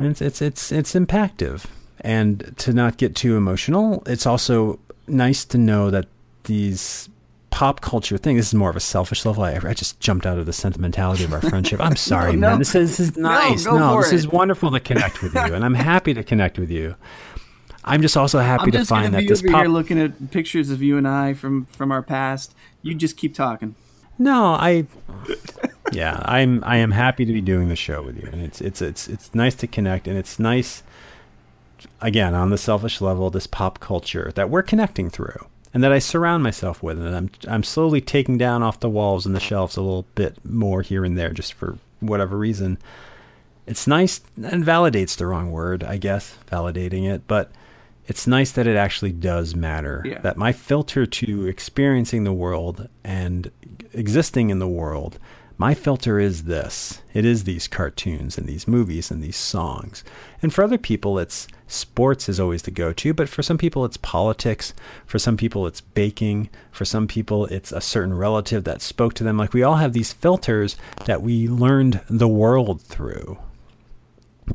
It's, 0.00 0.20
it's, 0.20 0.42
it's, 0.42 0.72
it's 0.72 0.94
impactive. 0.94 1.66
And 2.02 2.54
to 2.58 2.72
not 2.72 2.96
get 2.96 3.14
too 3.14 3.36
emotional, 3.36 4.02
it's 4.06 4.26
also 4.26 4.78
nice 5.06 5.44
to 5.46 5.58
know 5.58 5.90
that 5.90 6.06
these 6.44 7.08
pop 7.50 7.80
culture 7.80 8.16
thing. 8.16 8.36
This 8.36 8.48
is 8.48 8.54
more 8.54 8.70
of 8.70 8.76
a 8.76 8.80
selfish 8.80 9.26
level. 9.26 9.44
I, 9.44 9.58
I 9.62 9.74
just 9.74 10.00
jumped 10.00 10.24
out 10.24 10.38
of 10.38 10.46
the 10.46 10.52
sentimentality 10.52 11.24
of 11.24 11.32
our 11.32 11.42
friendship. 11.42 11.80
I'm 11.80 11.96
sorry, 12.12 12.32
no, 12.32 12.38
no. 12.38 12.50
man. 12.50 12.58
This 12.58 12.74
is, 12.74 12.96
this 12.96 13.10
is 13.10 13.16
nice. 13.16 13.66
No, 13.66 13.78
no 13.78 13.96
this 13.98 14.12
it. 14.12 14.16
is 14.16 14.28
wonderful 14.28 14.70
to 14.70 14.80
connect 14.80 15.22
with 15.22 15.34
you, 15.34 15.40
and 15.40 15.64
I'm 15.64 15.74
happy 15.74 16.14
to 16.14 16.24
connect 16.24 16.58
with 16.58 16.70
you. 16.70 16.94
I'm 17.84 18.02
just 18.02 18.16
also 18.16 18.38
happy 18.38 18.64
I'm 18.64 18.70
to 18.72 18.84
find 18.84 19.14
that 19.14 19.26
this 19.26 19.40
over 19.40 19.50
pop- 19.50 19.60
here 19.62 19.70
looking 19.70 19.98
at 19.98 20.30
pictures 20.30 20.70
of 20.70 20.82
you 20.82 20.96
and 20.96 21.08
I 21.08 21.34
from 21.34 21.66
from 21.66 21.90
our 21.92 22.02
past. 22.02 22.54
You 22.82 22.94
just 22.94 23.16
keep 23.16 23.34
talking. 23.34 23.74
No, 24.18 24.54
I. 24.54 24.86
yeah, 25.92 26.20
I'm. 26.24 26.62
I 26.64 26.76
am 26.76 26.90
happy 26.90 27.24
to 27.24 27.32
be 27.32 27.40
doing 27.40 27.68
the 27.68 27.76
show 27.76 28.02
with 28.02 28.16
you, 28.16 28.28
and 28.30 28.42
it's 28.42 28.60
it's 28.60 28.82
it's 28.82 29.08
it's 29.08 29.34
nice 29.34 29.54
to 29.56 29.66
connect, 29.66 30.06
and 30.06 30.16
it's 30.16 30.38
nice. 30.38 30.82
Again, 32.00 32.34
on 32.34 32.50
the 32.50 32.58
selfish 32.58 33.00
level, 33.00 33.30
this 33.30 33.46
pop 33.46 33.80
culture 33.80 34.32
that 34.34 34.50
we're 34.50 34.62
connecting 34.62 35.08
through 35.08 35.46
and 35.72 35.82
that 35.82 35.92
I 35.92 35.98
surround 35.98 36.42
myself 36.42 36.82
with. 36.82 36.98
And 36.98 37.14
I'm 37.14 37.30
I'm 37.48 37.62
slowly 37.62 38.00
taking 38.00 38.38
down 38.38 38.62
off 38.62 38.80
the 38.80 38.90
walls 38.90 39.26
and 39.26 39.34
the 39.34 39.40
shelves 39.40 39.76
a 39.76 39.82
little 39.82 40.06
bit 40.14 40.44
more 40.44 40.82
here 40.82 41.04
and 41.04 41.16
there, 41.16 41.32
just 41.32 41.54
for 41.54 41.78
whatever 42.00 42.36
reason. 42.36 42.78
It's 43.66 43.86
nice 43.86 44.20
and 44.36 44.64
validates 44.64 45.16
the 45.16 45.26
wrong 45.26 45.52
word, 45.52 45.84
I 45.84 45.96
guess, 45.96 46.36
validating 46.50 47.08
it, 47.08 47.22
but 47.28 47.52
it's 48.06 48.26
nice 48.26 48.50
that 48.52 48.66
it 48.66 48.76
actually 48.76 49.12
does 49.12 49.54
matter. 49.54 50.02
Yeah. 50.04 50.18
That 50.20 50.36
my 50.36 50.52
filter 50.52 51.06
to 51.06 51.46
experiencing 51.46 52.24
the 52.24 52.32
world 52.32 52.88
and 53.04 53.50
existing 53.92 54.50
in 54.50 54.58
the 54.58 54.68
world 54.68 55.18
my 55.60 55.74
filter 55.74 56.18
is 56.18 56.44
this 56.44 57.02
it 57.12 57.26
is 57.26 57.44
these 57.44 57.68
cartoons 57.68 58.38
and 58.38 58.46
these 58.48 58.66
movies 58.66 59.10
and 59.10 59.22
these 59.22 59.36
songs. 59.36 60.02
And 60.40 60.54
for 60.54 60.64
other 60.64 60.78
people, 60.78 61.18
it's 61.18 61.46
sports 61.66 62.30
is 62.30 62.40
always 62.40 62.62
the 62.62 62.70
go 62.70 62.94
to, 62.94 63.12
but 63.12 63.28
for 63.28 63.42
some 63.42 63.58
people, 63.58 63.84
it's 63.84 63.98
politics. 63.98 64.72
For 65.04 65.18
some 65.18 65.36
people, 65.36 65.66
it's 65.66 65.82
baking. 65.82 66.48
For 66.72 66.86
some 66.86 67.06
people, 67.06 67.44
it's 67.44 67.72
a 67.72 67.82
certain 67.82 68.14
relative 68.14 68.64
that 68.64 68.80
spoke 68.80 69.12
to 69.14 69.24
them. 69.24 69.36
Like 69.36 69.52
we 69.52 69.62
all 69.62 69.76
have 69.76 69.92
these 69.92 70.14
filters 70.14 70.78
that 71.04 71.20
we 71.20 71.46
learned 71.46 72.00
the 72.08 72.26
world 72.26 72.80
through. 72.80 73.36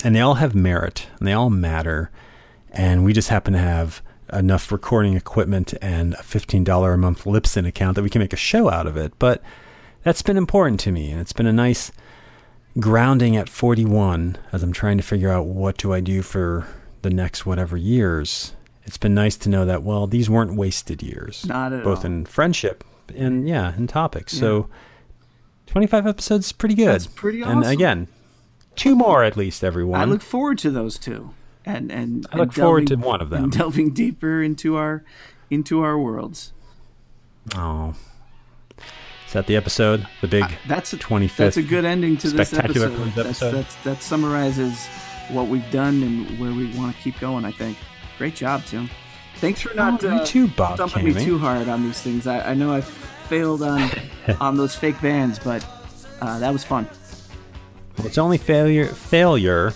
And 0.04 0.16
they 0.16 0.22
all 0.22 0.36
have 0.36 0.56
merit 0.56 1.06
and 1.20 1.28
they 1.28 1.34
all 1.34 1.52
matter. 1.52 2.10
And 2.72 3.06
we 3.06 3.14
just 3.14 3.30
happen 3.30 3.54
to 3.54 3.60
have 3.60 4.02
enough 4.34 4.72
recording 4.72 5.14
equipment 5.14 5.76
and 5.84 6.16
a 6.16 6.24
$15 6.24 6.92
a 6.92 6.98
month 6.98 7.26
Libsyn 7.26 7.68
account 7.68 7.94
that 7.94 8.02
we 8.02 8.10
can 8.10 8.22
make 8.22 8.34
a 8.34 8.38
show 8.38 8.72
out 8.72 8.88
of 8.88 8.98
it. 8.98 9.14
But 9.20 9.44
that's 10.06 10.22
been 10.22 10.38
important 10.38 10.80
to 10.82 10.92
me, 10.92 11.10
and 11.10 11.20
it's 11.20 11.34
been 11.34 11.48
a 11.48 11.52
nice 11.52 11.92
grounding 12.80 13.36
at 13.36 13.50
41 13.50 14.38
as 14.52 14.62
I'm 14.62 14.72
trying 14.72 14.98
to 14.98 15.04
figure 15.04 15.32
out 15.32 15.48
what 15.48 15.78
do 15.78 15.92
I 15.92 16.00
do 16.00 16.22
for 16.22 16.68
the 17.02 17.10
next 17.10 17.46
whatever 17.46 17.76
years. 17.76 18.54
It's 18.84 19.00
been 19.00 19.16
nice 19.16 19.36
to 19.38 19.50
know 19.50 19.66
that 19.66 19.82
well, 19.82 20.06
these 20.06 20.30
weren't 20.30 20.56
wasted 20.56 21.02
years, 21.02 21.44
not 21.48 21.74
at 21.74 21.84
both 21.84 22.00
all. 22.00 22.06
in 22.06 22.26
friendship 22.26 22.84
and 23.16 23.50
yeah, 23.50 23.76
in 23.76 23.88
topics. 23.88 24.36
Yeah. 24.36 24.42
So 24.42 24.70
25 25.66 26.06
episodes, 26.06 26.52
pretty 26.52 26.76
good. 26.76 26.90
That's 26.90 27.08
pretty 27.08 27.42
awesome. 27.42 27.64
And 27.64 27.72
again, 27.72 28.08
two 28.76 28.96
more 28.96 29.24
at 29.24 29.36
least, 29.36 29.64
everyone. 29.64 30.00
I 30.00 30.06
look 30.06 30.22
forward 30.22 30.60
to 30.60 30.70
those 30.70 31.00
two, 31.00 31.32
and 31.66 31.92
and 31.92 32.28
I 32.32 32.38
look 32.38 32.50
and 32.50 32.54
forward 32.54 32.86
delving, 32.86 33.02
to 33.02 33.08
one 33.08 33.22
of 33.22 33.32
them. 33.32 33.50
delving 33.50 33.92
deeper 33.92 34.44
into 34.44 34.76
our 34.76 35.04
into 35.50 35.82
our 35.82 35.98
worlds. 35.98 36.54
Oh, 37.56 37.96
that 39.34 39.48
the 39.48 39.56
episode? 39.56 40.08
The 40.22 40.28
big 40.28 40.44
uh, 40.44 40.50
that's 40.68 40.94
a, 40.94 40.98
25th. 40.98 41.36
That's 41.36 41.58
a 41.58 41.64
good 41.64 41.86
ending 41.86 42.18
to 42.18 42.30
this 42.30 42.54
episode. 42.54 42.94
episode. 42.94 43.24
That's, 43.24 43.40
that's, 43.40 43.76
that 43.84 44.04
summarizes 44.04 44.88
what 45.30 45.48
we've 45.48 45.70
done 45.72 46.04
and 46.04 46.40
where 46.40 46.52
we 46.52 46.76
want 46.78 46.96
to 46.96 47.02
keep 47.02 47.20
going. 47.20 47.46
I 47.46 47.52
think. 47.52 47.78
Great 48.18 48.36
job, 48.36 48.64
Tim. 48.66 48.90
Thanks 49.38 49.62
for 49.62 49.74
not 49.74 50.04
oh, 50.04 50.10
uh, 50.10 50.26
too, 50.26 50.48
Bob 50.48 50.76
stumping 50.76 51.06
me 51.06 51.26
too 51.26 51.38
hard 51.38 51.68
on 51.68 51.84
these 51.84 52.02
things. 52.02 52.26
I, 52.26 52.52
I 52.52 52.54
know 52.54 52.74
I 52.74 52.82
failed 52.82 53.62
on 53.62 53.92
on 54.40 54.56
those 54.56 54.76
fake 54.76 55.02
bands, 55.02 55.40
but 55.40 55.66
uh, 56.22 56.40
that 56.40 56.54
was 56.54 56.64
fun. 56.64 56.88
Well, 57.98 58.08
it's 58.08 58.18
only 58.18 58.38
failure. 58.38 58.86
Failure. 58.86 59.74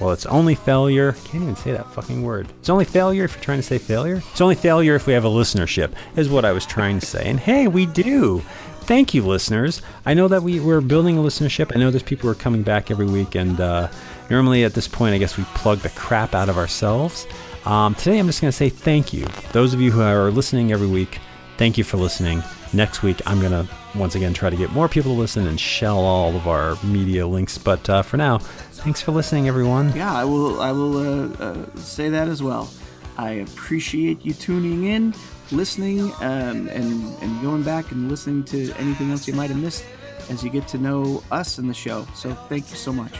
Well, 0.00 0.10
it's 0.10 0.26
only 0.26 0.54
failure. 0.54 1.12
Can't 1.12 1.44
even 1.44 1.56
say 1.56 1.72
that 1.72 1.92
fucking 1.92 2.22
word. 2.22 2.48
It's 2.58 2.70
only 2.70 2.84
failure 2.84 3.24
if 3.24 3.34
you're 3.34 3.44
trying 3.44 3.58
to 3.58 3.62
say 3.62 3.78
failure. 3.78 4.22
It's 4.32 4.40
only 4.40 4.54
failure 4.54 4.94
if 4.94 5.06
we 5.06 5.12
have 5.12 5.24
a 5.24 5.28
listenership, 5.28 5.92
is 6.16 6.28
what 6.28 6.44
I 6.44 6.52
was 6.52 6.66
trying 6.66 6.98
to 6.98 7.06
say. 7.06 7.28
And 7.28 7.38
hey, 7.38 7.68
we 7.68 7.86
do 7.86 8.42
thank 8.82 9.14
you, 9.14 9.22
listeners. 9.22 9.82
I 10.04 10.14
know 10.14 10.28
that 10.28 10.42
we, 10.42 10.60
we're 10.60 10.80
building 10.80 11.18
a 11.18 11.20
listenership. 11.22 11.74
I 11.74 11.78
know 11.78 11.90
there's 11.90 12.02
people 12.02 12.26
who 12.26 12.32
are 12.32 12.40
coming 12.40 12.62
back 12.62 12.90
every 12.90 13.06
week, 13.06 13.34
and 13.34 13.60
uh, 13.60 13.88
normally 14.30 14.64
at 14.64 14.74
this 14.74 14.88
point, 14.88 15.14
I 15.14 15.18
guess 15.18 15.36
we 15.36 15.44
plug 15.54 15.78
the 15.78 15.88
crap 15.90 16.34
out 16.34 16.48
of 16.48 16.58
ourselves. 16.58 17.26
Um, 17.64 17.94
today, 17.94 18.18
I'm 18.18 18.26
just 18.26 18.40
going 18.40 18.50
to 18.50 18.56
say 18.56 18.68
thank 18.68 19.12
you. 19.12 19.24
Those 19.52 19.72
of 19.72 19.80
you 19.80 19.92
who 19.92 20.02
are 20.02 20.30
listening 20.30 20.72
every 20.72 20.86
week, 20.86 21.18
thank 21.56 21.78
you 21.78 21.84
for 21.84 21.96
listening. 21.96 22.42
Next 22.72 23.02
week, 23.02 23.20
I'm 23.26 23.40
going 23.40 23.52
to 23.52 23.68
once 23.94 24.14
again 24.14 24.34
try 24.34 24.50
to 24.50 24.56
get 24.56 24.70
more 24.72 24.88
people 24.88 25.14
to 25.14 25.20
listen 25.20 25.46
and 25.46 25.60
shell 25.60 25.98
all 25.98 26.34
of 26.34 26.48
our 26.48 26.76
media 26.82 27.26
links. 27.26 27.58
But 27.58 27.88
uh, 27.88 28.02
for 28.02 28.16
now, 28.16 28.38
thanks 28.38 29.00
for 29.00 29.12
listening, 29.12 29.48
everyone. 29.48 29.94
Yeah, 29.94 30.12
I 30.12 30.24
will. 30.24 30.60
I 30.60 30.72
will 30.72 30.96
uh, 30.96 31.36
uh 31.38 31.76
say 31.76 32.08
that 32.08 32.28
as 32.28 32.42
well. 32.42 32.70
I 33.18 33.30
appreciate 33.32 34.24
you 34.24 34.32
tuning 34.32 34.84
in 34.84 35.14
listening 35.52 36.12
um, 36.20 36.68
and, 36.68 37.04
and 37.22 37.42
going 37.42 37.62
back 37.62 37.92
and 37.92 38.08
listening 38.08 38.44
to 38.44 38.72
anything 38.74 39.10
else 39.10 39.28
you 39.28 39.34
might 39.34 39.50
have 39.50 39.58
missed 39.58 39.84
as 40.28 40.42
you 40.42 40.50
get 40.50 40.66
to 40.68 40.78
know 40.78 41.22
us 41.30 41.58
and 41.58 41.68
the 41.68 41.74
show. 41.74 42.06
So 42.14 42.34
thank 42.48 42.70
you 42.70 42.76
so 42.76 42.92
much. 42.92 43.12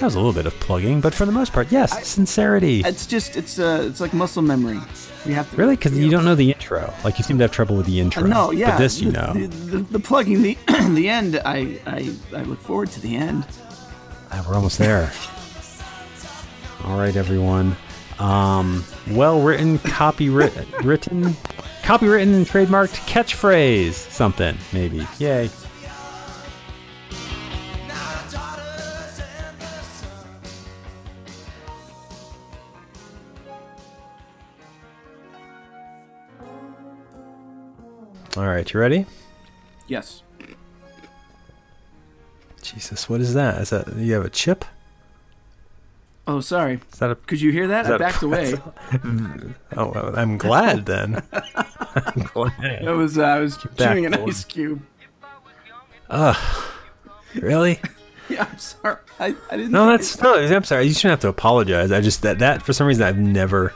That 0.00 0.06
was 0.06 0.14
a 0.14 0.18
little 0.18 0.32
bit 0.32 0.46
of 0.46 0.54
plugging, 0.60 1.02
but 1.02 1.12
for 1.12 1.26
the 1.26 1.32
most 1.32 1.52
part, 1.52 1.70
yes, 1.70 1.92
I, 1.92 2.00
sincerity. 2.02 2.80
It's 2.80 3.06
just 3.06 3.36
it's 3.36 3.58
uh 3.58 3.86
it's 3.86 4.00
like 4.00 4.14
muscle 4.14 4.40
memory. 4.40 4.80
We 5.26 5.34
have 5.34 5.50
to 5.50 5.56
really 5.56 5.76
because 5.76 5.98
you, 5.98 6.08
don't 6.08 6.24
know 6.24 6.34
the 6.34 6.52
intro. 6.52 6.94
Like 7.04 7.18
you 7.18 7.24
seem 7.24 7.36
to 7.36 7.44
have 7.44 7.50
trouble 7.50 7.76
with 7.76 7.84
the 7.84 8.00
intro. 8.00 8.24
Uh, 8.24 8.26
no, 8.26 8.50
yeah, 8.50 8.70
but 8.70 8.78
this 8.78 8.98
you 8.98 9.12
know. 9.12 9.34
The, 9.34 9.46
the, 9.46 9.78
the, 9.78 10.00
plugging 10.00 10.40
the 10.40 10.56
the 10.94 11.06
end. 11.06 11.42
I, 11.44 11.78
I 11.86 12.14
I 12.34 12.42
look 12.44 12.60
forward 12.60 12.90
to 12.92 13.00
the 13.00 13.14
end. 13.14 13.44
Ah, 14.32 14.42
we're 14.48 14.54
almost 14.54 14.78
there. 14.78 15.12
All 16.84 16.98
right, 16.98 17.14
everyone. 17.14 17.76
Um, 18.20 18.84
well 19.12 19.40
written, 19.40 19.78
copywritten, 19.78 20.84
written, 20.84 21.24
copywritten 21.82 22.34
and 22.34 22.46
trademarked 22.46 22.96
catchphrase. 23.06 23.94
Something, 23.94 24.58
maybe. 24.74 25.06
Yay. 25.18 25.48
All 38.36 38.46
right, 38.46 38.70
you 38.72 38.78
ready? 38.78 39.06
Yes. 39.88 40.22
Jesus, 42.62 43.08
what 43.08 43.20
is 43.20 43.32
that? 43.34 43.62
Is 43.62 43.70
that 43.70 43.96
you 43.96 44.12
have 44.12 44.24
a 44.26 44.30
chip? 44.30 44.64
Oh, 46.30 46.40
sorry. 46.40 46.78
Is 46.92 46.98
that 47.00 47.10
a, 47.10 47.16
Could 47.16 47.40
you 47.40 47.50
hear 47.50 47.66
that? 47.66 47.86
that 47.86 47.94
I 47.94 47.98
backed 47.98 48.22
a, 48.22 48.26
away. 48.26 48.54
oh, 49.76 49.90
well, 49.92 50.16
I'm 50.16 50.38
glad 50.38 50.86
then. 50.86 51.20
I'm 51.32 52.22
glad. 52.32 52.82
It 52.84 52.90
was 52.92 53.18
uh, 53.18 53.24
I 53.24 53.40
was 53.40 53.58
chewing 53.76 54.06
an 54.06 54.14
ice 54.14 54.44
cube. 54.44 54.80
Ugh. 56.08 56.64
Really? 57.34 57.80
yeah, 58.28 58.46
I'm 58.48 58.58
sorry. 58.58 58.98
I, 59.18 59.34
I 59.50 59.56
didn't. 59.56 59.72
No, 59.72 59.86
that's 59.86 60.22
no. 60.22 60.34
I'm 60.34 60.62
sorry. 60.62 60.86
You 60.86 60.92
shouldn't 60.92 61.10
have 61.10 61.20
to 61.22 61.28
apologize. 61.28 61.90
I 61.90 62.00
just 62.00 62.22
that 62.22 62.38
that 62.38 62.62
for 62.62 62.72
some 62.72 62.86
reason 62.86 63.02
I've 63.02 63.18
never, 63.18 63.74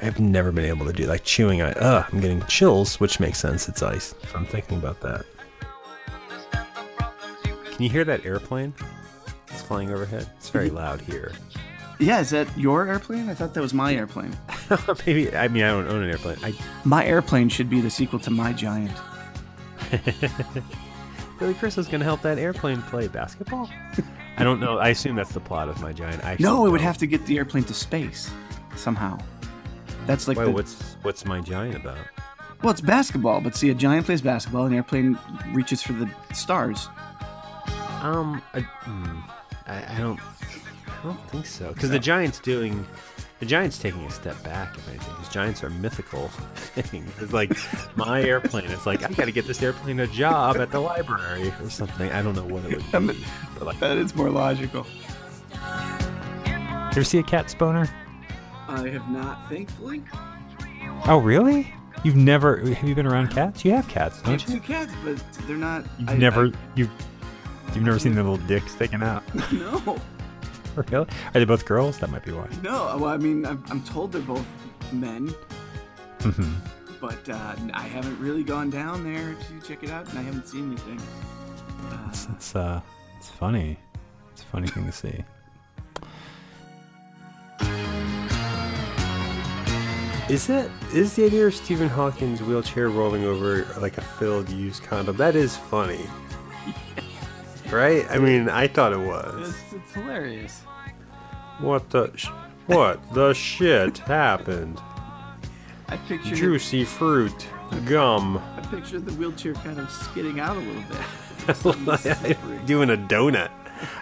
I've 0.00 0.18
never 0.18 0.50
been 0.50 0.64
able 0.64 0.86
to 0.86 0.92
do 0.92 1.04
like 1.04 1.22
chewing. 1.22 1.62
I 1.62 1.70
uh, 1.70 2.04
I'm 2.10 2.20
getting 2.20 2.44
chills, 2.46 2.98
which 2.98 3.20
makes 3.20 3.38
sense. 3.38 3.68
It's 3.68 3.80
ice. 3.80 4.12
If 4.24 4.34
I'm 4.34 4.46
thinking 4.46 4.78
about 4.78 5.00
that. 5.02 5.24
Can 7.44 7.82
you 7.84 7.88
hear 7.88 8.04
that 8.04 8.26
airplane? 8.26 8.74
It's 9.52 9.62
flying 9.62 9.92
overhead. 9.92 10.28
It's 10.36 10.50
very 10.50 10.70
loud 10.70 11.00
here. 11.00 11.30
Yeah, 12.02 12.20
is 12.20 12.30
that 12.30 12.48
your 12.58 12.86
airplane? 12.88 13.28
I 13.28 13.34
thought 13.34 13.54
that 13.54 13.60
was 13.60 13.72
my 13.72 13.94
airplane. 13.94 14.36
Maybe 15.06 15.34
I 15.34 15.48
mean 15.48 15.62
I 15.62 15.68
don't 15.68 15.86
own 15.88 16.02
an 16.02 16.10
airplane. 16.10 16.36
I 16.42 16.54
My 16.84 17.04
airplane 17.04 17.48
should 17.48 17.70
be 17.70 17.80
the 17.80 17.90
sequel 17.90 18.18
to 18.20 18.30
My 18.30 18.52
Giant. 18.52 18.96
Billy 21.38 21.54
Crystal's 21.54 21.88
gonna 21.88 22.04
help 22.04 22.22
that 22.22 22.38
airplane 22.38 22.82
play 22.82 23.08
basketball. 23.08 23.70
I 24.36 24.44
don't 24.44 24.60
know. 24.60 24.78
I 24.78 24.88
assume 24.88 25.16
that's 25.16 25.32
the 25.32 25.40
plot 25.40 25.68
of 25.68 25.80
My 25.80 25.92
Giant. 25.92 26.24
I 26.24 26.36
no, 26.40 26.66
it 26.66 26.70
would 26.70 26.80
have 26.80 26.98
to 26.98 27.06
get 27.06 27.24
the 27.26 27.38
airplane 27.38 27.64
to 27.64 27.74
space 27.74 28.30
somehow. 28.76 29.18
That's 30.06 30.26
like 30.26 30.38
Wait, 30.38 30.46
the, 30.46 30.50
what's 30.50 30.96
what's 31.02 31.24
My 31.24 31.40
Giant 31.40 31.76
about? 31.76 31.98
well, 32.62 32.70
it's 32.70 32.80
basketball, 32.80 33.40
but 33.40 33.56
see, 33.56 33.70
a 33.70 33.74
giant 33.74 34.06
plays 34.06 34.22
basketball, 34.22 34.66
an 34.66 34.72
airplane 34.74 35.18
reaches 35.52 35.82
for 35.82 35.92
the 35.94 36.08
stars. 36.32 36.88
Um, 38.00 38.40
I, 38.54 38.60
hmm, 38.60 39.20
I, 39.66 39.94
I 39.94 39.98
don't, 39.98 40.20
I 41.02 41.06
don't 41.06 41.30
think 41.30 41.46
so. 41.46 41.72
Because 41.72 41.90
the 41.90 41.98
Giants 41.98 42.38
doing, 42.38 42.86
the 43.40 43.46
Giants 43.46 43.78
taking 43.78 44.00
a 44.04 44.10
step 44.10 44.40
back, 44.44 44.76
if 44.78 44.88
anything. 44.88 45.12
Because 45.14 45.28
Giants 45.32 45.64
are 45.64 45.70
mythical 45.70 46.28
things. 46.54 47.10
It's 47.20 47.32
like 47.32 47.52
my 47.96 48.22
airplane. 48.22 48.70
It's 48.70 48.86
like 48.86 49.02
I 49.02 49.08
got 49.12 49.24
to 49.24 49.32
get 49.32 49.46
this 49.46 49.60
airplane 49.62 49.98
a 50.00 50.06
job 50.06 50.58
at 50.58 50.70
the 50.70 50.78
library 50.80 51.52
or 51.60 51.70
something. 51.70 52.10
I 52.12 52.22
don't 52.22 52.36
know 52.36 52.44
what 52.44 52.64
it 52.64 52.76
would 52.92 53.06
be. 53.16 53.24
but 53.58 53.66
like, 53.66 53.80
That 53.80 53.96
is 53.98 54.14
more 54.14 54.30
logical. 54.30 54.86
you 55.52 56.98
ever 56.98 57.04
see 57.04 57.18
a 57.18 57.22
cat 57.22 57.46
spawner? 57.46 57.90
I 58.68 58.88
have 58.88 59.08
not, 59.10 59.48
thankfully. 59.48 60.02
Oh, 61.06 61.18
really? 61.18 61.72
You've 62.04 62.16
never? 62.16 62.58
Have 62.58 62.88
you 62.88 62.94
been 62.94 63.06
around 63.06 63.30
cats? 63.32 63.64
You 63.64 63.72
have 63.72 63.88
cats, 63.88 64.20
I 64.24 64.30
have 64.30 64.40
don't 64.40 64.48
you? 64.54 64.60
two 64.60 64.66
cats, 64.66 64.92
but 65.04 65.22
they're 65.46 65.56
not. 65.56 65.84
You've 65.98 66.08
I- 66.10 66.16
never, 66.16 66.46
I- 66.46 66.52
you've, 66.74 66.90
you've 67.74 67.84
never 67.84 67.98
seen 67.98 68.14
the 68.14 68.22
little 68.22 68.44
dicks 68.46 68.72
sticking 68.72 69.02
out. 69.02 69.22
no, 69.52 69.98
really? 70.90 71.06
Are 71.34 71.40
they 71.40 71.44
both 71.44 71.64
girls? 71.64 71.98
That 71.98 72.10
might 72.10 72.24
be 72.24 72.32
why. 72.32 72.48
no. 72.62 72.96
Well, 72.98 73.06
I 73.06 73.16
mean, 73.16 73.44
I'm, 73.46 73.62
I'm 73.70 73.82
told 73.82 74.12
they're 74.12 74.22
both 74.22 74.46
men, 74.92 75.34
Mhm. 76.20 76.54
but 77.00 77.28
uh, 77.28 77.54
I 77.74 77.82
haven't 77.82 78.18
really 78.20 78.44
gone 78.44 78.70
down 78.70 79.04
there 79.04 79.34
to 79.34 79.66
check 79.66 79.82
it 79.82 79.90
out, 79.90 80.08
and 80.10 80.18
I 80.18 80.22
haven't 80.22 80.46
seen 80.48 80.68
anything. 80.72 81.00
Uh, 81.90 81.96
It's, 82.08 82.26
it's 82.30 82.56
uh, 82.56 82.80
it's 83.18 83.28
funny. 83.30 83.78
It's 84.32 84.42
a 84.42 84.46
funny 84.46 84.68
thing 84.68 84.86
to 84.86 84.92
see. 84.92 85.24
Is 90.28 90.48
it 90.48 90.70
is 90.94 91.14
the 91.14 91.26
idea 91.26 91.46
of 91.46 91.54
Stephen 91.54 91.88
Hawking's 91.88 92.40
wheelchair 92.42 92.88
rolling 92.88 93.24
over 93.24 93.66
like 93.80 93.98
a 93.98 94.00
filled 94.00 94.48
used 94.48 94.82
condom? 94.84 95.16
That 95.16 95.36
is 95.36 95.56
funny, 95.56 96.06
right? 97.72 98.06
I 98.10 98.18
mean, 98.18 98.48
I 98.48 98.68
thought 98.68 98.92
it 98.92 98.98
was. 99.00 99.48
it's, 99.50 99.72
it's 99.72 99.94
hilarious. 99.94 100.60
What 101.60 101.90
the 101.90 102.10
sh- 102.16 102.28
what 102.66 103.00
the 103.14 103.32
shit 103.34 103.98
happened? 103.98 104.80
I 105.88 105.96
picture 105.96 106.34
Juicy 106.34 106.84
fruit, 106.84 107.48
gum, 107.86 108.38
I 108.56 108.60
picture 108.70 108.98
the 109.00 109.12
wheelchair 109.12 109.54
kind 109.54 109.78
of 109.78 109.90
skidding 109.90 110.40
out 110.40 110.56
a 110.56 110.60
little 110.60 110.82
bit. 110.82 112.66
doing 112.66 112.88
a 112.90 112.96
donut. 112.96 113.50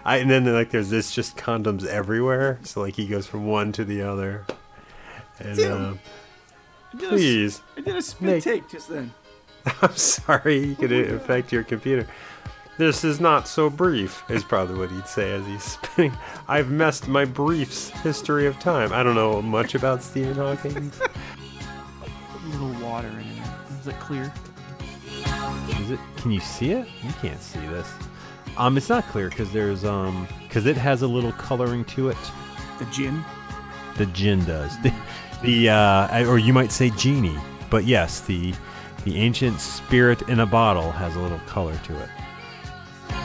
I, 0.05 0.19
and 0.19 0.31
then 0.31 0.53
like 0.53 0.71
there's 0.71 0.91
this 0.91 1.13
just 1.13 1.37
condoms 1.37 1.87
everywhere. 1.87 2.59
So 2.63 2.81
like 2.83 2.95
he 2.95 3.07
goes 3.07 3.27
from 3.27 3.47
one 3.47 3.73
to 3.73 3.85
the 3.85 4.03
other. 4.03 4.45
And 5.39 5.57
Tim, 5.57 5.73
uh, 5.73 5.87
a 5.87 7.05
s- 7.05 7.09
please, 7.09 7.63
I 7.77 7.81
did 7.81 7.97
a 7.97 8.03
spit 8.03 8.23
Nick. 8.29 8.45
take 8.45 8.69
just 8.69 8.89
then. 8.89 9.13
I'm 9.83 9.97
sorry, 9.97 10.59
you 10.59 10.75
could 10.77 10.93
affect 10.93 11.51
your 11.53 11.65
computer. 11.65 12.07
This 12.81 13.05
is 13.05 13.21
not 13.21 13.47
so 13.47 13.69
brief, 13.69 14.25
is 14.31 14.43
probably 14.43 14.79
what 14.79 14.91
he'd 14.91 15.07
say 15.07 15.33
as 15.33 15.45
he's 15.45 15.63
spinning. 15.83 16.17
I've 16.49 16.71
messed 16.71 17.09
my 17.09 17.27
brief's 17.27 17.91
history 17.91 18.47
of 18.47 18.59
time. 18.59 18.91
I 18.91 19.03
don't 19.03 19.15
know 19.15 19.43
much 19.43 19.75
about 19.75 20.03
Stephen 20.03 20.35
Hawking. 20.37 20.91
A 22.03 22.49
little 22.49 22.73
water 22.83 23.09
in 23.09 23.19
it. 23.19 23.81
Is 23.81 23.87
it 23.87 24.01
clear? 24.01 24.33
Is 25.79 25.91
it? 25.91 26.01
Can 26.17 26.31
you 26.31 26.41
see 26.41 26.71
it? 26.71 26.89
You 27.03 27.13
can't 27.21 27.43
see 27.43 27.61
this. 27.67 27.87
Um, 28.57 28.79
it's 28.79 28.89
not 28.89 29.05
clear 29.09 29.29
because 29.29 29.53
there's 29.53 29.85
um, 29.85 30.27
because 30.45 30.65
it 30.65 30.79
has 30.79 31.03
a 31.03 31.07
little 31.07 31.33
coloring 31.33 31.85
to 31.85 32.09
it. 32.09 32.17
The 32.79 32.87
gin. 32.87 33.23
The 33.99 34.07
gin 34.07 34.43
does. 34.47 34.75
The, 35.43 35.67
the 35.67 35.69
uh, 35.69 36.27
or 36.27 36.39
you 36.39 36.55
might 36.55 36.73
say 36.73 36.89
genie, 36.97 37.37
but 37.69 37.85
yes, 37.85 38.21
the 38.23 38.55
the 39.05 39.19
ancient 39.19 39.61
spirit 39.61 40.23
in 40.31 40.41
a 40.41 40.47
bottle 40.47 40.91
has 40.93 41.15
a 41.17 41.21
little 41.21 41.41
color 41.41 41.77
to 41.85 42.03
it. 42.03 42.09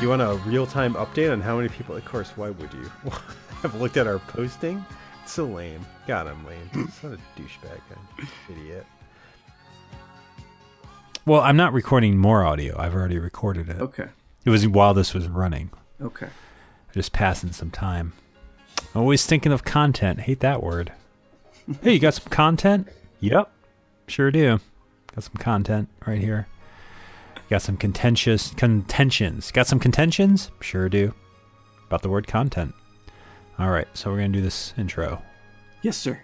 You 0.02 0.10
want 0.10 0.22
a 0.22 0.36
real 0.46 0.68
time 0.68 0.94
update 0.96 1.32
on 1.32 1.42
how 1.42 1.58
many 1.58 1.70
people? 1.70 1.96
Of 1.96 2.06
course, 2.06 2.30
why 2.36 2.50
would 2.50 2.74
you? 2.74 2.92
have 3.62 3.76
looked 3.76 3.98
at 3.98 4.08
our 4.08 4.20
posting. 4.20 4.86
It's 5.24 5.32
so 5.32 5.46
lame. 5.46 5.86
God, 6.06 6.28
I'm 6.28 6.46
lame. 6.46 6.70
What 7.02 7.14
a 7.14 7.18
douchebag, 7.42 7.80
guy. 7.90 8.28
idiot. 8.50 8.86
Well, 11.26 11.42
I'm 11.42 11.58
not 11.58 11.74
recording 11.74 12.18
more 12.18 12.44
audio. 12.46 12.78
I've 12.78 12.94
already 12.94 13.18
recorded 13.18 13.70
it. 13.70 13.80
Okay. 13.82 14.08
It 14.44 14.50
was 14.52 14.68
while 14.68 14.94
this 14.94 15.14
was 15.14 15.28
running. 15.28 15.72
Okay. 16.00 16.28
Just 16.94 17.14
passing 17.14 17.52
some 17.52 17.72
time. 17.72 18.14
Always 18.94 19.26
thinking 19.26 19.52
of 19.52 19.64
content. 19.64 20.22
Hate 20.22 20.42
that 20.42 20.62
word. 20.62 20.92
hey, 21.82 21.94
you 21.94 22.00
got 22.00 22.14
some 22.16 22.30
content? 22.30 22.88
Yep. 23.22 23.50
Sure 24.08 24.30
do. 24.30 24.60
Got 25.16 25.24
some 25.24 25.38
content 25.40 25.90
right 26.06 26.22
here. 26.22 26.48
Got 27.50 27.62
some 27.62 27.78
contentious 27.78 28.52
contentions. 28.56 29.52
Got 29.52 29.68
some 29.68 29.80
contentions? 29.80 30.50
Sure 30.62 30.90
do. 30.90 31.14
About 31.88 32.02
the 32.02 32.10
word 32.10 32.28
content. 32.28 32.74
All 33.60 33.70
right, 33.70 33.88
so 33.94 34.10
we're 34.10 34.18
going 34.18 34.34
to 34.34 34.40
do 34.40 34.44
this 34.44 34.74
intro. 34.78 35.22
Yes, 35.82 35.96
sir. 35.96 36.20